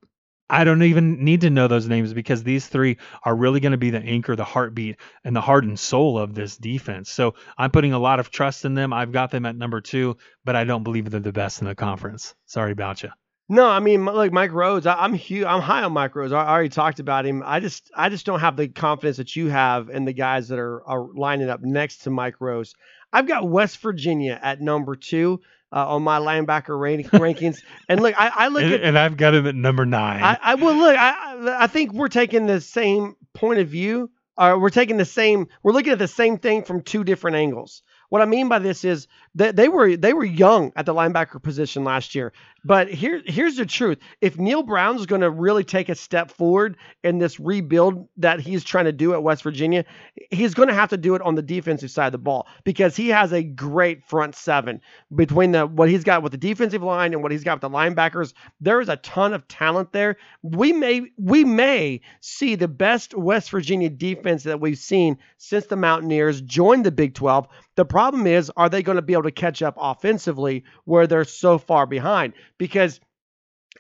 I 0.49 0.65
don't 0.65 0.83
even 0.83 1.25
need 1.25 1.41
to 1.41 1.51
know 1.51 1.67
those 1.67 1.89
names 1.89 2.13
because 2.13 2.43
these 2.43 2.67
three 2.67 2.99
are 3.25 3.35
really 3.35 3.61
going 3.61 3.73
to 3.73 3.79
be 3.79 3.91
the 3.91 3.99
anchor, 3.99 4.37
the 4.37 4.45
heartbeat, 4.45 4.97
and 5.25 5.35
the 5.35 5.41
heart 5.41 5.65
and 5.65 5.79
soul 5.79 6.19
of 6.19 6.35
this 6.35 6.57
defense. 6.57 7.11
So 7.11 7.35
I'm 7.59 7.71
putting 7.71 7.93
a 7.93 7.99
lot 7.99 8.21
of 8.21 8.31
trust 8.31 8.65
in 8.65 8.75
them. 8.75 8.93
I've 8.93 9.13
got 9.13 9.31
them 9.31 9.45
at 9.47 9.57
number 9.57 9.81
two, 9.81 10.17
but 10.45 10.55
I 10.55 10.65
don't 10.65 10.85
believe 10.85 11.11
they're 11.11 11.21
the 11.21 11.33
best 11.33 11.61
in 11.61 11.67
the 11.67 11.75
conference. 11.75 12.35
Sorry 12.47 12.73
about 12.73 13.03
you. 13.03 13.11
No, 13.49 13.69
I 13.69 13.79
mean 13.79 14.05
like 14.05 14.33
Mike 14.33 14.53
Rhodes. 14.53 14.87
I, 14.87 15.05
am 15.05 15.15
huge. 15.15 15.45
I'm 15.45 15.61
high 15.61 15.85
on 15.85 15.93
Mike 15.93 16.17
Rhodes. 16.17 16.33
I, 16.33 16.45
I 16.45 16.51
already 16.51 16.69
talked 16.69 16.99
about 16.99 17.25
him. 17.25 17.45
I 17.47 17.61
just 17.61 17.91
I 17.95 18.09
just 18.09 18.27
don't 18.27 18.41
have 18.41 18.57
the 18.57 18.67
confidence 18.67 19.19
that 19.19 19.37
you 19.37 19.49
have 19.49 19.89
in 19.89 20.05
the 20.05 20.13
guys 20.13 20.49
that 20.49 20.59
are, 20.59 20.83
are 20.85 21.07
lining 21.15 21.49
up 21.49 21.61
next 21.63 21.99
to 21.99 22.11
Mike 22.11 22.41
Rhodes. 22.41 22.75
I've 23.13 23.29
got 23.29 23.49
West 23.49 23.79
Virginia 23.79 24.39
at 24.43 24.61
number 24.61 24.97
two 24.97 25.41
uh, 25.73 25.95
on 25.95 26.03
my 26.03 26.19
linebacker 26.19 26.79
rank, 26.79 27.07
rankings. 27.11 27.63
And 27.89 28.01
look, 28.01 28.15
I, 28.19 28.29
I 28.35 28.49
look 28.49 28.63
and, 28.63 28.75
at 28.75 28.83
and 28.83 28.99
I've 28.99 29.17
got 29.17 29.35
him 29.35 29.47
at 29.47 29.55
number 29.55 29.85
nine. 29.85 30.23
I, 30.23 30.39
I 30.41 30.55
well 30.55 30.77
look, 30.77 30.97
I 30.97 31.65
I 31.65 31.67
think 31.67 31.93
we're 31.93 32.09
taking 32.09 32.47
the 32.47 32.61
same 32.61 33.17
point 33.35 33.61
of 33.61 33.69
view. 33.69 34.11
Uh, 34.39 34.57
we're 34.61 34.71
taking 34.71 34.99
the 34.99 35.05
same. 35.05 35.49
We're 35.63 35.73
looking 35.73 35.93
at 35.93 35.99
the 35.99 36.09
same 36.09 36.39
thing 36.39 36.63
from 36.63 36.83
two 36.83 37.05
different 37.05 37.37
angles. 37.37 37.83
What 38.09 38.23
I 38.23 38.27
mean 38.27 38.49
by 38.49 38.59
this 38.59 38.85
is 38.85 39.09
that 39.35 39.57
they 39.57 39.69
were 39.69 39.97
they 39.97 40.13
were 40.13 40.25
young 40.25 40.73
at 40.77 40.87
the 40.87 40.95
linebacker 40.95 41.43
position 41.43 41.85
last 41.85 42.15
year. 42.15 42.33
But 42.67 42.89
here 42.89 43.23
here's 43.25 43.55
the 43.55 43.65
truth. 43.65 43.99
If 44.21 44.39
Neal 44.39 44.65
Brown's 44.65 45.07
going 45.07 45.21
to 45.21 45.31
really 45.31 45.63
take 45.63 45.89
a 45.89 45.95
step 45.95 46.33
forward 46.33 46.77
in 47.05 47.19
this 47.19 47.39
rebuild 47.39 48.09
that 48.17 48.41
he's 48.41 48.65
trying 48.65 48.87
to 48.87 48.93
do 48.93 49.15
at 49.15 49.23
West 49.23 49.45
Virginia, 49.45 49.85
he's 50.33 50.53
going 50.53 50.69
to 50.69 50.75
have 50.75 50.91
to 50.91 50.97
do 50.97 51.15
it 51.15 51.23
on 51.23 51.37
the 51.37 51.43
defensive 51.43 51.93
side 51.93 52.07
of 52.07 52.13
the 52.13 52.19
ball 52.19 52.49
because 52.65 52.97
he 52.97 53.07
has 53.11 53.33
a 53.33 53.45
great 53.45 54.03
front 54.03 54.35
seven 54.35 54.81
between 55.15 55.53
the 55.53 55.65
what 55.65 55.89
he's 55.89 56.03
got 56.03 56.25
with 56.25 56.33
the 56.33 56.39
defensive 56.39 56.83
line 56.83 57.13
and 57.13 57.23
what 57.23 57.31
he's 57.31 57.45
got 57.45 57.63
with 57.63 57.71
the 57.71 57.77
linebackers. 57.77 58.35
There 58.61 58.81
is 58.81 58.89
a 58.89 58.97
ton 58.97 59.33
of 59.33 59.47
talent 59.47 59.93
there. 59.93 60.17
We 60.43 60.73
may 60.73 61.03
we 61.17 61.45
may 61.45 62.01
see 62.21 62.57
the 62.57 62.67
best 62.67 63.15
West 63.15 63.51
Virginia 63.51 63.91
defense 63.91 64.43
that 64.43 64.61
we've 64.61 64.77
seen 64.77 65.19
since 65.39 65.67
the 65.67 65.77
Mountaineers 65.77 66.41
joined 66.41 66.85
the 66.85 66.91
Big 66.91 67.15
12. 67.15 67.47
The 67.77 67.85
problem 67.85 68.27
is, 68.27 68.51
are 68.57 68.71
they 68.71 68.83
going 68.83 68.97
to 68.97 69.03
be 69.03 69.13
able 69.13 69.25
to 69.25 69.31
catch 69.31 69.63
up 69.63 69.77
offensively 69.79 70.65
where 70.85 71.07
they're 71.07 71.25
so 71.25 71.59
far 71.59 71.87
behind? 71.87 72.33
Because 72.59 73.01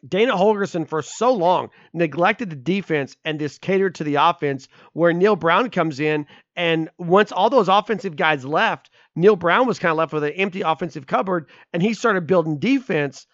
Dana 0.06 0.32
Holgorsen 0.36 0.86
for 0.86 1.02
so 1.02 1.32
long 1.32 1.70
neglected 1.92 2.50
the 2.50 2.56
defense 2.56 3.16
and 3.24 3.40
just 3.40 3.60
catered 3.60 3.94
to 3.96 4.04
the 4.04 4.16
offense 4.16 4.68
where 4.92 5.12
Neal 5.12 5.36
Brown 5.36 5.70
comes 5.70 6.00
in 6.00 6.26
and 6.54 6.90
once 6.98 7.32
all 7.32 7.50
those 7.50 7.68
offensive 7.68 8.16
guys 8.16 8.44
left, 8.44 8.90
Neal 9.14 9.36
Brown 9.36 9.66
was 9.66 9.78
kind 9.78 9.90
of 9.90 9.98
left 9.98 10.12
with 10.12 10.24
an 10.24 10.32
empty 10.32 10.62
offensive 10.62 11.06
cupboard 11.06 11.48
and 11.72 11.82
he 11.82 11.94
started 11.94 12.26
building 12.26 12.58
defense 12.58 13.26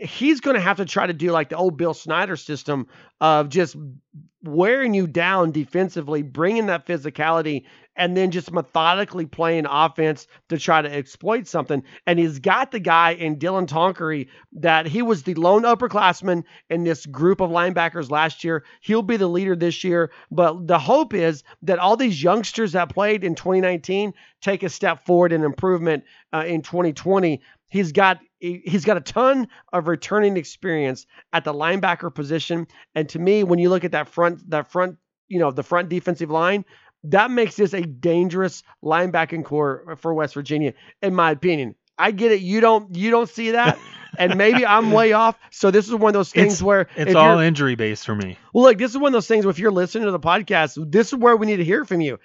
he's 0.00 0.40
going 0.40 0.54
to 0.54 0.60
have 0.60 0.76
to 0.78 0.84
try 0.84 1.06
to 1.06 1.12
do 1.12 1.30
like 1.30 1.48
the 1.48 1.56
old 1.56 1.76
Bill 1.76 1.94
Snyder 1.94 2.36
system 2.36 2.86
of 3.20 3.48
just 3.48 3.76
wearing 4.44 4.94
you 4.94 5.06
down 5.06 5.50
defensively, 5.50 6.22
bringing 6.22 6.66
that 6.66 6.86
physicality, 6.86 7.64
and 7.96 8.16
then 8.16 8.30
just 8.30 8.52
methodically 8.52 9.26
playing 9.26 9.66
offense 9.68 10.28
to 10.48 10.56
try 10.56 10.80
to 10.80 10.90
exploit 10.90 11.48
something. 11.48 11.82
And 12.06 12.18
he's 12.18 12.38
got 12.38 12.70
the 12.70 12.78
guy 12.78 13.10
in 13.10 13.38
Dylan 13.38 13.66
Tonkery 13.66 14.28
that 14.52 14.86
he 14.86 15.02
was 15.02 15.24
the 15.24 15.34
lone 15.34 15.62
upperclassman 15.62 16.44
in 16.70 16.84
this 16.84 17.04
group 17.04 17.40
of 17.40 17.50
linebackers 17.50 18.08
last 18.08 18.44
year. 18.44 18.64
He'll 18.80 19.02
be 19.02 19.16
the 19.16 19.26
leader 19.26 19.56
this 19.56 19.82
year. 19.82 20.12
But 20.30 20.68
the 20.68 20.78
hope 20.78 21.12
is 21.12 21.42
that 21.62 21.80
all 21.80 21.96
these 21.96 22.22
youngsters 22.22 22.72
that 22.72 22.94
played 22.94 23.24
in 23.24 23.34
2019 23.34 24.14
take 24.40 24.62
a 24.62 24.68
step 24.68 25.04
forward 25.04 25.32
in 25.32 25.42
improvement 25.42 26.04
uh, 26.32 26.44
in 26.46 26.62
2020. 26.62 27.40
He's 27.68 27.92
got 27.92 28.18
he's 28.38 28.84
got 28.84 28.96
a 28.96 29.00
ton 29.00 29.48
of 29.72 29.88
returning 29.88 30.36
experience 30.36 31.06
at 31.32 31.44
the 31.44 31.52
linebacker 31.52 32.14
position. 32.14 32.66
And 32.94 33.08
to 33.10 33.18
me, 33.18 33.44
when 33.44 33.58
you 33.58 33.68
look 33.68 33.84
at 33.84 33.92
that 33.92 34.08
front, 34.08 34.48
that 34.50 34.70
front, 34.70 34.96
you 35.28 35.38
know, 35.38 35.50
the 35.50 35.62
front 35.62 35.88
defensive 35.88 36.30
line, 36.30 36.64
that 37.04 37.30
makes 37.30 37.56
this 37.56 37.74
a 37.74 37.82
dangerous 37.82 38.62
linebacking 38.84 39.44
core 39.44 39.96
for 40.00 40.14
West 40.14 40.34
Virginia, 40.34 40.74
in 41.02 41.14
my 41.14 41.30
opinion. 41.30 41.74
I 41.98 42.12
get 42.12 42.32
it. 42.32 42.40
You 42.40 42.60
don't 42.60 42.94
you 42.94 43.10
don't 43.10 43.28
see 43.28 43.52
that. 43.52 43.78
and 44.18 44.36
maybe 44.36 44.64
I'm 44.64 44.92
way 44.92 45.12
off. 45.12 45.38
So 45.50 45.70
this 45.70 45.88
is 45.88 45.94
one 45.94 46.10
of 46.10 46.14
those 46.14 46.30
things 46.30 46.54
it's, 46.54 46.62
where 46.62 46.88
it's 46.96 47.14
all 47.14 47.38
injury 47.38 47.74
based 47.74 48.06
for 48.06 48.14
me. 48.14 48.38
Well, 48.54 48.64
look, 48.64 48.78
this 48.78 48.92
is 48.92 48.98
one 48.98 49.08
of 49.08 49.12
those 49.12 49.26
things. 49.26 49.44
Where 49.44 49.50
if 49.50 49.58
you're 49.58 49.72
listening 49.72 50.04
to 50.04 50.12
the 50.12 50.20
podcast, 50.20 50.90
this 50.90 51.08
is 51.08 51.14
where 51.14 51.36
we 51.36 51.46
need 51.46 51.56
to 51.56 51.64
hear 51.64 51.84
from 51.84 52.00
you. 52.00 52.18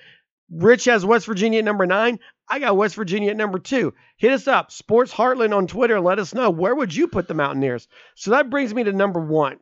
Rich 0.51 0.85
has 0.85 1.05
West 1.05 1.25
Virginia 1.25 1.59
at 1.59 1.65
number 1.65 1.85
nine. 1.85 2.19
I 2.47 2.59
got 2.59 2.77
West 2.77 2.95
Virginia 2.95 3.31
at 3.31 3.37
number 3.37 3.59
two. 3.59 3.93
Hit 4.17 4.31
us 4.31 4.47
up, 4.47 4.71
Sports 4.71 5.13
Heartland 5.13 5.55
on 5.55 5.67
Twitter, 5.67 5.95
and 5.95 6.05
let 6.05 6.19
us 6.19 6.33
know 6.33 6.49
where 6.49 6.75
would 6.75 6.93
you 6.93 7.07
put 7.07 7.27
the 7.27 7.33
Mountaineers. 7.33 7.87
So 8.15 8.31
that 8.31 8.49
brings 8.49 8.73
me 8.73 8.83
to 8.83 8.91
number 8.91 9.19
one, 9.19 9.59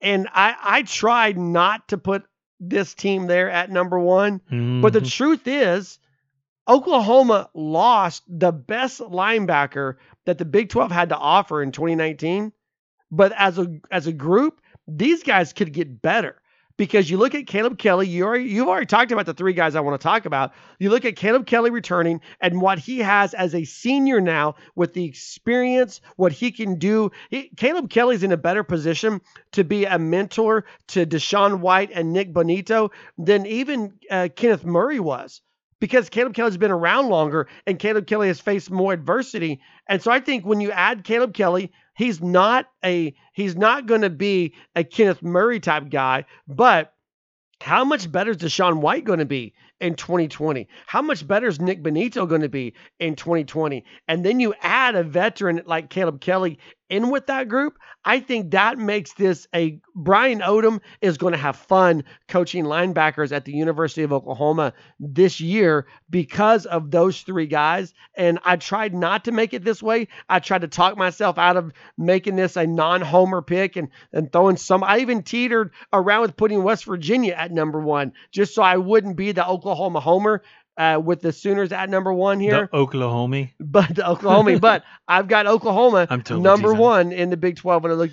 and 0.00 0.28
I 0.32 0.54
I 0.62 0.82
tried 0.82 1.38
not 1.38 1.88
to 1.88 1.98
put 1.98 2.24
this 2.60 2.94
team 2.94 3.26
there 3.26 3.50
at 3.50 3.70
number 3.70 3.98
one, 3.98 4.40
mm-hmm. 4.40 4.82
but 4.82 4.92
the 4.92 5.00
mm-hmm. 5.00 5.08
truth 5.08 5.46
is, 5.46 5.98
Oklahoma 6.68 7.48
lost 7.54 8.22
the 8.28 8.52
best 8.52 9.00
linebacker 9.00 9.96
that 10.26 10.38
the 10.38 10.44
Big 10.44 10.68
12 10.68 10.90
had 10.90 11.08
to 11.08 11.16
offer 11.16 11.62
in 11.62 11.72
2019. 11.72 12.52
But 13.10 13.32
as 13.36 13.58
a 13.58 13.80
as 13.90 14.06
a 14.06 14.12
group, 14.12 14.60
these 14.86 15.22
guys 15.22 15.52
could 15.52 15.72
get 15.72 16.00
better 16.00 16.39
because 16.80 17.10
you 17.10 17.18
look 17.18 17.34
at 17.34 17.46
Caleb 17.46 17.76
Kelly, 17.76 18.08
you 18.08 18.24
already, 18.24 18.44
you've 18.44 18.66
already 18.66 18.86
talked 18.86 19.12
about 19.12 19.26
the 19.26 19.34
three 19.34 19.52
guys 19.52 19.74
I 19.74 19.80
want 19.80 20.00
to 20.00 20.02
talk 20.02 20.24
about. 20.24 20.54
You 20.78 20.88
look 20.88 21.04
at 21.04 21.14
Caleb 21.14 21.44
Kelly 21.44 21.68
returning 21.68 22.22
and 22.40 22.58
what 22.58 22.78
he 22.78 23.00
has 23.00 23.34
as 23.34 23.54
a 23.54 23.64
senior 23.64 24.18
now 24.18 24.54
with 24.76 24.94
the 24.94 25.04
experience, 25.04 26.00
what 26.16 26.32
he 26.32 26.50
can 26.50 26.78
do. 26.78 27.10
He, 27.28 27.50
Caleb 27.54 27.90
Kelly's 27.90 28.22
in 28.22 28.32
a 28.32 28.38
better 28.38 28.64
position 28.64 29.20
to 29.52 29.62
be 29.62 29.84
a 29.84 29.98
mentor 29.98 30.64
to 30.86 31.04
DaShaun 31.04 31.60
White 31.60 31.90
and 31.92 32.14
Nik 32.14 32.32
Bonitto 32.32 32.88
than 33.18 33.44
even 33.44 33.92
uh, 34.10 34.30
Kenneth 34.34 34.64
Murray 34.64 35.00
was 35.00 35.42
because 35.80 36.08
Caleb 36.08 36.34
Kelly's 36.34 36.56
been 36.56 36.70
around 36.70 37.08
longer 37.08 37.48
and 37.66 37.78
Caleb 37.78 38.06
Kelly 38.06 38.28
has 38.28 38.40
faced 38.40 38.70
more 38.70 38.92
adversity. 38.92 39.60
And 39.88 40.02
so 40.02 40.10
I 40.10 40.20
think 40.20 40.44
when 40.44 40.60
you 40.60 40.70
add 40.70 41.04
Caleb 41.04 41.34
Kelly, 41.34 41.72
He's 42.00 42.22
not 42.22 42.64
a 42.82 43.14
he's 43.34 43.56
not 43.56 43.84
going 43.84 44.00
to 44.00 44.08
be 44.08 44.54
a 44.74 44.84
Kenneth 44.84 45.22
Murray 45.22 45.60
type 45.60 45.90
guy, 45.90 46.24
but 46.48 46.94
how 47.60 47.84
much 47.84 48.10
better 48.10 48.30
is 48.30 48.38
DaShaun 48.38 48.80
White 48.80 49.04
going 49.04 49.18
to 49.18 49.26
be 49.26 49.52
in 49.82 49.96
2020? 49.96 50.66
How 50.86 51.02
much 51.02 51.28
better 51.28 51.46
is 51.46 51.60
Nik 51.60 51.82
Bonitto 51.82 52.26
going 52.26 52.40
to 52.40 52.48
be 52.48 52.72
in 53.00 53.16
2020? 53.16 53.84
And 54.08 54.24
then 54.24 54.40
you 54.40 54.54
add 54.62 54.94
a 54.94 55.02
veteran 55.02 55.60
like 55.66 55.90
Caleb 55.90 56.22
Kelly 56.22 56.58
in 56.90 57.08
with 57.08 57.26
that 57.26 57.48
group, 57.48 57.78
I 58.04 58.20
think 58.20 58.50
that 58.50 58.78
makes 58.78 59.12
this 59.14 59.46
a 59.54 59.80
Brian 59.94 60.40
Odom 60.40 60.80
is 61.00 61.18
going 61.18 61.32
to 61.32 61.38
have 61.38 61.56
fun 61.56 62.04
coaching 62.28 62.64
linebackers 62.64 63.32
at 63.32 63.44
the 63.44 63.52
University 63.52 64.02
of 64.02 64.12
Oklahoma 64.12 64.72
this 64.98 65.40
year 65.40 65.86
because 66.08 66.66
of 66.66 66.90
those 66.90 67.20
three 67.22 67.46
guys. 67.46 67.94
And 68.14 68.38
I 68.44 68.56
tried 68.56 68.94
not 68.94 69.24
to 69.24 69.32
make 69.32 69.54
it 69.54 69.64
this 69.64 69.82
way. 69.82 70.08
I 70.28 70.40
tried 70.40 70.62
to 70.62 70.68
talk 70.68 70.96
myself 70.96 71.38
out 71.38 71.56
of 71.56 71.72
making 71.96 72.36
this 72.36 72.56
a 72.56 72.66
non-homer 72.66 73.42
pick 73.42 73.76
and, 73.76 73.88
and 74.12 74.32
throwing 74.32 74.56
some. 74.56 74.82
I 74.82 74.98
even 74.98 75.22
teetered 75.22 75.72
around 75.92 76.22
with 76.22 76.36
putting 76.36 76.62
West 76.62 76.84
Virginia 76.84 77.34
at 77.34 77.52
number 77.52 77.80
one 77.80 78.12
just 78.32 78.54
so 78.54 78.62
I 78.62 78.76
wouldn't 78.76 79.16
be 79.16 79.32
the 79.32 79.46
Oklahoma 79.46 80.00
homer 80.00 80.42
uh, 80.80 80.98
with 80.98 81.20
the 81.20 81.32
Sooners 81.32 81.72
at 81.72 81.90
number 81.90 82.12
one 82.12 82.40
here. 82.40 82.68
The 82.72 82.76
Oklahoma. 82.76 83.48
But 83.60 83.94
the 83.94 84.08
Oklahoma. 84.08 84.58
but 84.60 84.82
I've 85.06 85.28
got 85.28 85.46
Oklahoma 85.46 86.08
number 86.30 86.72
one 86.72 87.12
in 87.12 87.28
the 87.28 87.36
Big 87.36 87.56
12 87.56 87.82
when 87.82 87.92
I 87.92 87.94
look 87.96 88.10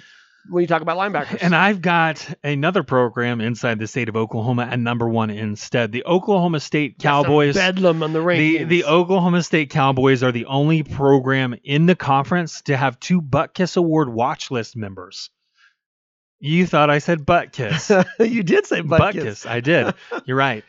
when 0.49 0.61
you 0.61 0.67
talk 0.67 0.81
about 0.81 0.97
linebackers. 0.97 1.39
And 1.41 1.55
I've 1.55 1.81
got 1.81 2.27
another 2.43 2.83
program 2.83 3.39
inside 3.39 3.79
the 3.79 3.87
state 3.87 4.09
of 4.09 4.17
Oklahoma 4.17 4.63
at 4.63 4.79
number 4.79 5.07
one 5.07 5.29
instead. 5.29 5.93
The 5.93 6.05
Oklahoma 6.05 6.59
State 6.59 6.99
Cowboys. 6.99 7.55
bedlam 7.55 8.03
on 8.03 8.11
the 8.11 8.19
rankings. 8.19 8.59
The 8.59 8.63
the 8.65 8.83
Oklahoma 8.85 9.43
State 9.43 9.69
Cowboys 9.69 10.21
are 10.21 10.33
the 10.33 10.45
only 10.45 10.83
program 10.83 11.55
in 11.63 11.85
the 11.85 11.95
conference 11.95 12.61
to 12.63 12.75
have 12.75 12.99
two 12.99 13.21
Butt 13.21 13.53
Kiss 13.53 13.77
Award 13.77 14.09
watch 14.09 14.51
list 14.51 14.75
members. 14.75 15.29
You 16.39 16.67
thought 16.67 16.89
I 16.89 16.99
said 16.99 17.25
butt 17.25 17.51
kiss. 17.51 17.91
you 18.19 18.43
did 18.43 18.67
say 18.67 18.81
butt, 18.81 18.99
butt 18.99 19.13
kiss. 19.13 19.23
kiss. 19.23 19.45
I 19.45 19.59
did. 19.59 19.93
You're 20.25 20.37
right. 20.37 20.63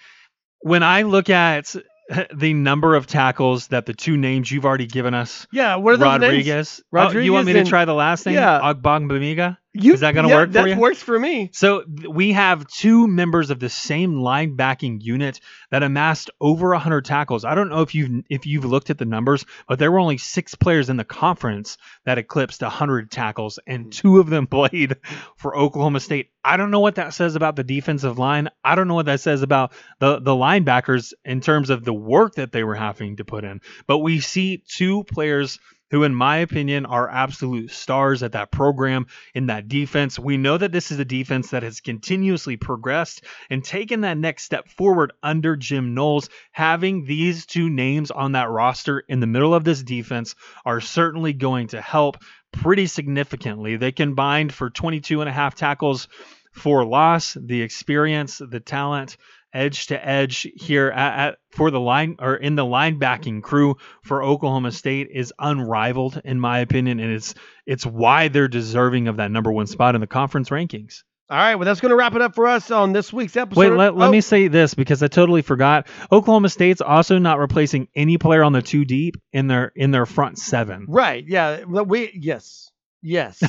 When 0.60 0.82
I 0.82 1.02
look 1.02 1.30
at 1.30 1.74
the 2.34 2.54
number 2.54 2.94
of 2.94 3.06
tackles 3.06 3.68
that 3.68 3.86
the 3.86 3.94
two 3.94 4.16
names 4.16 4.50
you've 4.50 4.64
already 4.64 4.86
given 4.86 5.14
us, 5.14 5.46
Yeah, 5.52 5.76
what 5.76 5.94
are 5.94 5.96
those 5.98 6.20
names? 6.20 6.22
Rodriguez. 6.22 6.82
Oh, 6.94 7.18
you 7.18 7.32
want 7.32 7.46
me 7.46 7.52
to 7.54 7.64
try 7.64 7.84
the 7.84 7.94
last 7.94 8.26
name? 8.26 8.34
Yeah. 8.36 8.60
Ogbongbemiga? 8.60 9.58
You, 9.74 9.92
Is 9.92 10.00
that 10.00 10.14
gonna 10.14 10.28
yeah, 10.28 10.34
work 10.34 10.48
for 10.48 10.52
that 10.54 10.68
you? 10.68 10.76
works 10.76 11.02
for 11.02 11.18
me. 11.18 11.50
So 11.52 11.82
th- 11.82 12.08
we 12.08 12.32
have 12.32 12.66
two 12.66 13.06
members 13.06 13.50
of 13.50 13.60
the 13.60 13.68
same 13.68 14.14
linebacking 14.14 15.02
unit 15.02 15.40
that 15.70 15.82
amassed 15.82 16.30
over 16.40 16.70
100 16.70 17.04
tackles. 17.04 17.44
I 17.44 17.54
don't 17.54 17.68
know 17.68 17.82
if 17.82 17.94
you've 17.94 18.24
if 18.30 18.46
you've 18.46 18.64
looked 18.64 18.88
at 18.88 18.96
the 18.96 19.04
numbers, 19.04 19.44
but 19.68 19.78
there 19.78 19.92
were 19.92 19.98
only 19.98 20.16
six 20.16 20.54
players 20.54 20.88
in 20.88 20.96
the 20.96 21.04
conference 21.04 21.76
that 22.06 22.16
eclipsed 22.16 22.62
100 22.62 23.10
tackles, 23.10 23.58
and 23.66 23.84
hmm. 23.84 23.90
two 23.90 24.18
of 24.18 24.30
them 24.30 24.46
played 24.48 24.96
for 25.36 25.56
Oklahoma 25.56 26.00
State. 26.00 26.30
I 26.42 26.56
don't 26.56 26.70
know 26.70 26.80
what 26.80 26.94
that 26.94 27.12
says 27.12 27.36
about 27.36 27.54
the 27.54 27.64
defensive 27.64 28.18
line. 28.18 28.48
I 28.64 28.74
don't 28.74 28.88
know 28.88 28.94
what 28.94 29.06
that 29.06 29.20
says 29.20 29.42
about 29.42 29.72
the 29.98 30.18
the 30.18 30.32
linebackers 30.32 31.12
in 31.26 31.42
terms 31.42 31.68
of 31.68 31.84
the 31.84 31.94
work 31.94 32.36
that 32.36 32.52
they 32.52 32.64
were 32.64 32.74
having 32.74 33.16
to 33.16 33.24
put 33.24 33.44
in. 33.44 33.60
But 33.86 33.98
we 33.98 34.20
see 34.20 34.64
two 34.66 35.04
players 35.04 35.58
who, 35.90 36.04
in 36.04 36.14
my 36.14 36.38
opinion, 36.38 36.86
are 36.86 37.10
absolute 37.10 37.70
stars 37.70 38.22
at 38.22 38.32
that 38.32 38.50
program 38.50 39.06
in 39.34 39.46
that 39.46 39.68
defense. 39.68 40.18
We 40.18 40.36
know 40.36 40.58
that 40.58 40.72
this 40.72 40.90
is 40.90 40.98
a 40.98 41.04
defense 41.04 41.50
that 41.50 41.62
has 41.62 41.80
continuously 41.80 42.56
progressed 42.56 43.24
and 43.50 43.64
taken 43.64 44.02
that 44.02 44.18
next 44.18 44.44
step 44.44 44.68
forward 44.68 45.12
under 45.22 45.56
Jim 45.56 45.94
Knowles. 45.94 46.28
Having 46.52 47.04
these 47.04 47.46
two 47.46 47.70
names 47.70 48.10
on 48.10 48.32
that 48.32 48.50
roster 48.50 49.00
in 49.00 49.20
the 49.20 49.26
middle 49.26 49.54
of 49.54 49.64
this 49.64 49.82
defense 49.82 50.34
are 50.64 50.80
certainly 50.80 51.32
going 51.32 51.68
to 51.68 51.80
help 51.80 52.18
pretty 52.52 52.86
significantly. 52.86 53.76
They 53.76 53.92
combined 53.92 54.52
for 54.52 54.70
22 54.70 55.20
and 55.20 55.28
a 55.28 55.32
half 55.32 55.54
tackles 55.54 56.08
for 56.52 56.84
loss, 56.84 57.36
the 57.40 57.62
experience, 57.62 58.38
the 58.38 58.60
talent, 58.60 59.16
edge 59.52 59.86
to 59.88 60.08
edge 60.08 60.46
here 60.56 60.88
at, 60.88 61.28
at 61.28 61.38
for 61.50 61.70
the 61.70 61.80
line 61.80 62.16
or 62.18 62.34
in 62.36 62.54
the 62.54 62.64
linebacking 62.64 63.42
crew 63.42 63.76
for 64.04 64.22
Oklahoma 64.22 64.72
State 64.72 65.08
is 65.12 65.32
unrivaled 65.38 66.20
in 66.24 66.38
my 66.40 66.60
opinion, 66.60 67.00
and 67.00 67.12
it's 67.12 67.34
it's 67.66 67.84
why 67.86 68.28
they're 68.28 68.48
deserving 68.48 69.08
of 69.08 69.16
that 69.16 69.30
number 69.30 69.52
one 69.52 69.66
spot 69.66 69.94
in 69.94 70.00
the 70.00 70.06
conference 70.06 70.50
rankings. 70.50 71.02
All 71.30 71.36
right, 71.36 71.56
well, 71.56 71.66
that's 71.66 71.80
going 71.80 71.90
to 71.90 71.96
wrap 71.96 72.14
it 72.14 72.22
up 72.22 72.34
for 72.34 72.46
us 72.46 72.70
on 72.70 72.94
this 72.94 73.12
week's 73.12 73.36
episode. 73.36 73.60
Wait, 73.60 73.70
let, 73.72 73.94
let 73.94 74.08
Oh, 74.08 74.10
me 74.10 74.22
say 74.22 74.48
this 74.48 74.72
because 74.72 75.02
I 75.02 75.08
totally 75.08 75.42
forgot. 75.42 75.86
Oklahoma 76.10 76.48
State's 76.48 76.80
also 76.80 77.18
not 77.18 77.38
replacing 77.38 77.88
any 77.94 78.16
player 78.16 78.42
on 78.42 78.54
the 78.54 78.62
two 78.62 78.86
deep 78.86 79.16
in 79.34 79.46
their 79.46 79.70
in 79.76 79.90
their 79.90 80.06
front 80.06 80.38
seven. 80.38 80.86
Right, 80.88 81.22
yeah, 81.28 81.64
we 81.64 82.10
yes, 82.18 82.70
yes. 83.02 83.42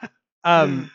um, 0.44 0.90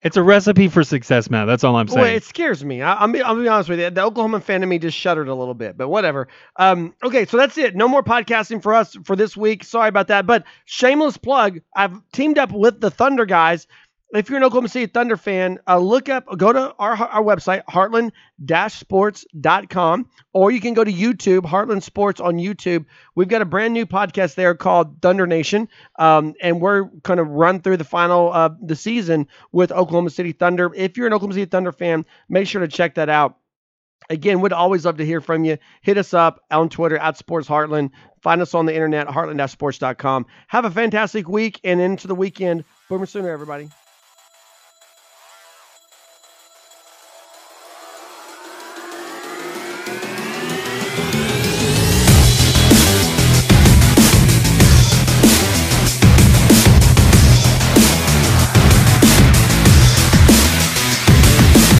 It's 0.00 0.16
a 0.16 0.22
recipe 0.22 0.68
for 0.68 0.84
success, 0.84 1.28
Matt. 1.28 1.48
That's 1.48 1.64
all 1.64 1.74
I'm 1.74 1.88
saying. 1.88 2.00
Well, 2.00 2.14
it 2.14 2.22
scares 2.22 2.64
me. 2.64 2.82
I, 2.82 3.02
I'm 3.02 3.10
be, 3.10 3.20
I'll 3.20 3.34
be 3.34 3.48
honest 3.48 3.68
with 3.68 3.80
you. 3.80 3.90
The 3.90 4.04
Oklahoma 4.04 4.40
fan 4.40 4.62
in 4.62 4.68
me 4.68 4.78
just 4.78 4.96
shuddered 4.96 5.26
a 5.26 5.34
little 5.34 5.54
bit, 5.54 5.76
but 5.76 5.88
whatever. 5.88 6.28
Um, 6.54 6.94
okay, 7.02 7.26
so 7.26 7.36
that's 7.36 7.58
it. 7.58 7.74
No 7.74 7.88
more 7.88 8.04
podcasting 8.04 8.62
for 8.62 8.74
us 8.74 8.96
for 9.04 9.16
this 9.16 9.36
week. 9.36 9.64
Sorry 9.64 9.88
about 9.88 10.06
that, 10.06 10.24
but 10.24 10.44
shameless 10.66 11.16
plug. 11.16 11.58
I've 11.74 12.00
teamed 12.12 12.38
up 12.38 12.52
with 12.52 12.80
the 12.80 12.92
Thunder 12.92 13.26
guys. 13.26 13.66
If 14.14 14.30
you're 14.30 14.38
an 14.38 14.44
Oklahoma 14.44 14.68
City 14.68 14.86
Thunder 14.86 15.18
fan, 15.18 15.58
uh, 15.68 15.78
look 15.78 16.08
up, 16.08 16.24
go 16.38 16.50
to 16.50 16.74
our 16.78 16.96
our 16.96 17.22
website, 17.22 17.62
heartland-sports.com, 17.66 20.08
or 20.32 20.50
you 20.50 20.62
can 20.62 20.72
go 20.72 20.82
to 20.82 20.90
YouTube, 20.90 21.42
Heartland 21.42 21.82
Sports 21.82 22.18
on 22.18 22.36
YouTube. 22.36 22.86
We've 23.14 23.28
got 23.28 23.42
a 23.42 23.44
brand 23.44 23.74
new 23.74 23.84
podcast 23.84 24.34
there 24.34 24.54
called 24.54 25.02
Thunder 25.02 25.26
Nation, 25.26 25.68
um, 25.98 26.32
and 26.40 26.58
we're 26.58 26.84
going 26.84 27.18
to 27.18 27.24
run 27.24 27.60
through 27.60 27.76
the 27.76 27.84
final 27.84 28.32
of 28.32 28.56
the 28.66 28.76
season 28.76 29.28
with 29.52 29.72
Oklahoma 29.72 30.08
City 30.08 30.32
Thunder. 30.32 30.72
If 30.74 30.96
you're 30.96 31.06
an 31.06 31.12
Oklahoma 31.12 31.34
City 31.34 31.50
Thunder 31.50 31.72
fan, 31.72 32.06
make 32.30 32.46
sure 32.46 32.62
to 32.62 32.68
check 32.68 32.94
that 32.94 33.10
out. 33.10 33.36
Again, 34.08 34.40
would 34.40 34.54
always 34.54 34.86
love 34.86 34.96
to 34.98 35.04
hear 35.04 35.20
from 35.20 35.44
you. 35.44 35.58
Hit 35.82 35.98
us 35.98 36.14
up 36.14 36.40
on 36.50 36.70
Twitter 36.70 36.96
at 36.96 37.18
Sports 37.18 37.46
Heartland. 37.46 37.90
Find 38.22 38.40
us 38.40 38.54
on 38.54 38.64
the 38.64 38.72
internet, 38.72 39.08
heartland-sports.com. 39.08 40.24
Have 40.46 40.64
a 40.64 40.70
fantastic 40.70 41.28
week 41.28 41.60
and 41.62 41.78
into 41.78 42.08
the 42.08 42.14
weekend. 42.14 42.64
Boomer 42.88 43.04
Sooner, 43.04 43.28
everybody. 43.28 43.68